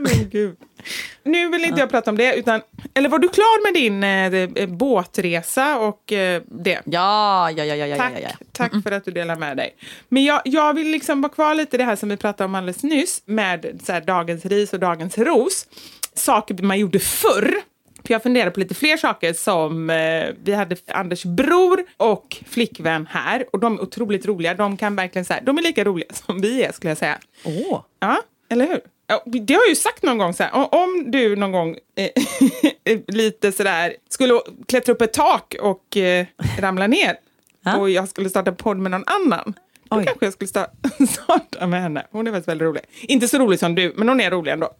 Men 0.00 0.30
gud. 0.30 0.56
Nu 1.22 1.48
vill 1.48 1.64
inte 1.64 1.80
jag 1.80 1.90
prata 1.90 2.10
om 2.10 2.16
det, 2.16 2.34
utan... 2.34 2.60
Eller 2.94 3.08
var 3.08 3.18
du 3.18 3.28
klar 3.28 3.62
med 3.62 3.74
din 3.74 4.04
eh, 4.04 4.62
eh, 4.62 4.68
båtresa 4.68 5.78
och 5.78 6.12
eh, 6.12 6.42
det? 6.46 6.80
Ja, 6.84 7.50
ja, 7.50 7.64
ja, 7.64 7.74
ja, 7.74 7.86
ja, 7.86 7.96
Tack, 7.96 8.12
ja, 8.14 8.20
ja. 8.22 8.46
tack 8.52 8.72
för 8.82 8.90
att 8.92 9.04
du 9.04 9.10
delar 9.10 9.36
med 9.36 9.56
dig. 9.56 9.76
Men 10.08 10.24
jag, 10.24 10.40
jag 10.44 10.74
vill 10.74 10.88
liksom 10.88 11.20
vara 11.22 11.32
kvar 11.32 11.54
lite 11.54 11.76
i 11.76 11.78
det 11.78 11.84
här 11.84 11.96
som 11.96 12.08
vi 12.08 12.16
pratade 12.16 12.44
om 12.44 12.54
alldeles 12.54 12.82
nyss 12.82 13.22
med 13.24 13.80
så 13.84 13.92
här, 13.92 14.00
dagens 14.00 14.44
ris 14.46 14.72
och 14.72 14.80
dagens 14.80 15.18
ros. 15.18 15.66
Saker 16.14 16.54
man 16.62 16.78
gjorde 16.78 16.98
förr. 16.98 17.54
För 18.06 18.14
jag 18.14 18.22
funderar 18.22 18.50
på 18.50 18.60
lite 18.60 18.74
fler 18.74 18.96
saker 18.96 19.32
som 19.32 19.90
eh, 19.90 20.26
vi 20.44 20.52
hade 20.52 20.76
Anders 20.86 21.24
bror 21.24 21.84
och 21.96 22.36
flickvän 22.50 23.06
här 23.10 23.44
och 23.52 23.58
de 23.58 23.74
är 23.74 23.82
otroligt 23.82 24.26
roliga. 24.26 24.54
De 24.54 24.76
kan 24.76 24.96
verkligen 24.96 25.24
så 25.24 25.32
här, 25.32 25.40
de 25.40 25.58
är 25.58 25.62
lika 25.62 25.84
roliga 25.84 26.08
som 26.26 26.40
vi 26.40 26.62
är 26.62 26.72
skulle 26.72 26.90
jag 26.90 26.98
säga. 26.98 27.18
Åh, 27.44 27.82
Ja, 28.00 28.22
eller 28.48 28.66
hur? 28.66 28.80
Det 29.26 29.54
har 29.54 29.62
jag 29.62 29.68
ju 29.68 29.74
sagt 29.76 30.02
någon 30.02 30.18
gång 30.18 30.34
så 30.34 30.42
här, 30.42 30.74
om 30.74 31.10
du 31.10 31.36
någon 31.36 31.52
gång 31.52 31.76
eh, 31.94 32.10
lite 33.06 33.52
sådär 33.52 33.94
skulle 34.08 34.40
klättra 34.68 34.92
upp 34.92 35.02
ett 35.02 35.12
tak 35.12 35.54
och 35.60 35.96
eh, 35.96 36.26
ramla 36.58 36.86
ner 36.86 37.16
och 37.78 37.90
jag 37.90 38.08
skulle 38.08 38.30
starta 38.30 38.52
podd 38.52 38.76
med 38.76 38.90
någon 38.90 39.04
annan, 39.06 39.54
då 39.90 39.96
Oj. 39.96 40.04
kanske 40.04 40.26
jag 40.26 40.32
skulle 40.32 40.48
starta, 40.48 40.72
starta 41.06 41.66
med 41.66 41.82
henne. 41.82 42.06
Hon 42.10 42.26
är 42.26 42.30
faktiskt 42.30 42.48
väldigt 42.48 42.66
rolig. 42.66 42.82
Inte 43.00 43.28
så 43.28 43.38
rolig 43.38 43.58
som 43.58 43.74
du, 43.74 43.92
men 43.96 44.08
hon 44.08 44.20
är 44.20 44.30
rolig 44.30 44.52
ändå. 44.52 44.70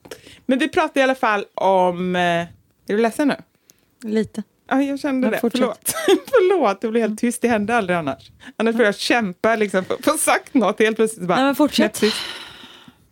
Men 0.46 0.58
vi 0.58 0.68
pratar 0.68 1.00
i 1.00 1.04
alla 1.04 1.14
fall 1.14 1.44
om... 1.54 2.16
Eh, 2.16 2.22
är 2.22 2.48
du 2.86 2.98
ledsen 2.98 3.28
nu? 3.28 3.34
lite. 4.04 4.42
Ja, 4.68 4.82
jag 4.82 5.00
kände 5.00 5.20
Men 5.20 5.30
det. 5.30 5.38
fortsätt. 5.40 5.60
Förlåt. 5.60 5.94
Förlåt, 6.30 6.80
det 6.80 6.88
blir 6.88 7.00
helt 7.00 7.20
tyst. 7.20 7.42
Det 7.42 7.48
händer 7.48 7.74
aldrig 7.74 7.96
annars. 7.98 8.30
Annars 8.56 8.76
får 8.76 8.84
jag 8.84 8.94
kämpa 8.94 9.56
liksom, 9.56 9.84
för 9.84 10.10
att 10.12 10.20
sagt 10.20 10.54
något. 10.54 10.78
Helt 10.78 10.96
plötsligt 10.96 11.26
bara... 11.28 11.34
Nej, 11.36 11.44
men 11.44 11.54
fortsätt. 11.54 12.02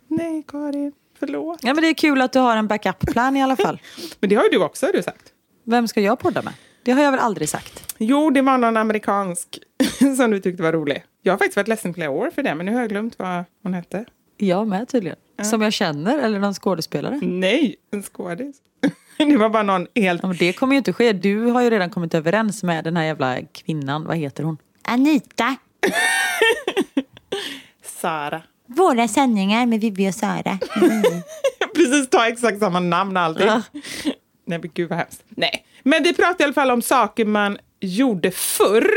Nej, 0.08 0.44
Karin. 0.48 0.92
Förlåt. 1.20 1.58
Ja, 1.62 1.74
men 1.74 1.82
det 1.82 1.88
är 1.88 1.94
kul 1.94 2.20
att 2.20 2.32
du 2.32 2.38
har 2.38 2.56
en 2.56 2.66
backup-plan 2.68 3.36
i 3.36 3.42
alla 3.42 3.56
fall. 3.56 3.80
Men 4.20 4.30
det 4.30 4.36
har 4.36 4.42
ju 4.44 4.48
du 4.50 4.58
också, 4.64 4.86
har 4.86 4.92
du 4.92 5.02
sagt. 5.02 5.32
Vem 5.64 5.88
ska 5.88 6.00
jag 6.00 6.18
podda 6.18 6.42
med? 6.42 6.52
Det 6.82 6.92
har 6.92 7.02
jag 7.02 7.10
väl 7.10 7.20
aldrig 7.20 7.48
sagt? 7.48 7.94
Jo, 7.98 8.30
det 8.30 8.42
var 8.42 8.58
någon 8.58 8.76
amerikansk 8.76 9.58
som 10.16 10.30
du 10.30 10.40
tyckte 10.40 10.62
var 10.62 10.72
rolig. 10.72 11.04
Jag 11.22 11.32
har 11.32 11.38
faktiskt 11.38 11.56
varit 11.56 11.68
ledsen 11.68 11.94
flera 11.94 12.10
år 12.10 12.30
för 12.34 12.42
det, 12.42 12.54
men 12.54 12.66
nu 12.66 12.72
har 12.72 12.80
jag 12.80 12.88
glömt 12.90 13.18
vad 13.18 13.44
hon 13.62 13.74
hette. 13.74 14.04
Jag 14.36 14.66
med 14.68 14.88
tydligen. 14.88 15.18
Som 15.42 15.62
jag 15.62 15.72
känner, 15.72 16.18
eller 16.18 16.38
någon 16.38 16.54
skådespelare. 16.54 17.20
Nej, 17.22 17.76
en 17.92 18.02
skådis. 18.02 18.56
Det 19.18 19.36
var 19.36 19.48
bara 19.48 19.62
någon 19.62 19.86
helt... 19.94 20.22
Ja, 20.22 20.28
men 20.28 20.36
det 20.36 20.52
kommer 20.52 20.74
ju 20.74 20.78
inte 20.78 20.92
ske. 20.92 21.12
Du 21.12 21.44
har 21.46 21.62
ju 21.62 21.70
redan 21.70 21.90
kommit 21.90 22.14
överens 22.14 22.62
med 22.62 22.84
den 22.84 22.96
här 22.96 23.04
jävla 23.04 23.42
kvinnan. 23.42 24.04
Vad 24.04 24.16
heter 24.16 24.44
hon? 24.44 24.56
Anita. 24.82 25.56
Sara. 27.84 28.42
Våra 28.76 29.08
sändningar 29.08 29.66
med 29.66 29.80
Vivi 29.80 30.10
och 30.10 30.14
Sara. 30.14 30.58
Precis, 31.74 32.10
ta 32.10 32.28
exakt 32.28 32.58
samma 32.58 32.80
namn 32.80 33.16
och 33.16 33.22
allting. 33.22 33.46
Ja. 33.46 33.62
Nej, 34.46 34.58
men 34.58 34.70
gud 34.74 34.88
vad 34.88 34.98
hemskt. 34.98 35.22
Nej, 35.28 35.64
men 35.82 36.02
vi 36.02 36.14
pratar 36.14 36.40
i 36.40 36.44
alla 36.44 36.52
fall 36.52 36.70
om 36.70 36.82
saker 36.82 37.24
man 37.24 37.58
gjorde 37.80 38.30
förr. 38.30 38.90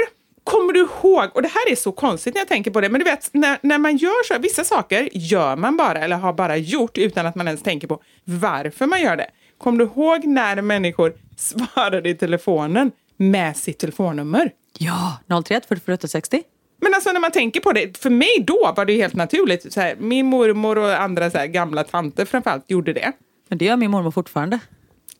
Kommer 0.44 0.74
du 0.74 0.80
ihåg, 0.80 1.30
och 1.34 1.42
det 1.42 1.48
här 1.48 1.72
är 1.72 1.76
så 1.76 1.92
konstigt 1.92 2.34
när 2.34 2.42
jag 2.42 2.48
tänker 2.48 2.72
på 2.72 2.82
det, 2.82 2.90
men 2.90 3.00
du 3.00 3.06
vet 3.06 3.30
när, 3.34 3.60
när 3.62 3.78
man 3.78 3.98
gör 3.98 4.28
så, 4.28 4.40
vissa 4.40 4.64
saker 4.64 5.10
gör 5.14 5.56
man 5.56 5.78
bara 5.78 6.00
eller 6.00 6.16
har 6.16 6.34
bara 6.34 6.58
gjort 6.58 6.98
utan 6.98 7.26
att 7.26 7.36
man 7.36 7.48
ens 7.48 7.64
tänker 7.64 7.88
på 7.88 8.02
varför 8.24 8.86
man 8.86 9.02
gör 9.02 9.16
det. 9.16 9.28
Kommer 9.58 9.78
du 9.78 9.86
ihåg 9.86 10.26
när 10.26 10.62
människor 10.62 11.14
svarade 11.38 12.10
i 12.10 12.16
telefonen 12.16 12.92
med 13.18 13.58
sitt 13.58 13.80
telefonnummer? 13.80 14.52
Ja, 14.78 15.18
031 15.28 15.66
44 15.68 15.98
60. 16.08 16.44
Men 16.84 16.94
alltså 16.94 17.12
när 17.12 17.20
man 17.20 17.32
tänker 17.32 17.60
på 17.60 17.72
det, 17.72 17.98
för 17.98 18.10
mig 18.10 18.44
då 18.48 18.74
var 18.76 18.86
det 18.86 18.94
helt 18.94 19.14
naturligt. 19.14 19.74
Så 19.74 19.82
här, 19.82 19.96
min 19.96 20.26
mormor 20.26 20.78
och 20.78 21.02
andra 21.02 21.32
så 21.32 21.38
här, 21.38 21.48
gamla 21.48 21.84
tanter 21.84 22.26
framförallt 22.26 22.72
gjorde 22.72 22.94
det. 22.94 23.12
Men 23.50 23.58
det 23.58 23.66
gör 23.66 23.76
min 23.76 23.92
mormor 23.92 24.12
fortfarande. 24.12 24.60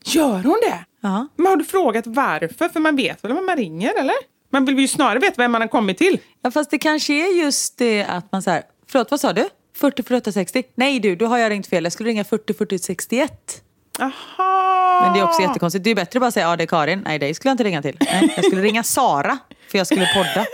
Gör 0.04 0.42
hon 0.42 0.60
det? 0.62 0.84
Ja. 1.00 1.28
Men 1.36 1.46
har 1.46 1.56
du 1.56 1.64
frågat 1.64 2.06
varför? 2.06 2.68
För 2.68 2.80
man 2.80 2.96
vet 2.96 3.24
väl 3.24 3.32
vem 3.34 3.46
man 3.46 3.56
ringer, 3.56 3.92
eller? 4.00 4.14
Man 4.52 4.64
vill 4.64 4.78
ju 4.78 4.88
snarare 4.88 5.18
veta 5.18 5.34
vem 5.42 5.52
man 5.52 5.60
har 5.60 5.68
kommit 5.68 5.98
till. 5.98 6.18
ja, 6.42 6.50
fast 6.50 6.70
det 6.70 6.78
kanske 6.78 7.12
är 7.12 7.42
just 7.44 7.78
det 7.78 8.04
att 8.04 8.32
man 8.32 8.42
så 8.42 8.50
här, 8.50 8.62
förlåt 8.90 9.10
vad 9.10 9.20
sa 9.20 9.32
du? 9.32 9.48
40 9.76 10.02
48 10.02 10.32
60? 10.32 10.62
Nej 10.74 11.00
du, 11.00 11.16
då 11.16 11.26
har 11.26 11.38
jag 11.38 11.50
ringt 11.50 11.66
fel. 11.66 11.84
Jag 11.84 11.92
skulle 11.92 12.08
ringa 12.10 12.24
40 12.24 12.54
40 12.54 12.78
61. 12.78 13.62
Aha! 14.00 15.00
Men 15.04 15.12
det 15.12 15.20
är 15.20 15.24
också 15.24 15.42
jättekonstigt. 15.42 15.84
Det 15.84 15.90
är 15.90 15.94
bättre 15.94 16.18
att 16.18 16.20
bara 16.20 16.30
säga 16.30 16.46
ja 16.48 16.56
det 16.56 16.64
är 16.64 16.66
Karin. 16.66 17.02
Nej 17.04 17.18
dig 17.18 17.34
skulle 17.34 17.50
jag 17.50 17.54
inte 17.54 17.64
ringa 17.64 17.82
till. 17.82 17.96
Nej, 18.00 18.32
jag 18.36 18.44
skulle 18.44 18.62
ringa 18.62 18.82
Sara 18.82 19.38
för 19.70 19.78
jag 19.78 19.86
skulle 19.86 20.06
podda. 20.14 20.46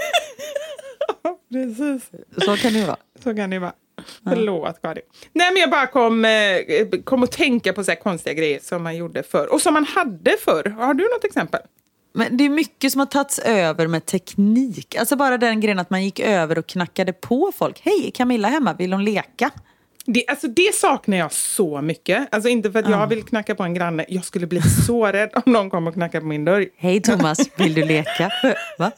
Precis, 1.53 2.11
Så 2.45 2.57
kan 2.57 2.73
det 2.73 2.87
vara. 2.87 2.97
så 3.25 3.35
kan 3.35 3.51
det 3.51 3.59
vara. 3.59 3.73
Förlåt, 4.25 4.83
Karin. 4.83 5.03
Nej, 5.33 5.53
men 5.53 5.61
jag 5.61 5.71
bara 5.71 5.87
kom, 5.87 6.25
eh, 6.25 7.01
kom 7.05 7.23
att 7.23 7.33
tänka 7.33 7.73
på 7.73 7.85
så 7.85 7.95
konstiga 7.97 8.35
grejer 8.35 8.61
som 8.63 8.83
man 8.83 8.97
gjorde 8.97 9.23
förr. 9.23 9.53
Och 9.53 9.61
som 9.61 9.75
man 9.75 9.85
hade 9.85 10.37
förr. 10.45 10.71
Har 10.79 10.95
du 10.95 11.05
något 11.05 11.25
exempel? 11.25 11.61
Men 12.13 12.37
det 12.37 12.45
är 12.45 12.49
mycket 12.49 12.93
som 12.93 12.99
har 12.99 13.07
tagits 13.07 13.39
över 13.39 13.87
med 13.87 14.07
teknik. 14.07 14.97
Alltså 14.97 15.17
bara 15.17 15.39
den 15.39 15.61
grejen 15.61 15.79
att 15.79 15.91
man 15.91 16.05
gick 16.05 16.21
över 16.21 16.59
och 16.59 16.67
knackade 16.67 17.13
på 17.13 17.53
folk. 17.57 17.81
Hej, 17.85 18.07
är 18.07 18.11
Camilla 18.11 18.49
hemma? 18.49 18.75
Vill 18.75 18.93
hon 18.93 19.05
leka? 19.05 19.51
Det, 20.05 20.25
alltså, 20.29 20.49
det 20.49 20.75
saknar 20.75 21.17
jag 21.17 21.33
så 21.33 21.81
mycket. 21.83 22.35
Alltså 22.35 22.49
inte 22.49 22.73
för 22.73 22.79
att 22.79 22.91
jag 22.91 23.07
vill 23.07 23.23
knacka 23.23 23.55
på 23.55 23.63
en 23.63 23.75
granne. 23.75 24.05
Jag 24.09 24.25
skulle 24.25 24.47
bli 24.47 24.63
så 24.87 25.07
rädd 25.13 25.31
om 25.35 25.53
någon 25.53 25.71
kom 25.71 25.87
och 25.87 25.95
knackade 25.95 26.21
på 26.21 26.27
min 26.27 26.45
dörr. 26.45 26.67
Hej 26.77 27.03
Thomas, 27.03 27.39
vill 27.57 27.75
du 27.75 27.85
leka? 27.85 28.31
Va? 28.79 28.93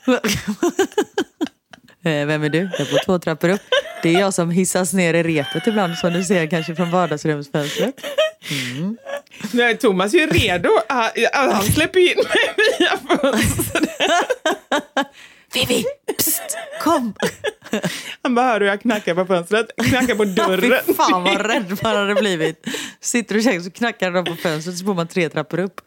Eh, 2.04 2.26
Vem 2.26 2.42
är 2.42 2.48
du? 2.48 2.58
Jag 2.78 2.88
bor 2.88 3.04
två 3.04 3.18
trappor 3.18 3.48
upp. 3.48 3.60
Det 4.02 4.14
är 4.14 4.20
jag 4.20 4.34
som 4.34 4.50
hissas 4.50 4.92
ner 4.92 5.14
i 5.14 5.22
repet 5.22 5.66
ibland 5.66 5.98
som 5.98 6.12
du 6.12 6.24
ser 6.24 6.46
kanske 6.46 6.74
från 6.74 6.90
vardagsrumsfönstret. 6.90 7.94
Nej, 9.52 9.76
Thomas 9.78 10.14
är 10.14 10.18
ju 10.18 10.26
redo. 10.26 10.68
Ah, 10.88 11.08
ah, 11.32 11.52
Han 11.52 11.62
släpper 11.62 12.00
in 12.00 12.16
mig 12.16 12.54
via 12.78 13.16
fönstret. 13.18 13.88
Vivi, 15.54 15.84
psst, 16.18 16.42
kom! 16.82 17.14
Han 18.22 18.34
bara 18.34 18.46
hör 18.46 18.60
hur 18.60 18.66
jag 18.66 18.80
knackar 18.80 19.14
på 19.14 19.26
fönstret, 19.26 19.66
knackar 19.88 20.14
på 20.14 20.24
dörren. 20.24 20.80
Fy 20.86 20.94
fan 20.94 21.22
vad 21.24 21.46
rädd 21.46 21.78
man 21.82 21.96
hade 21.96 22.14
blivit. 22.14 22.66
Sitter 23.00 23.36
och 23.36 23.42
käkar 23.42 23.60
så 23.60 23.70
knackar 23.70 24.10
de 24.10 24.24
på 24.24 24.34
fönstret 24.34 24.78
så 24.78 24.84
får 24.84 24.94
man 24.94 25.08
tre 25.08 25.28
trappor 25.28 25.58
upp. 25.58 25.80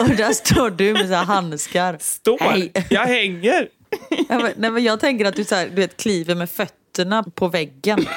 Och 0.00 0.08
där 0.08 0.32
står 0.32 0.70
du 0.70 0.92
med 0.92 1.08
så 1.08 1.14
här 1.14 1.24
handskar. 1.24 1.96
Står. 2.00 2.38
Hej. 2.40 2.72
Jag 2.90 3.06
hänger. 3.06 3.68
Ja, 4.28 4.48
nej, 4.56 4.70
men 4.70 4.82
jag 4.84 5.00
tänker 5.00 5.24
att 5.24 5.36
du, 5.36 5.44
så 5.44 5.54
här, 5.54 5.66
du 5.66 5.74
vet, 5.74 5.96
kliver 5.96 6.34
med 6.34 6.50
fötterna 6.50 7.24
på 7.34 7.48
väggen. 7.48 8.06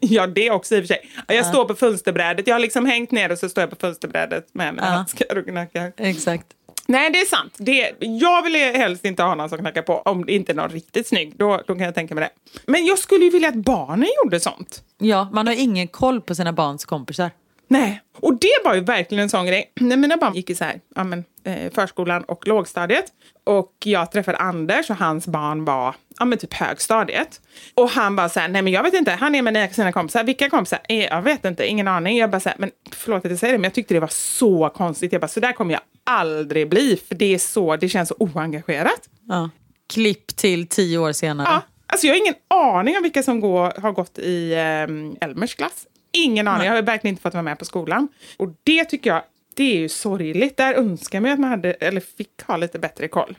Ja, 0.00 0.26
det 0.26 0.50
också 0.50 0.74
i 0.76 0.78
och 0.78 0.82
för 0.82 0.86
sig. 0.88 1.08
Jag 1.26 1.46
står 1.46 1.64
på 1.64 1.74
fönsterbrädet. 1.74 2.46
Jag 2.46 2.54
har 2.54 2.60
liksom 2.60 2.86
hängt 2.86 3.10
ner 3.10 3.32
och 3.32 3.38
så 3.38 3.48
står 3.48 3.62
jag 3.62 3.70
på 3.70 3.76
fönsterbrädet 3.76 4.46
med 4.54 4.74
mina 4.74 4.86
Ja. 4.86 4.90
handskar 4.92 5.38
och 5.38 5.46
knackar. 5.46 5.92
Exakt. 5.96 6.46
Nej, 6.86 7.10
det 7.10 7.20
är 7.20 7.24
sant. 7.24 7.54
Det, 7.58 7.92
jag 8.00 8.42
vill 8.42 8.54
helst 8.54 9.04
inte 9.04 9.22
ha 9.22 9.34
någon 9.34 9.48
som 9.48 9.58
knackar 9.58 9.82
på. 9.82 9.94
Om 9.98 10.26
det 10.26 10.32
inte 10.32 10.52
är 10.52 10.56
någon 10.56 10.68
riktigt 10.70 11.06
snygg, 11.08 11.32
då, 11.36 11.62
då 11.66 11.74
kan 11.74 11.84
jag 11.84 11.94
tänka 11.94 12.14
mig 12.14 12.24
det. 12.24 12.60
Men 12.66 12.86
jag 12.86 12.98
skulle 12.98 13.24
ju 13.24 13.30
vilja 13.30 13.48
att 13.48 13.54
barnen 13.54 14.08
gjorde 14.24 14.40
sånt. 14.40 14.82
Ja, 14.98 15.28
man 15.32 15.46
har 15.46 15.54
ingen 15.54 15.88
koll 15.88 16.20
på 16.20 16.34
sina 16.34 16.52
barns 16.52 16.84
kompisar. 16.84 17.30
Nej, 17.72 18.02
och 18.20 18.34
det 18.34 18.54
var 18.64 18.74
ju 18.74 18.80
verkligen 18.80 19.22
en 19.22 19.28
sån 19.28 19.46
grej. 19.46 19.72
När 19.80 19.96
mina 19.96 20.16
barn 20.16 20.34
gick 20.34 20.50
i 20.50 20.54
så 20.54 20.64
här, 20.64 20.80
ja, 20.94 21.04
men, 21.04 21.24
eh, 21.44 21.72
förskolan 21.72 22.24
och 22.24 22.48
lågstadiet 22.48 23.04
och 23.44 23.72
jag 23.84 24.12
träffade 24.12 24.38
Anders 24.38 24.90
och 24.90 24.96
hans 24.96 25.26
barn 25.26 25.64
var 25.64 25.94
ja, 26.18 26.24
men 26.24 26.38
typ 26.38 26.54
högstadiet. 26.54 27.40
Och 27.74 27.88
han 27.90 28.16
bara 28.16 28.28
så 28.28 28.40
här, 28.40 28.48
nej 28.48 28.62
men 28.62 28.72
jag 28.72 28.82
vet 28.82 28.94
inte, 28.94 29.10
han 29.10 29.34
är 29.34 29.42
med 29.42 29.74
sina 29.74 29.92
kompisar. 29.92 30.24
Vilka 30.24 30.50
kompisar? 30.50 30.78
Eh, 30.88 30.96
Jag 31.04 31.22
vet 31.22 31.44
inte, 31.44 31.66
ingen 31.66 31.88
aning. 31.88 32.16
Jag 32.18 32.30
bara 32.30 32.40
så 32.40 32.48
här, 32.48 32.56
men 32.58 32.70
förlåt 32.92 33.24
att 33.24 33.30
jag 33.30 33.38
säger 33.40 33.52
det, 33.52 33.58
men 33.58 33.64
jag 33.64 33.74
tyckte 33.74 33.94
det 33.94 34.00
var 34.00 34.08
så 34.08 34.70
konstigt. 34.74 35.12
Jag 35.12 35.20
bara, 35.20 35.28
så 35.28 35.40
där 35.40 35.52
kommer 35.52 35.72
jag 35.72 35.82
aldrig 36.04 36.68
bli, 36.68 37.00
för 37.08 37.14
det 37.14 37.34
är 37.34 37.38
så, 37.38 37.76
det 37.76 37.88
känns 37.88 38.08
så 38.08 38.14
oengagerat. 38.18 39.08
Ja. 39.28 39.50
Klipp 39.92 40.36
till 40.36 40.66
tio 40.68 40.98
år 40.98 41.12
senare. 41.12 41.48
Ja, 41.50 41.62
alltså 41.86 42.06
jag 42.06 42.14
har 42.14 42.18
ingen 42.20 42.34
aning 42.50 42.96
om 42.96 43.02
vilka 43.02 43.22
som 43.22 43.40
går, 43.40 43.80
har 43.80 43.92
gått 43.92 44.18
i 44.18 44.52
eh, 44.52 45.26
Elmers 45.28 45.54
klass. 45.54 45.86
Ingen 46.12 46.48
aning, 46.48 46.66
jag 46.66 46.74
har 46.74 46.82
verkligen 46.82 47.12
inte 47.12 47.22
fått 47.22 47.34
vara 47.34 47.42
med 47.42 47.58
på 47.58 47.64
skolan. 47.64 48.08
Och 48.36 48.48
det 48.64 48.84
tycker 48.84 49.10
jag, 49.10 49.22
det 49.54 49.64
är 49.64 49.78
ju 49.78 49.88
sorgligt. 49.88 50.56
Där 50.56 50.74
önskar 50.74 51.20
man 51.20 51.28
ju 51.28 51.34
att 51.34 51.40
man 51.40 51.50
hade, 51.50 51.72
eller 51.72 52.00
fick 52.00 52.42
ha 52.46 52.56
lite 52.56 52.78
bättre 52.78 53.08
koll. 53.08 53.38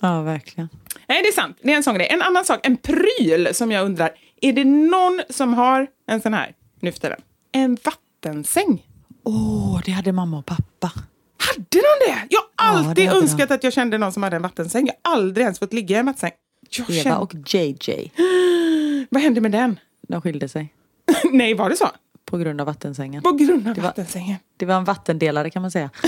ja, 0.00 0.22
verkligen. 0.22 0.68
Nej, 1.06 1.22
det 1.22 1.28
är 1.28 1.32
sant. 1.32 1.58
Det 1.62 1.72
är 1.72 1.76
en 1.76 1.82
sån 1.82 1.94
grej. 1.94 2.08
En 2.10 2.22
annan 2.22 2.44
sak, 2.44 2.60
en 2.66 2.76
pryl 2.76 3.48
som 3.54 3.72
jag 3.72 3.84
undrar. 3.84 4.10
Är 4.40 4.52
det 4.52 4.64
någon 4.64 5.22
som 5.30 5.54
har 5.54 5.86
en 6.08 6.20
sån 6.20 6.34
här 6.34 6.52
nu 6.80 6.92
för 6.92 7.00
tiden? 7.00 7.20
En 7.52 7.78
vattensäng. 7.84 8.86
Åh, 9.24 9.80
det 9.84 9.90
hade 9.92 10.12
mamma 10.12 10.38
och 10.38 10.46
pappa. 10.46 10.92
Hade 11.38 11.64
de 11.70 12.06
det? 12.06 12.26
Jag 12.30 12.40
har 12.56 12.82
det 12.82 12.88
alltid 12.88 13.08
de. 13.08 13.16
önskat 13.16 13.50
att 13.50 13.64
jag 13.64 13.72
kände 13.72 13.98
någon 13.98 14.12
som 14.12 14.22
hade 14.22 14.36
en 14.36 14.42
vattensäng. 14.42 14.86
Jag 14.86 15.10
har 15.10 15.16
aldrig 15.18 15.44
ens 15.44 15.58
fått 15.58 15.72
ligga 15.72 15.96
i 15.96 15.98
en 16.00 16.06
vattensäng. 16.06 16.32
Jag 16.70 16.90
Eva 16.90 17.02
kände, 17.02 17.18
och 17.18 17.34
JJ. 17.46 18.12
Vad 19.10 19.22
hände 19.22 19.40
med 19.40 19.52
den? 19.52 19.78
De 20.08 20.22
skilde 20.22 20.48
sig 20.48 20.74
Nej, 21.32 21.54
var 21.54 21.70
det 21.70 21.76
så? 21.76 21.90
På 22.34 22.38
grund 22.38 22.60
av 22.60 22.66
vattensängen. 22.66 23.22
På 23.22 23.32
grund 23.32 23.68
av 23.68 23.76
var- 23.76 23.82
vattensängen. 23.82 24.36
Det 24.56 24.66
var 24.66 24.74
en 24.74 24.84
vattendelare 24.84 25.50
kan 25.50 25.62
man 25.62 25.70
säga. 25.70 25.90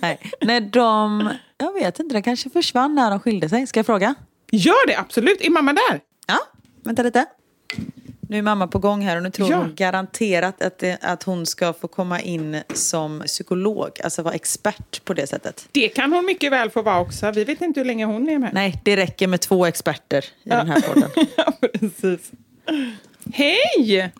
Nej, 0.00 0.20
när 0.40 0.60
de... 0.60 1.30
Jag 1.58 1.72
vet 1.72 1.98
inte, 2.00 2.14
den 2.14 2.22
kanske 2.22 2.50
försvann 2.50 2.94
när 2.94 3.10
de 3.10 3.20
skilde 3.20 3.48
sig. 3.48 3.66
Ska 3.66 3.78
jag 3.78 3.86
fråga? 3.86 4.14
Gör 4.52 4.86
det 4.86 4.98
absolut. 4.98 5.40
Är 5.40 5.50
mamma 5.50 5.72
där? 5.72 6.00
Ja, 6.26 6.38
vänta 6.84 7.02
lite. 7.02 7.26
Nu 8.28 8.38
är 8.38 8.42
mamma 8.42 8.66
på 8.66 8.78
gång 8.78 9.02
här 9.02 9.16
och 9.16 9.22
nu 9.22 9.30
tror 9.30 9.50
Ja. 9.50 9.56
hon 9.56 9.74
garanterat 9.74 10.62
att, 10.62 10.78
det, 10.78 10.98
att 11.02 11.22
hon 11.22 11.46
ska 11.46 11.72
få 11.72 11.88
komma 11.88 12.20
in 12.20 12.62
som 12.74 13.22
psykolog, 13.26 13.90
alltså 14.04 14.22
vara 14.22 14.34
expert 14.34 15.04
på 15.04 15.14
det 15.14 15.26
sättet. 15.26 15.68
Det 15.72 15.88
kan 15.88 16.12
hon 16.12 16.24
mycket 16.26 16.52
väl 16.52 16.70
få 16.70 16.82
vara 16.82 17.00
också. 17.00 17.30
Vi 17.30 17.44
vet 17.44 17.60
inte 17.60 17.80
hur 17.80 17.84
länge 17.84 18.04
hon 18.04 18.28
är 18.28 18.38
med. 18.38 18.50
Nej, 18.54 18.80
det 18.84 18.96
räcker 18.96 19.26
med 19.26 19.40
två 19.40 19.66
experter 19.66 20.24
i 20.42 20.48
den 20.48 20.66
här 20.68 20.80
podden. 20.80 21.10
ja, 21.36 21.52
precis. 21.72 22.30
Hej! 23.32 24.12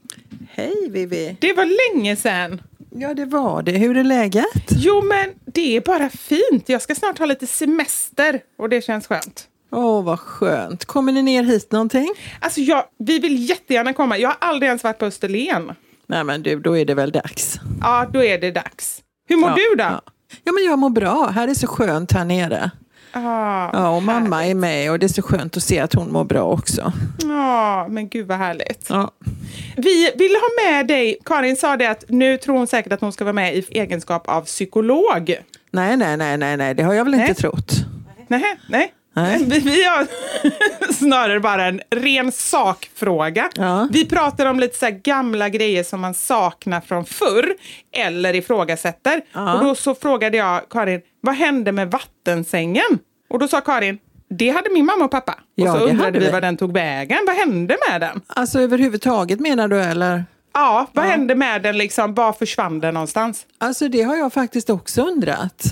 Hej 0.50 0.90
Vivi. 0.90 1.36
Det 1.40 1.52
var 1.52 1.94
länge 1.94 2.16
sedan. 2.16 2.60
Ja 2.90 3.14
det 3.14 3.24
var 3.24 3.62
det. 3.62 3.72
Hur 3.72 3.96
är 3.96 4.04
läget? 4.04 4.44
Jo, 4.70 5.02
men 5.02 5.30
det 5.44 5.76
är 5.76 5.80
bara 5.80 6.08
fint. 6.08 6.68
Jag 6.68 6.82
ska 6.82 6.94
snart 6.94 7.18
ha 7.18 7.26
lite 7.26 7.46
semester 7.46 8.40
och 8.58 8.68
det 8.68 8.84
känns 8.84 9.06
skönt. 9.06 9.48
Åh 9.72 10.04
vad 10.04 10.20
skönt. 10.20 10.84
Kommer 10.84 11.12
ni 11.12 11.22
ner 11.22 11.42
hit 11.42 11.72
någonting? 11.72 12.08
Alltså, 12.40 12.60
jag, 12.60 12.84
vi 12.98 13.18
vill 13.18 13.48
jättegärna 13.48 13.92
komma. 13.92 14.18
Jag 14.18 14.28
har 14.28 14.36
aldrig 14.40 14.66
ens 14.66 14.84
varit 14.84 14.98
på 14.98 15.06
Österlen. 15.06 15.72
Nej 16.06 16.24
men 16.24 16.42
du, 16.42 16.60
då 16.60 16.78
är 16.78 16.84
det 16.84 16.94
väl 16.94 17.12
dags. 17.12 17.60
Ja, 17.80 18.10
då 18.12 18.24
är 18.24 18.38
det 18.38 18.50
dags. 18.50 19.02
Hur 19.28 19.36
mår 19.36 19.50
ja, 19.50 19.54
du 19.56 19.76
då? 19.76 19.84
Ja. 19.84 20.02
ja 20.44 20.52
men 20.52 20.64
jag 20.64 20.78
mår 20.78 20.90
bra. 20.90 21.30
Här 21.34 21.48
är 21.48 21.54
så 21.54 21.66
skönt 21.66 22.12
här 22.12 22.24
nere. 22.24 22.70
Ah, 23.12 23.70
Ja, 23.72 23.88
och 23.96 24.02
mamma 24.02 24.46
är 24.46 24.54
med 24.54 24.90
och 24.90 24.98
det 24.98 25.06
är 25.06 25.08
så 25.08 25.22
skönt 25.22 25.56
att 25.56 25.62
se 25.62 25.78
att 25.80 25.94
hon 25.94 26.12
mår 26.12 26.24
bra 26.24 26.42
också. 26.42 26.92
Ja, 27.22 27.86
men 27.90 28.08
gud 28.08 28.26
vad 28.26 28.38
härligt. 28.38 28.86
Ja. 28.88 29.10
Vi 29.76 30.10
vill 30.16 30.30
ha 30.34 30.70
med 30.72 30.86
dig, 30.86 31.18
Karin 31.24 31.56
sa 31.56 31.76
det 31.76 31.86
att 31.86 32.04
nu 32.08 32.36
tror 32.36 32.56
hon 32.56 32.66
säkert 32.66 32.92
att 32.92 33.00
hon 33.00 33.12
ska 33.12 33.24
vara 33.24 33.32
med 33.32 33.56
i 33.56 33.64
egenskap 33.70 34.28
av 34.28 34.42
psykolog. 34.42 35.34
Nej, 35.70 35.96
nej, 35.96 36.16
nej, 36.16 36.36
nej, 36.38 36.56
nej, 36.56 36.74
det 36.74 36.82
har 36.82 36.94
jag 36.94 37.04
väl 37.04 37.14
Nej. 37.16 37.28
inte 37.28 37.40
trott. 37.40 37.72
Nej, 38.28 38.44
nej. 38.68 38.92
Nej. 39.12 39.44
Vi, 39.44 39.58
vi 39.58 39.84
har 39.84 40.06
snarare 40.92 41.40
bara 41.40 41.66
en 41.66 41.80
ren 41.90 42.32
sakfråga. 42.32 43.50
Ja. 43.54 43.88
Vi 43.92 44.06
pratar 44.06 44.46
om 44.46 44.60
lite 44.60 44.78
så 44.78 44.88
gamla 45.02 45.48
grejer 45.48 45.84
som 45.84 46.00
man 46.00 46.14
saknar 46.14 46.80
från 46.80 47.04
förr 47.04 47.54
eller 47.96 48.34
ifrågasätter. 48.34 49.20
Ja. 49.32 49.54
Och 49.54 49.64
då 49.64 49.74
så 49.74 49.94
frågade 49.94 50.36
jag 50.36 50.68
Karin, 50.70 51.00
vad 51.20 51.34
hände 51.34 51.72
med 51.72 51.90
vattensängen? 51.90 52.98
Och 53.30 53.38
då 53.38 53.48
sa 53.48 53.60
Karin, 53.60 53.98
det 54.30 54.48
hade 54.50 54.70
min 54.70 54.86
mamma 54.86 55.04
och 55.04 55.10
pappa. 55.10 55.38
Ja, 55.54 55.72
och 55.72 55.78
så 55.78 55.86
det 55.86 55.92
undrade 55.92 56.18
vi. 56.18 56.30
var 56.30 56.40
den 56.40 56.56
tog 56.56 56.72
vägen. 56.72 57.18
Vad 57.26 57.36
hände 57.36 57.76
med 57.90 58.00
den? 58.00 58.20
Alltså 58.26 58.60
överhuvudtaget 58.60 59.40
menar 59.40 59.68
du 59.68 59.80
eller? 59.80 60.24
Ja, 60.54 60.86
vad 60.92 61.04
hände 61.04 61.34
med 61.34 61.62
den 61.62 61.78
liksom? 61.78 62.14
Var 62.14 62.32
försvann 62.32 62.80
den 62.80 62.94
någonstans? 62.94 63.46
Alltså 63.58 63.88
det 63.88 64.02
har 64.02 64.16
jag 64.16 64.32
faktiskt 64.32 64.70
också 64.70 65.02
undrat. 65.02 65.64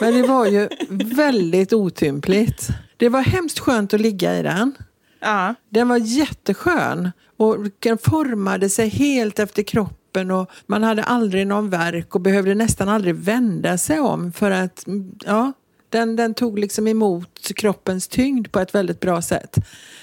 Men 0.00 0.14
det 0.14 0.22
var 0.22 0.46
ju 0.46 0.68
väldigt 1.16 1.72
otympligt. 1.72 2.68
Det 2.96 3.08
var 3.08 3.20
hemskt 3.20 3.58
skönt 3.58 3.94
att 3.94 4.00
ligga 4.00 4.38
i 4.38 4.42
den. 4.42 4.74
Ja. 5.20 5.54
Den 5.68 5.88
var 5.88 5.96
jätteskön 5.96 7.10
och 7.36 7.56
den 7.78 7.98
formade 7.98 8.68
sig 8.68 8.88
helt 8.88 9.38
efter 9.38 9.62
kroppen 9.62 10.30
och 10.30 10.50
man 10.66 10.82
hade 10.82 11.02
aldrig 11.02 11.46
någon 11.46 11.70
värk 11.70 12.14
och 12.14 12.20
behövde 12.20 12.54
nästan 12.54 12.88
aldrig 12.88 13.14
vända 13.14 13.78
sig 13.78 14.00
om 14.00 14.32
för 14.32 14.50
att 14.50 14.84
ja, 15.24 15.52
den, 15.90 16.16
den 16.16 16.34
tog 16.34 16.58
liksom 16.58 16.88
emot 16.88 17.52
kroppens 17.56 18.08
tyngd 18.08 18.52
på 18.52 18.60
ett 18.60 18.74
väldigt 18.74 19.00
bra 19.00 19.22
sätt. 19.22 19.56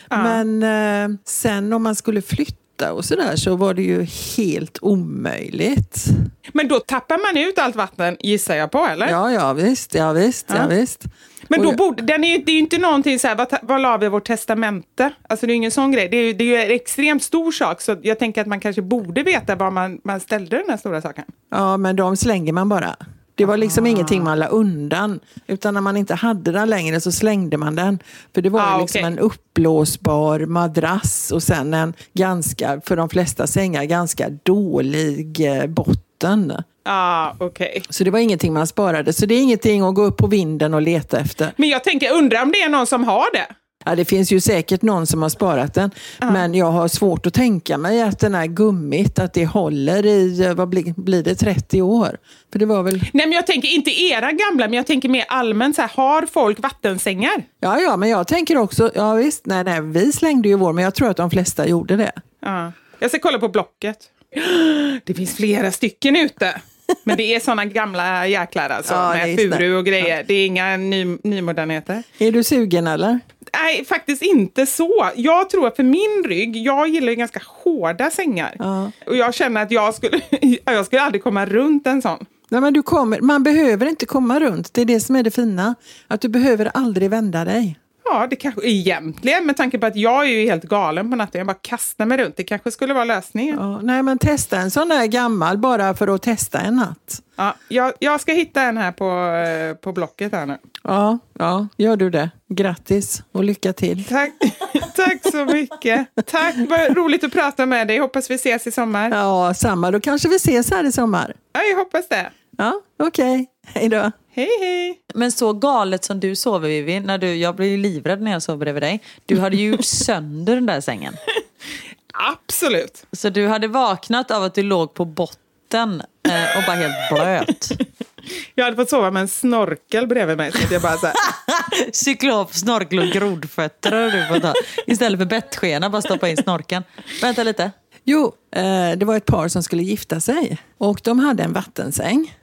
Men 0.09 0.63
eh, 0.63 1.17
sen 1.25 1.73
om 1.73 1.83
man 1.83 1.95
skulle 1.95 2.21
flytta 2.21 2.62
och 2.91 3.05
sådär 3.05 3.35
så 3.35 3.55
var 3.55 3.73
det 3.73 3.81
ju 3.83 4.07
helt 4.37 4.77
omöjligt. 4.81 6.05
Men 6.53 6.67
då 6.67 6.79
tappar 6.79 7.33
man 7.33 7.43
ut 7.49 7.59
allt 7.59 7.75
vatten, 7.75 8.17
gissar 8.19 8.55
jag 8.55 8.71
på, 8.71 8.85
eller? 8.85 9.09
Ja, 9.09 9.31
ja 9.31 9.53
visst, 9.53 9.95
ja 9.95 10.11
visst, 10.11 10.45
ja, 10.49 10.55
Ja. 10.57 10.67
visst. 10.67 11.03
Men 11.47 11.61
då 11.61 11.71
borde, 11.71 12.03
den 12.03 12.23
är 12.23 12.37
ju, 12.37 12.43
det 12.43 12.51
är 12.51 12.53
ju 12.53 12.59
inte 12.59 12.77
någonting 12.77 13.19
så 13.19 13.27
här, 13.27 13.35
vad, 13.35 13.47
vad 13.61 13.81
la 13.81 13.97
vi 13.97 14.05
i 14.05 14.09
vårt 14.09 14.25
testamente? 14.27 15.13
Alltså 15.29 15.45
det 15.45 15.49
är 15.51 15.53
ju 15.53 15.57
ingen 15.57 15.71
sån 15.71 15.91
grej. 15.91 16.09
Det 16.09 16.17
är 16.17 16.23
ju, 16.25 16.33
det 16.33 16.43
är 16.43 16.47
ju 16.47 16.55
en 16.55 16.71
extremt 16.71 17.23
stor 17.23 17.51
sak, 17.51 17.81
så 17.81 17.95
jag 18.01 18.19
tänker 18.19 18.41
att 18.41 18.47
man 18.47 18.59
kanske 18.59 18.81
borde 18.81 19.23
veta 19.23 19.55
var 19.55 19.71
man, 19.71 19.99
man 20.03 20.19
ställde 20.19 20.57
den 20.57 20.65
här 20.69 20.77
stora 20.77 21.01
saken. 21.01 21.23
Ja, 21.51 21.77
men 21.77 21.95
de 21.95 22.17
slänger 22.17 22.53
man 22.53 22.69
bara. 22.69 22.95
Det 23.35 23.45
var 23.45 23.57
liksom 23.57 23.85
ingenting 23.87 24.23
man 24.23 24.39
la 24.39 24.47
undan. 24.47 25.19
Utan 25.47 25.73
när 25.73 25.81
man 25.81 25.97
inte 25.97 26.15
hade 26.15 26.51
den 26.51 26.69
längre 26.69 27.01
så 27.01 27.11
slängde 27.11 27.57
man 27.57 27.75
den. 27.75 27.99
För 28.35 28.41
det 28.41 28.49
var 28.49 28.61
Ah, 28.61 28.77
liksom 28.81 28.99
okej. 29.01 29.07
en 29.07 29.19
uppblåsbar 29.19 30.39
madrass 30.39 31.31
och 31.31 31.43
sen 31.43 31.73
en 31.73 31.93
ganska, 32.13 32.81
för 32.85 32.95
de 32.95 33.09
flesta 33.09 33.47
sängar, 33.47 33.83
ganska 33.83 34.29
dålig 34.43 35.57
eh, 35.57 35.65
botten. 35.67 36.53
Ja, 36.85 37.35
okej. 37.39 37.83
Så 37.89 38.03
det 38.03 38.11
var 38.11 38.19
ingenting 38.19 38.53
man 38.53 38.67
sparade. 38.67 39.13
Så 39.13 39.25
det 39.25 39.35
är 39.35 39.41
ingenting 39.41 39.81
att 39.81 39.95
gå 39.95 40.03
upp 40.03 40.17
på 40.17 40.27
vinden 40.27 40.73
och 40.73 40.81
leta 40.81 41.19
efter. 41.19 41.53
Men 41.57 41.69
jag 41.69 41.83
tänker, 41.83 42.13
undrar 42.13 42.43
om 42.43 42.51
det 42.51 42.61
är 42.61 42.69
någon 42.69 42.87
som 42.87 43.03
har 43.03 43.25
det? 43.33 43.47
Ja, 43.85 43.95
det 43.95 44.05
finns 44.05 44.31
ju 44.31 44.39
säkert 44.39 44.81
någon 44.81 45.07
som 45.07 45.21
har 45.21 45.29
sparat 45.29 45.73
den. 45.73 45.91
Men 46.19 46.53
jag 46.53 46.71
har 46.71 46.87
svårt 46.87 47.25
att 47.25 47.33
tänka 47.33 47.77
mig 47.77 48.01
att 48.01 48.19
den 48.19 48.35
här 48.35 48.47
gummit, 48.47 49.19
att 49.19 49.33
det 49.33 49.45
håller 49.45 50.05
i, 50.05 50.41
eh, 50.43 50.53
vad 50.53 50.69
blir, 50.69 50.93
blir 50.97 51.23
det, 51.23 51.35
30 51.35 51.81
år? 51.81 52.17
För 52.51 52.59
det 52.59 52.65
var 52.65 52.83
väl... 52.83 52.99
Nej, 52.99 53.25
men 53.27 53.31
jag 53.31 53.47
tänker 53.47 53.69
inte 53.69 54.01
era 54.01 54.31
gamla, 54.31 54.67
men 54.67 54.73
jag 54.73 54.87
tänker 54.87 55.09
mer 55.09 55.25
allmänt 55.27 55.75
så 55.75 55.81
här, 55.81 55.91
har 55.93 56.25
folk 56.25 56.59
vattensängar? 56.59 57.43
Ja, 57.59 57.79
ja, 57.79 57.97
men 57.97 58.09
jag 58.09 58.27
tänker 58.27 58.57
också, 58.57 58.91
ja 58.95 59.13
visst, 59.13 59.45
nej, 59.45 59.63
nej, 59.63 59.81
vi 59.81 60.11
slängde 60.11 60.49
ju 60.49 60.55
vår, 60.55 60.73
men 60.73 60.83
jag 60.83 60.95
tror 60.95 61.09
att 61.09 61.17
de 61.17 61.29
flesta 61.29 61.67
gjorde 61.67 61.97
det. 61.97 62.11
Ja. 62.41 62.71
Jag 62.99 63.09
ska 63.09 63.19
kolla 63.19 63.39
på 63.39 63.49
Blocket. 63.49 63.97
Det 65.05 65.13
finns 65.13 65.35
flera 65.35 65.71
stycken 65.71 66.15
ute. 66.15 66.61
Men 67.03 67.17
det 67.17 67.35
är 67.35 67.39
såna 67.39 67.65
gamla 67.65 68.27
jäklar 68.27 68.69
alltså, 68.69 68.93
Ja, 68.93 69.13
med 69.13 69.39
furu 69.39 69.75
och 69.77 69.85
grejer. 69.85 70.23
Det 70.27 70.33
är 70.33 70.45
inga 70.45 70.77
ny, 70.77 71.17
nymodernheter. 71.23 72.03
Är 72.17 72.31
du 72.31 72.43
sugen 72.43 72.87
eller? 72.87 73.19
Nej, 73.53 73.85
faktiskt 73.85 74.21
inte 74.21 74.65
så. 74.65 75.09
Jag 75.15 75.49
tror 75.49 75.67
att 75.67 75.75
för 75.75 75.83
min 75.83 76.23
rygg, 76.27 76.57
jag 76.57 76.87
gillar 76.87 77.09
ju 77.09 77.15
ganska 77.15 77.41
hårda 77.45 78.09
sängar. 78.09 78.55
Ja. 78.59 78.91
Och 79.05 79.15
jag 79.15 79.33
känner 79.33 79.61
att 79.63 79.71
jag 79.71 79.93
skulle, 79.93 80.21
jag 80.65 80.85
skulle 80.85 81.01
aldrig 81.01 81.23
komma 81.23 81.45
runt 81.45 81.87
en 81.87 82.01
sån. 82.01 82.25
Nej, 82.49 82.61
men 82.61 82.73
du 82.73 82.83
kommer, 82.83 83.19
man 83.21 83.43
behöver 83.43 83.85
inte 83.85 84.05
komma 84.05 84.39
runt, 84.39 84.73
det 84.73 84.81
är 84.81 84.85
det 84.85 84.99
som 84.99 85.15
är 85.15 85.23
det 85.23 85.31
fina. 85.31 85.75
Att 86.07 86.21
du 86.21 86.29
behöver 86.29 86.71
aldrig 86.73 87.09
vända 87.09 87.45
dig. 87.45 87.79
Ja, 88.05 88.27
det 88.29 88.35
kanske 88.35 88.61
egentligen, 88.69 89.45
med 89.45 89.57
tanke 89.57 89.79
på 89.79 89.85
att 89.85 89.95
jag 89.95 90.25
är 90.25 90.29
ju 90.29 90.45
helt 90.45 90.63
galen 90.63 91.09
på 91.09 91.15
natten. 91.15 91.39
Jag 91.39 91.47
bara 91.47 91.57
kastar 91.61 92.05
mig 92.05 92.17
runt. 92.17 92.37
Det 92.37 92.43
kanske 92.43 92.71
skulle 92.71 92.93
vara 92.93 93.05
lösningen. 93.05 93.57
Ja, 93.59 93.81
nej 93.81 94.03
men 94.03 94.17
testa 94.17 94.57
en 94.57 94.71
sån 94.71 94.89
där 94.89 95.05
gammal 95.05 95.57
bara 95.57 95.93
för 95.93 96.07
att 96.07 96.21
testa 96.21 96.59
en 96.59 96.75
natt. 96.75 97.21
Ja, 97.35 97.55
jag, 97.67 97.93
jag 97.99 98.21
ska 98.21 98.33
hitta 98.33 98.61
en 98.61 98.77
här 98.77 98.91
på, 98.91 99.35
eh, 99.35 99.75
på 99.75 99.91
Blocket 99.91 100.31
här 100.31 100.45
nu. 100.45 100.57
Ja, 100.83 101.19
ja, 101.39 101.67
gör 101.77 101.95
du 101.95 102.09
det. 102.09 102.29
Grattis 102.49 103.23
och 103.31 103.43
lycka 103.43 103.73
till. 103.73 104.05
Tack, 104.05 104.31
tack 104.95 105.31
så 105.31 105.45
mycket. 105.45 106.07
Tack, 106.25 106.55
vad 106.69 106.97
roligt 106.97 107.23
att 107.23 107.31
prata 107.31 107.65
med 107.65 107.87
dig. 107.87 107.97
Hoppas 107.99 108.29
vi 108.31 108.35
ses 108.35 108.67
i 108.67 108.71
sommar. 108.71 109.09
Ja, 109.09 109.53
samma. 109.53 109.91
Då 109.91 109.99
kanske 109.99 110.29
vi 110.29 110.35
ses 110.35 110.71
här 110.71 110.83
i 110.83 110.91
sommar. 110.91 111.33
Ja, 111.53 111.61
jag 111.61 111.77
hoppas 111.77 112.07
det. 112.09 112.31
Ja, 112.57 112.73
okej. 113.03 113.47
Hej 113.65 113.89
då. 113.89 114.11
Hej, 114.35 114.49
hej. 114.59 114.99
Men 115.13 115.31
så 115.31 115.53
galet 115.53 116.03
som 116.03 116.19
du 116.19 116.35
sover 116.35 116.69
Vivi, 116.69 116.99
när 116.99 117.17
du, 117.17 117.35
jag 117.35 117.55
blir 117.55 117.77
livrädd 117.77 118.21
när 118.21 118.31
jag 118.31 118.43
sover 118.43 118.57
bredvid 118.57 118.83
dig. 118.83 119.03
Du 119.25 119.39
hade 119.39 119.55
ju 119.55 119.67
gjort 119.67 119.85
sönder 119.85 120.55
den 120.55 120.65
där 120.65 120.81
sängen. 120.81 121.15
Absolut. 122.13 123.05
Så 123.11 123.29
du 123.29 123.47
hade 123.47 123.67
vaknat 123.67 124.31
av 124.31 124.43
att 124.43 124.55
du 124.55 124.63
låg 124.63 124.93
på 124.93 125.05
botten 125.05 126.01
eh, 126.29 126.57
och 126.57 126.63
bara 126.67 126.75
helt 126.75 127.09
blöt. 127.11 127.71
Jag 128.55 128.63
hade 128.65 128.75
fått 128.75 128.89
sova 128.89 129.11
med 129.11 129.21
en 129.21 129.27
snorkel 129.27 130.07
bredvid 130.07 130.37
mig. 130.37 130.51
Så 130.51 130.73
jag 130.73 130.81
bara 130.81 130.97
så 130.97 131.05
här, 131.05 131.15
Cyklop, 131.93 132.53
snorkel 132.53 132.99
och 132.99 133.05
grodfötter 133.05 133.91
hade 133.91 134.21
du 134.21 134.27
fått 134.27 134.43
ha. 134.43 134.53
Istället 134.87 135.19
för 135.19 135.25
bettskena, 135.25 135.89
bara 135.89 136.01
stoppa 136.01 136.29
in 136.29 136.37
snorkeln. 136.37 136.83
Vänta 137.21 137.43
lite. 137.43 137.71
Jo, 138.03 138.33
eh, 138.55 138.91
det 138.97 139.05
var 139.05 139.17
ett 139.17 139.25
par 139.25 139.47
som 139.47 139.63
skulle 139.63 139.83
gifta 139.83 140.19
sig 140.19 140.57
och 140.77 141.01
de 141.03 141.19
hade 141.19 141.43
en 141.43 141.53
vattensäng. 141.53 142.37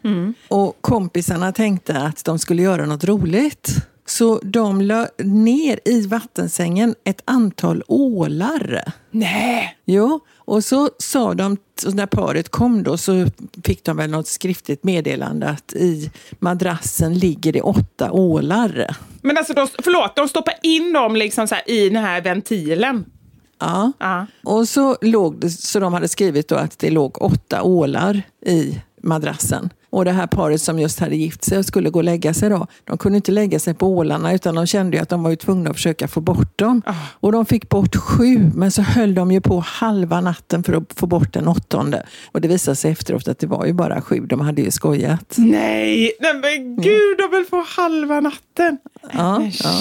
Och 0.49 0.79
kompisarna 0.81 1.53
tänkte 1.53 1.97
att 1.97 2.25
de 2.25 2.39
skulle 2.39 2.63
göra 2.63 2.87
något 2.87 3.05
roligt. 3.05 3.69
Så 4.07 4.41
de 4.43 4.81
la 4.81 5.09
ner 5.19 5.81
i 5.85 6.07
vattensängen 6.07 6.95
ett 7.05 7.23
antal 7.25 7.83
ålar. 7.87 8.93
nej. 9.11 9.77
Jo, 9.85 10.21
och 10.37 10.65
så 10.65 10.91
sa 10.99 11.35
de, 11.35 11.57
när 11.95 12.07
paret 12.07 12.49
kom 12.49 12.83
då 12.83 12.97
så 12.97 13.27
fick 13.65 13.85
de 13.85 13.97
väl 13.97 14.11
något 14.11 14.27
skriftligt 14.27 14.85
meddelande 14.85 15.49
att 15.49 15.73
i 15.73 16.11
madrassen 16.39 17.19
ligger 17.19 17.53
det 17.53 17.61
åtta 17.63 18.11
ålar. 18.13 18.97
Men 19.23 19.39
alltså, 19.39 19.53
de, 19.55 19.69
förlåt, 19.83 20.17
de 20.17 20.29
stoppar 20.29 20.55
in 20.63 20.93
dem 20.93 21.17
liksom 21.17 21.49
i 21.67 21.89
den 21.89 22.05
här 22.05 22.21
ventilen. 22.21 23.05
Ja. 23.61 23.93
Ja. 23.99 24.27
Och 24.45 24.69
så 24.69 24.97
låg 25.01 25.41
det, 25.41 25.51
så 25.51 25.81
de 25.81 25.93
hade 25.93 26.09
skrivit 26.09 26.49
då 26.49 26.55
att 26.55 26.79
det 26.79 26.91
låg 26.91 27.23
åtta 27.23 27.63
ålar 27.63 28.23
i 28.47 28.81
madrassen. 29.03 29.71
Och 29.93 30.05
det 30.05 30.13
här 30.13 30.27
paret 30.27 30.63
som 30.63 30.79
just 30.79 31.01
hade 31.01 31.17
gift 31.17 31.45
sig 31.45 31.59
och 31.59 31.65
skulle 31.65 31.91
gå 31.91 31.99
och 31.99 32.05
lägga 32.05 32.35
sig 32.35 32.51
då, 32.51 32.67
de 32.85 32.99
kunde 32.99 33.17
inte 33.17 33.33
lägga 33.33 33.59
sig 33.59 33.75
på 33.75 33.87
ålarna 33.87 34.33
utan 34.33 34.55
de 34.55 34.67
kände 34.67 35.03
att 35.03 35.09
de 35.09 35.23
var 35.23 35.37
tvungna 35.37 35.71
att 35.71 35.77
försöka 35.77 36.09
få 36.09 36.21
bort 36.21 36.59
dem. 36.59 36.83
Och 37.21 37.33
de 37.33 37.47
fick 37.47 37.69
bort 37.69 37.97
sju, 37.97 38.51
men 38.55 38.71
så 38.71 38.83
höll 38.83 39.15
de 39.15 39.33
ju 39.33 39.41
på 39.41 39.61
halva 39.61 40.21
natten 40.21 40.63
för 40.63 40.73
att 40.73 40.93
få 40.97 41.07
bort 41.07 41.33
den 41.33 41.49
åttonde. 41.49 42.07
Och 42.33 42.41
det 42.41 42.49
visade 42.49 42.77
sig 42.77 42.93
efteråt 42.93 43.29
att 43.29 43.39
det 43.39 43.47
var 43.47 43.67
ju 43.67 43.73
bara 43.73 44.03
sju, 44.03 44.21
de 44.21 44.41
hade 44.41 44.63
ju 44.63 44.71
skojat. 44.71 45.35
Nej, 45.39 46.13
nej 46.21 46.35
men 46.35 46.77
gud, 46.77 47.19
de 47.19 47.37
vill 47.37 47.47
få 47.51 47.65
halva 47.77 48.21
natten. 48.21 48.79
Ja, 49.13 49.39
men 49.39 49.53
ja. 49.65 49.81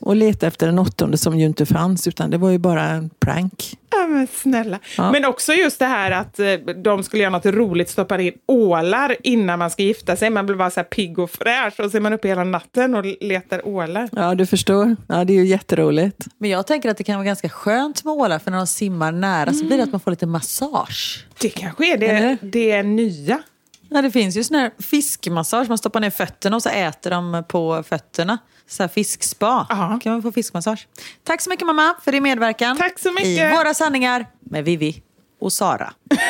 Och 0.00 0.16
leta 0.16 0.46
efter 0.46 0.66
den 0.66 0.78
åttonde 0.78 1.18
som 1.18 1.38
ju 1.38 1.46
inte 1.46 1.66
fanns, 1.66 2.06
utan 2.06 2.30
det 2.30 2.38
var 2.38 2.50
ju 2.50 2.58
bara 2.58 2.82
en 2.82 3.10
prank. 3.10 3.78
Ja, 3.90 4.06
men 4.06 4.26
snälla. 4.26 4.78
Ja. 4.96 5.12
Men 5.12 5.24
också 5.24 5.52
just 5.52 5.78
det 5.78 5.84
här 5.84 6.10
att 6.10 6.38
eh, 6.38 6.52
de 6.82 7.02
skulle 7.02 7.22
göra 7.22 7.32
något 7.32 7.46
roligt, 7.46 7.90
stoppa 7.90 8.20
in 8.20 8.32
ålar 8.46 9.16
innan 9.22 9.58
man 9.58 9.70
ska 9.70 9.82
gifta 9.82 10.16
sig. 10.16 10.30
Man 10.30 10.46
blir 10.46 10.56
bara 10.56 10.70
så 10.70 10.80
här 10.80 10.84
pigg 10.84 11.18
och 11.18 11.30
fräsch 11.30 11.80
och 11.80 11.90
så 11.90 11.96
är 11.96 12.00
man 12.00 12.12
uppe 12.12 12.28
hela 12.28 12.44
natten 12.44 12.94
och 12.94 13.04
letar 13.20 13.68
ålar. 13.68 14.08
Ja, 14.12 14.34
du 14.34 14.46
förstår. 14.46 14.96
Ja, 15.08 15.24
det 15.24 15.32
är 15.32 15.34
ju 15.34 15.46
jätteroligt. 15.46 16.26
Men 16.38 16.50
jag 16.50 16.66
tänker 16.66 16.88
att 16.90 16.96
det 16.96 17.04
kan 17.04 17.14
vara 17.14 17.24
ganska 17.24 17.48
skönt 17.48 18.04
med 18.04 18.14
ålar 18.14 18.38
för 18.38 18.50
när 18.50 18.58
de 18.58 18.66
simmar 18.66 19.12
nära 19.12 19.52
så 19.52 19.64
blir 19.64 19.76
det 19.76 19.82
att 19.82 19.92
man 19.92 20.00
får 20.00 20.10
lite 20.10 20.26
massage. 20.26 21.26
Det 21.40 21.48
kanske 21.48 21.92
är 21.92 21.98
det, 21.98 22.06
Eller? 22.06 22.38
det 22.42 22.82
nya. 22.82 23.42
Ja, 23.88 24.02
det 24.02 24.10
finns 24.10 24.36
ju 24.36 24.44
sån 24.44 24.56
här 24.56 24.70
fiskmassage. 24.78 25.68
Man 25.68 25.78
stoppar 25.78 26.00
ner 26.00 26.10
fötterna 26.10 26.56
och 26.56 26.62
så 26.62 26.68
äter 26.68 27.10
de 27.10 27.44
på 27.48 27.82
fötterna. 27.82 28.38
Så 28.68 28.82
här 28.82 28.88
fiskspa. 28.88 29.66
Ja. 29.70 29.98
kan 30.02 30.12
man 30.12 30.22
få 30.22 30.32
fiskmassage. 30.32 30.88
Tack 31.24 31.40
så 31.40 31.50
mycket 31.50 31.66
mamma 31.66 31.94
för 32.04 32.12
din 32.12 32.22
medverkan. 32.22 32.76
Tack 32.76 32.98
så 32.98 33.12
mycket. 33.12 33.26
I 33.26 33.56
Våra 33.56 33.74
sanningar 33.74 34.26
med 34.40 34.64
Vivi 34.64 35.02
och 35.40 35.52
Sara. 35.52 35.92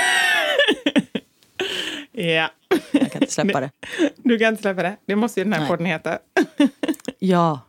Ja. 2.16 2.50
Jag 2.90 3.12
kan 3.12 3.22
inte 3.22 3.32
släppa 3.34 3.60
det. 3.60 3.70
Du 4.16 4.38
kan 4.38 4.48
inte 4.48 4.62
släppa 4.62 4.82
det. 4.82 4.96
Det 5.06 5.16
måste 5.16 5.40
ju 5.40 5.44
den 5.44 5.52
här 5.52 5.60
Nej. 5.60 5.68
podden 5.68 5.86
heta. 5.86 6.18
Ja. 7.18 7.60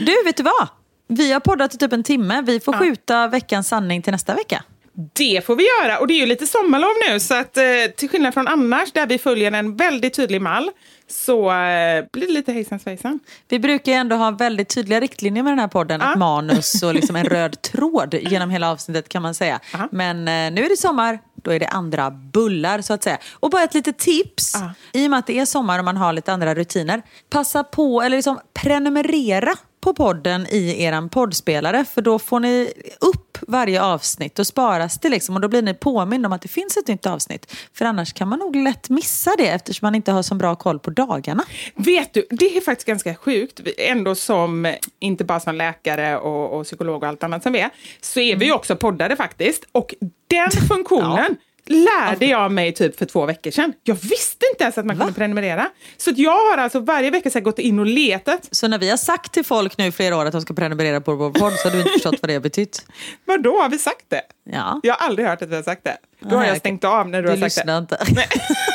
Du, 0.00 0.24
vet 0.24 0.36
du 0.36 0.42
vad? 0.42 0.68
Vi 1.08 1.32
har 1.32 1.40
poddat 1.40 1.74
i 1.74 1.78
typ 1.78 1.92
en 1.92 2.02
timme. 2.02 2.42
Vi 2.42 2.60
får 2.60 2.72
skjuta 2.72 3.28
veckans 3.28 3.68
sanning 3.68 4.02
till 4.02 4.12
nästa 4.12 4.34
vecka. 4.34 4.64
Det 5.12 5.46
får 5.46 5.56
vi 5.56 5.64
göra 5.64 5.98
och 5.98 6.06
det 6.06 6.14
är 6.14 6.18
ju 6.18 6.26
lite 6.26 6.46
sommarlov 6.46 6.90
nu 7.08 7.20
så 7.20 7.34
att 7.34 7.56
eh, 7.56 7.64
till 7.96 8.08
skillnad 8.08 8.34
från 8.34 8.48
annars 8.48 8.92
där 8.92 9.06
vi 9.06 9.18
följer 9.18 9.52
en 9.52 9.76
väldigt 9.76 10.14
tydlig 10.14 10.40
mall 10.40 10.70
så 11.14 11.50
eh, 11.50 12.04
blir 12.12 12.26
det 12.26 12.32
lite 12.32 12.52
hejsan 12.52 12.78
svejsan. 12.78 13.20
Vi 13.48 13.58
brukar 13.58 13.92
ju 13.92 13.98
ändå 13.98 14.16
ha 14.16 14.30
väldigt 14.30 14.68
tydliga 14.68 15.00
riktlinjer 15.00 15.42
med 15.42 15.52
den 15.52 15.58
här 15.58 15.68
podden. 15.68 16.00
Ett 16.00 16.18
manus 16.18 16.82
och 16.82 16.94
liksom 16.94 17.16
en 17.16 17.24
röd 17.34 17.62
tråd 17.62 18.14
genom 18.14 18.50
hela 18.50 18.70
avsnittet 18.70 19.08
kan 19.08 19.22
man 19.22 19.34
säga. 19.34 19.60
Men 19.90 20.18
eh, 20.18 20.52
nu 20.52 20.64
är 20.64 20.68
det 20.68 20.76
sommar, 20.76 21.18
då 21.34 21.50
är 21.50 21.60
det 21.60 21.66
andra 21.66 22.10
bullar 22.10 22.80
så 22.80 22.94
att 22.94 23.02
säga. 23.02 23.18
Och 23.32 23.50
bara 23.50 23.62
ett 23.62 23.74
litet 23.74 23.98
tips. 23.98 24.54
I 24.92 25.06
och 25.06 25.10
med 25.10 25.18
att 25.18 25.26
det 25.26 25.38
är 25.38 25.44
sommar 25.44 25.78
och 25.78 25.84
man 25.84 25.96
har 25.96 26.12
lite 26.12 26.32
andra 26.32 26.54
rutiner. 26.54 27.02
Passa 27.30 27.64
på, 27.64 28.02
eller 28.02 28.16
liksom 28.16 28.38
prenumerera 28.54 29.54
på 29.84 29.94
podden 29.94 30.46
i 30.46 30.82
er 30.82 31.08
poddspelare. 31.08 31.84
För 31.84 32.02
då 32.02 32.18
får 32.18 32.40
ni 32.40 32.72
upp 33.00 33.38
varje 33.48 33.82
avsnitt 33.82 34.38
och 34.38 34.46
sparas 34.46 34.98
det 34.98 35.08
liksom. 35.08 35.34
Och 35.34 35.40
då 35.40 35.48
blir 35.48 35.62
ni 35.62 35.74
påminna 35.74 36.28
om 36.28 36.32
att 36.32 36.42
det 36.42 36.48
finns 36.48 36.76
ett 36.76 36.88
nytt 36.88 37.06
avsnitt. 37.06 37.56
För 37.72 37.84
annars 37.84 38.12
kan 38.12 38.28
man 38.28 38.38
nog 38.38 38.56
lätt 38.56 38.90
missa 38.90 39.30
det 39.38 39.48
eftersom 39.48 39.86
man 39.86 39.94
inte 39.94 40.12
har 40.12 40.22
så 40.22 40.34
bra 40.34 40.56
koll 40.56 40.78
på 40.78 40.90
dagarna. 40.90 41.44
Vet 41.74 42.14
du, 42.14 42.26
det 42.30 42.56
är 42.56 42.60
faktiskt 42.60 42.86
ganska 42.86 43.14
sjukt. 43.14 43.60
Ändå 43.78 44.14
som, 44.14 44.66
eh, 44.66 44.74
inte 44.98 45.24
bara 45.24 45.40
som 45.40 45.54
läkare 45.54 46.18
och, 46.18 46.58
och 46.58 46.64
psykolog 46.64 47.02
och 47.02 47.08
allt 47.08 47.22
annat 47.22 47.42
som 47.42 47.52
vi 47.52 47.60
är, 47.60 47.70
så 48.00 48.20
är 48.20 48.36
vi 48.36 48.44
ju 48.44 48.52
också 48.52 48.76
poddare 48.76 49.16
faktiskt. 49.16 49.64
Och 49.72 49.94
den 50.28 50.50
funktionen 50.68 51.36
lärde 51.66 52.26
jag 52.26 52.52
mig 52.52 52.72
typ 52.72 52.98
för 52.98 53.06
två 53.06 53.26
veckor 53.26 53.50
sedan. 53.50 53.72
Jag 53.82 53.94
visste 53.94 54.46
inte 54.52 54.64
ens 54.64 54.78
att 54.78 54.86
man 54.86 54.98
kunde 54.98 55.12
prenumerera. 55.12 55.68
Så 55.96 56.10
att 56.10 56.18
jag 56.18 56.50
har 56.50 56.58
alltså 56.58 56.80
varje 56.80 57.10
vecka 57.10 57.30
så 57.30 57.40
gått 57.40 57.58
in 57.58 57.78
och 57.78 57.86
letat. 57.86 58.48
Så 58.50 58.68
när 58.68 58.78
vi 58.78 58.90
har 58.90 58.96
sagt 58.96 59.32
till 59.32 59.44
folk 59.44 59.78
nu 59.78 59.86
i 59.86 59.92
flera 59.92 60.16
år 60.16 60.24
att 60.26 60.32
de 60.32 60.40
ska 60.40 60.54
prenumerera 60.54 61.00
på 61.00 61.14
vår 61.14 61.30
podd 61.30 61.52
så 61.52 61.68
har 61.68 61.72
du 61.72 61.78
inte 61.78 61.90
förstått 61.92 62.16
vad 62.22 62.28
det 62.28 62.34
har 62.34 62.40
betytt. 62.40 62.86
Vadå, 63.24 63.60
har 63.62 63.68
vi 63.68 63.78
sagt 63.78 64.04
det? 64.08 64.22
Ja. 64.52 64.80
Jag 64.82 64.94
har 64.94 65.06
aldrig 65.06 65.28
hört 65.28 65.42
att 65.42 65.48
vi 65.48 65.56
har 65.56 65.62
sagt 65.62 65.84
det. 65.84 65.96
Då 66.20 66.36
har 66.36 66.44
jag 66.44 66.56
stängt 66.56 66.84
av 66.84 67.08
när 67.08 67.22
du, 67.22 67.28
Du 67.28 67.42
har 67.42 67.48
sagt 67.48 67.54
det. 67.54 67.60
lyssnar 67.60 67.78
inte. 67.78 67.98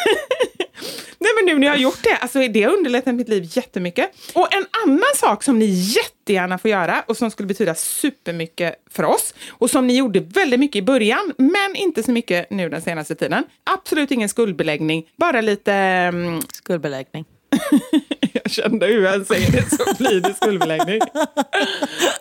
Men 1.40 1.54
nu 1.56 1.60
när 1.60 1.68
jag 1.68 1.74
har 1.74 1.80
gjort 1.80 2.04
det, 2.04 2.16
alltså 2.16 2.40
det 2.48 2.64
har 2.64 2.74
underlättat 2.74 3.16
mitt 3.16 3.30
liv 3.30 3.44
jättemycket. 3.54 4.12
Och 4.34 4.54
en 4.54 4.66
annan 4.86 5.16
sak 5.16 5.44
som 5.44 5.60
ni 5.60 5.66
jättegärna 5.66 6.58
får 6.58 6.72
göra 6.72 7.04
och 7.08 7.18
som 7.18 7.32
skulle 7.32 7.48
betyda 7.48 7.76
supermycket 7.76 8.76
för 8.92 9.04
oss 9.04 9.34
och 9.50 9.70
som 9.70 9.88
ni 9.88 9.98
gjorde 9.98 10.20
väldigt 10.20 10.60
mycket 10.60 10.76
i 10.76 10.82
början, 10.82 11.34
men 11.38 11.76
inte 11.76 12.04
så 12.04 12.12
mycket 12.12 12.50
nu 12.50 12.70
den 12.70 12.82
senaste 12.82 13.16
tiden. 13.16 13.44
Absolut 13.64 14.12
ingen 14.12 14.30
skuldbeläggning, 14.30 15.06
bara 15.16 15.42
lite... 15.42 15.74
mm, 15.74 16.42
Skuldbeläggning. 16.54 17.26
jag 18.34 18.52
kände 18.52 18.86
hur 18.86 19.04
jag 19.04 19.26
säger 19.28 19.52
det 19.52 19.70
så 19.70 20.04
blir 20.04 20.22
det 20.22 20.34
skuldbeläggning. 20.34 21.00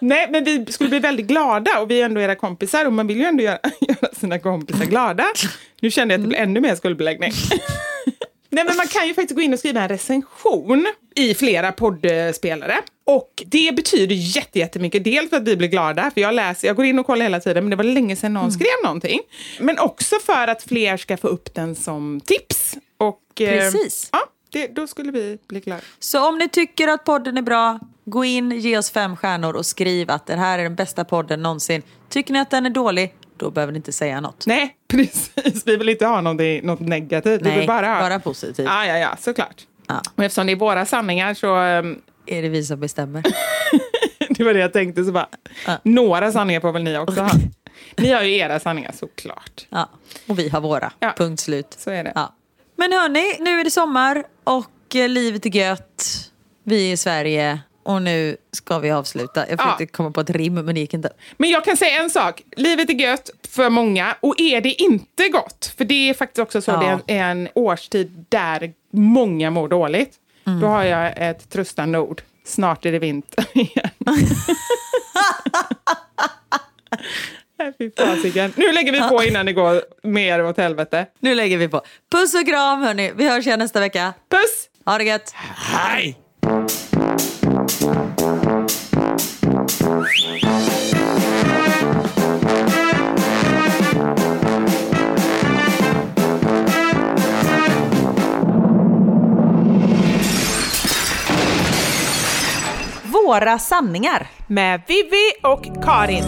Nej, 0.00 0.26
men 0.30 0.44
vi 0.44 0.66
skulle 0.68 0.90
bli 0.90 0.98
väldigt 0.98 1.26
glada 1.26 1.78
och 1.80 1.90
vi 1.90 2.00
är 2.00 2.04
ändå 2.04 2.20
era 2.20 2.34
kompisar 2.34 2.86
och 2.86 2.92
man 2.92 3.06
vill 3.06 3.16
ju 3.16 3.24
ändå 3.24 3.42
göra, 3.42 3.58
göra 3.80 4.14
sina 4.20 4.38
kompisar 4.38 4.84
glada. 4.84 5.26
Nu 5.80 5.90
kände 5.90 6.14
jag 6.14 6.18
att 6.18 6.24
det 6.24 6.28
blir 6.28 6.38
ännu 6.38 6.60
mer 6.60 6.74
skuldbeläggning. 6.74 7.32
Nej, 8.50 8.64
men 8.64 8.76
man 8.76 8.86
kan 8.86 9.06
ju 9.08 9.14
faktiskt 9.14 9.36
gå 9.36 9.42
in 9.42 9.52
och 9.52 9.58
skriva 9.58 9.80
en 9.80 9.88
recension 9.88 10.86
i 11.14 11.34
flera 11.34 11.72
poddspelare. 11.72 12.76
Och 13.04 13.42
det 13.46 13.76
betyder 13.76 14.14
jätte- 14.14 14.58
jättemycket. 14.58 15.04
Dels 15.04 15.30
för 15.30 15.36
att 15.36 15.42
vi 15.48 15.56
blir 15.56 15.68
glada, 15.68 16.10
för 16.14 16.20
jag 16.20 16.34
läser, 16.34 16.68
jag 16.68 16.76
går 16.76 16.84
in 16.84 16.98
och 16.98 17.06
kollar 17.06 17.22
hela 17.22 17.40
tiden, 17.40 17.64
men 17.64 17.70
det 17.70 17.76
var 17.76 17.84
länge 17.84 18.16
sedan 18.16 18.34
någon 18.34 18.52
skrev 18.52 18.66
någonting. 18.84 19.20
Men 19.60 19.78
också 19.78 20.16
för 20.26 20.48
att 20.48 20.62
fler 20.62 20.96
ska 20.96 21.16
få 21.16 21.28
upp 21.28 21.54
den 21.54 21.74
som 21.74 22.20
tips. 22.24 22.74
Och, 22.98 23.40
eh, 23.40 23.48
Precis. 23.60 24.08
ja, 24.12 24.18
det, 24.52 24.66
då 24.66 24.86
skulle 24.86 25.12
vi 25.12 25.38
bli 25.48 25.60
glada. 25.60 25.80
Så 25.98 26.28
om 26.28 26.38
ni 26.38 26.48
tycker 26.48 26.88
att 26.88 27.04
podden 27.04 27.36
är 27.38 27.42
bra, 27.42 27.78
gå 28.04 28.24
in, 28.24 28.50
ge 28.50 28.78
oss 28.78 28.90
fem 28.90 29.16
stjärnor 29.16 29.56
och 29.56 29.66
skriv 29.66 30.10
att 30.10 30.26
det 30.26 30.36
här 30.36 30.58
är 30.58 30.62
den 30.62 30.74
bästa 30.74 31.04
podden 31.04 31.42
någonsin. 31.42 31.82
Tycker 32.08 32.32
ni 32.32 32.38
att 32.38 32.50
den 32.50 32.66
är 32.66 32.70
dålig, 32.70 33.14
då 33.38 33.50
behöver 33.50 33.72
ni 33.72 33.76
inte 33.76 33.92
säga 33.92 34.20
något. 34.20 34.46
Nej, 34.46 34.76
precis. 34.88 35.62
Vi 35.66 35.76
vill 35.76 35.88
inte 35.88 36.06
ha 36.06 36.20
något, 36.20 36.64
något 36.64 36.80
negativt. 36.80 37.40
vi 37.42 37.48
Nej, 37.48 37.58
vill 37.58 37.66
bara 37.66 38.00
bara 38.00 38.20
positivt. 38.20 38.66
Ja, 38.66 38.86
ja, 38.86 38.98
ja, 38.98 39.16
såklart. 39.18 39.66
Ja. 39.86 40.02
Och 40.14 40.24
eftersom 40.24 40.46
det 40.46 40.52
är 40.52 40.56
våra 40.56 40.86
sanningar 40.86 41.34
så... 41.34 41.54
ehm, 41.56 42.02
Är 42.26 42.42
det 42.42 42.48
vi 42.48 42.64
som 42.64 42.80
bestämmer? 42.80 43.22
det 44.28 44.44
var 44.44 44.54
det 44.54 44.60
jag 44.60 44.72
tänkte. 44.72 45.04
Så 45.04 45.12
bara, 45.12 45.28
Några 45.82 46.32
sanningar 46.32 46.60
får 46.60 46.72
väl 46.72 46.82
ni 46.82 46.98
också 46.98 47.20
ha. 47.20 47.30
Ni 47.96 48.12
har 48.12 48.22
ju 48.22 48.36
era 48.36 48.60
sanningar 48.60 48.92
såklart. 48.92 49.66
Ja. 49.68 49.88
Och 50.26 50.38
vi 50.38 50.48
har 50.48 50.60
våra. 50.60 50.92
Ja. 51.00 51.14
Punkt 51.16 51.40
slut. 51.40 51.74
Så 51.78 51.90
är 51.90 52.04
det. 52.04 52.12
Ja. 52.14 52.34
Men 52.76 52.92
hörni, 52.92 53.36
nu 53.40 53.60
är 53.60 53.64
det 53.64 53.70
sommar 53.70 54.24
och 54.44 54.96
eh, 54.96 55.08
livet 55.08 55.46
är 55.46 55.50
gött. 55.50 56.30
Vi 56.64 56.88
är 56.88 56.92
i 56.92 56.96
Sverige 56.96 57.60
och 57.88 58.02
nu 58.02 58.36
ska 58.52 58.78
vi 58.78 58.90
avsluta. 58.90 59.48
Jag 59.48 59.58
försökte 59.60 59.82
Ja. 59.82 59.88
komma 59.92 60.10
på 60.10 60.20
ett 60.20 60.30
rim 60.30 60.54
men 60.54 60.74
det 60.74 60.80
gick 60.80 60.94
inte. 60.94 61.12
Men 61.36 61.50
jag 61.50 61.64
kan 61.64 61.76
säga 61.76 62.02
en 62.02 62.10
sak. 62.10 62.42
Livet 62.56 62.90
är 62.90 62.94
gött 62.94 63.30
för 63.48 63.70
många. 63.70 64.16
Och 64.20 64.34
är 64.40 64.60
det 64.60 64.82
inte 64.82 65.28
gott, 65.28 65.74
för 65.78 65.84
det 65.84 66.10
är 66.10 66.14
faktiskt 66.14 66.38
också 66.38 66.60
så, 66.62 66.70
Ja. 66.70 67.00
det 67.06 67.14
är 67.14 67.30
en, 67.30 67.48
årstid 67.54 68.24
där 68.28 68.72
många 68.92 69.50
mår 69.50 69.68
dåligt. 69.68 70.14
Mm. 70.46 70.60
Då 70.60 70.66
har 70.66 70.84
jag 70.84 71.12
ett 71.16 71.50
tröstande 71.50 71.98
ord. 71.98 72.22
Snart 72.44 72.86
är 72.86 72.92
det 72.92 72.98
vinter 72.98 73.44
igen. 73.52 73.90
Nej, 77.58 77.72
Fy 77.78 77.90
fasiken. 77.96 78.52
Nu 78.56 78.72
lägger 78.72 78.92
vi 78.92 79.00
på 79.08 79.22
innan 79.24 79.46
det 79.46 79.52
går 79.52 79.82
mer 80.02 80.44
åt 80.44 80.56
helvete. 80.58 81.06
Nu 81.20 81.34
lägger 81.34 81.58
vi 81.58 81.68
på. 81.68 81.82
Puss 82.12 82.34
och 82.34 82.46
kram 82.46 82.82
hörni. 82.82 83.12
Vi 83.16 83.28
hörs 83.28 83.46
igen 83.46 83.58
nästa 83.58 83.80
vecka. 83.80 84.12
Puss! 84.30 84.68
Ha 84.84 84.98
det 84.98 85.04
gött. 85.04 85.32
Hej! 85.56 86.18
Våra 90.28 90.40
sanningar. 103.58 104.30
Med 104.46 104.82
Vivi 104.88 105.32
och 105.42 105.84
Karin. 105.84 106.24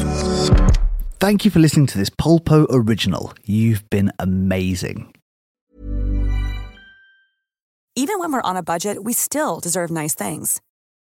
Thank 1.18 1.46
you 1.46 1.53
for 1.53 1.61
listening 1.61 1.86
to 1.86 1.98
this 1.98 2.11
Polpo 2.11 2.66
original. 2.70 3.32
You've 3.44 3.90
been 3.90 4.11
amazing. 4.18 5.09
Even 7.96 8.18
when 8.20 8.32
we're 8.32 8.51
on 8.51 8.57
a 8.57 8.62
budget, 8.62 9.05
we 9.05 9.12
still 9.12 9.61
deserve 9.62 9.90
nice 9.90 10.14
things. 10.14 10.61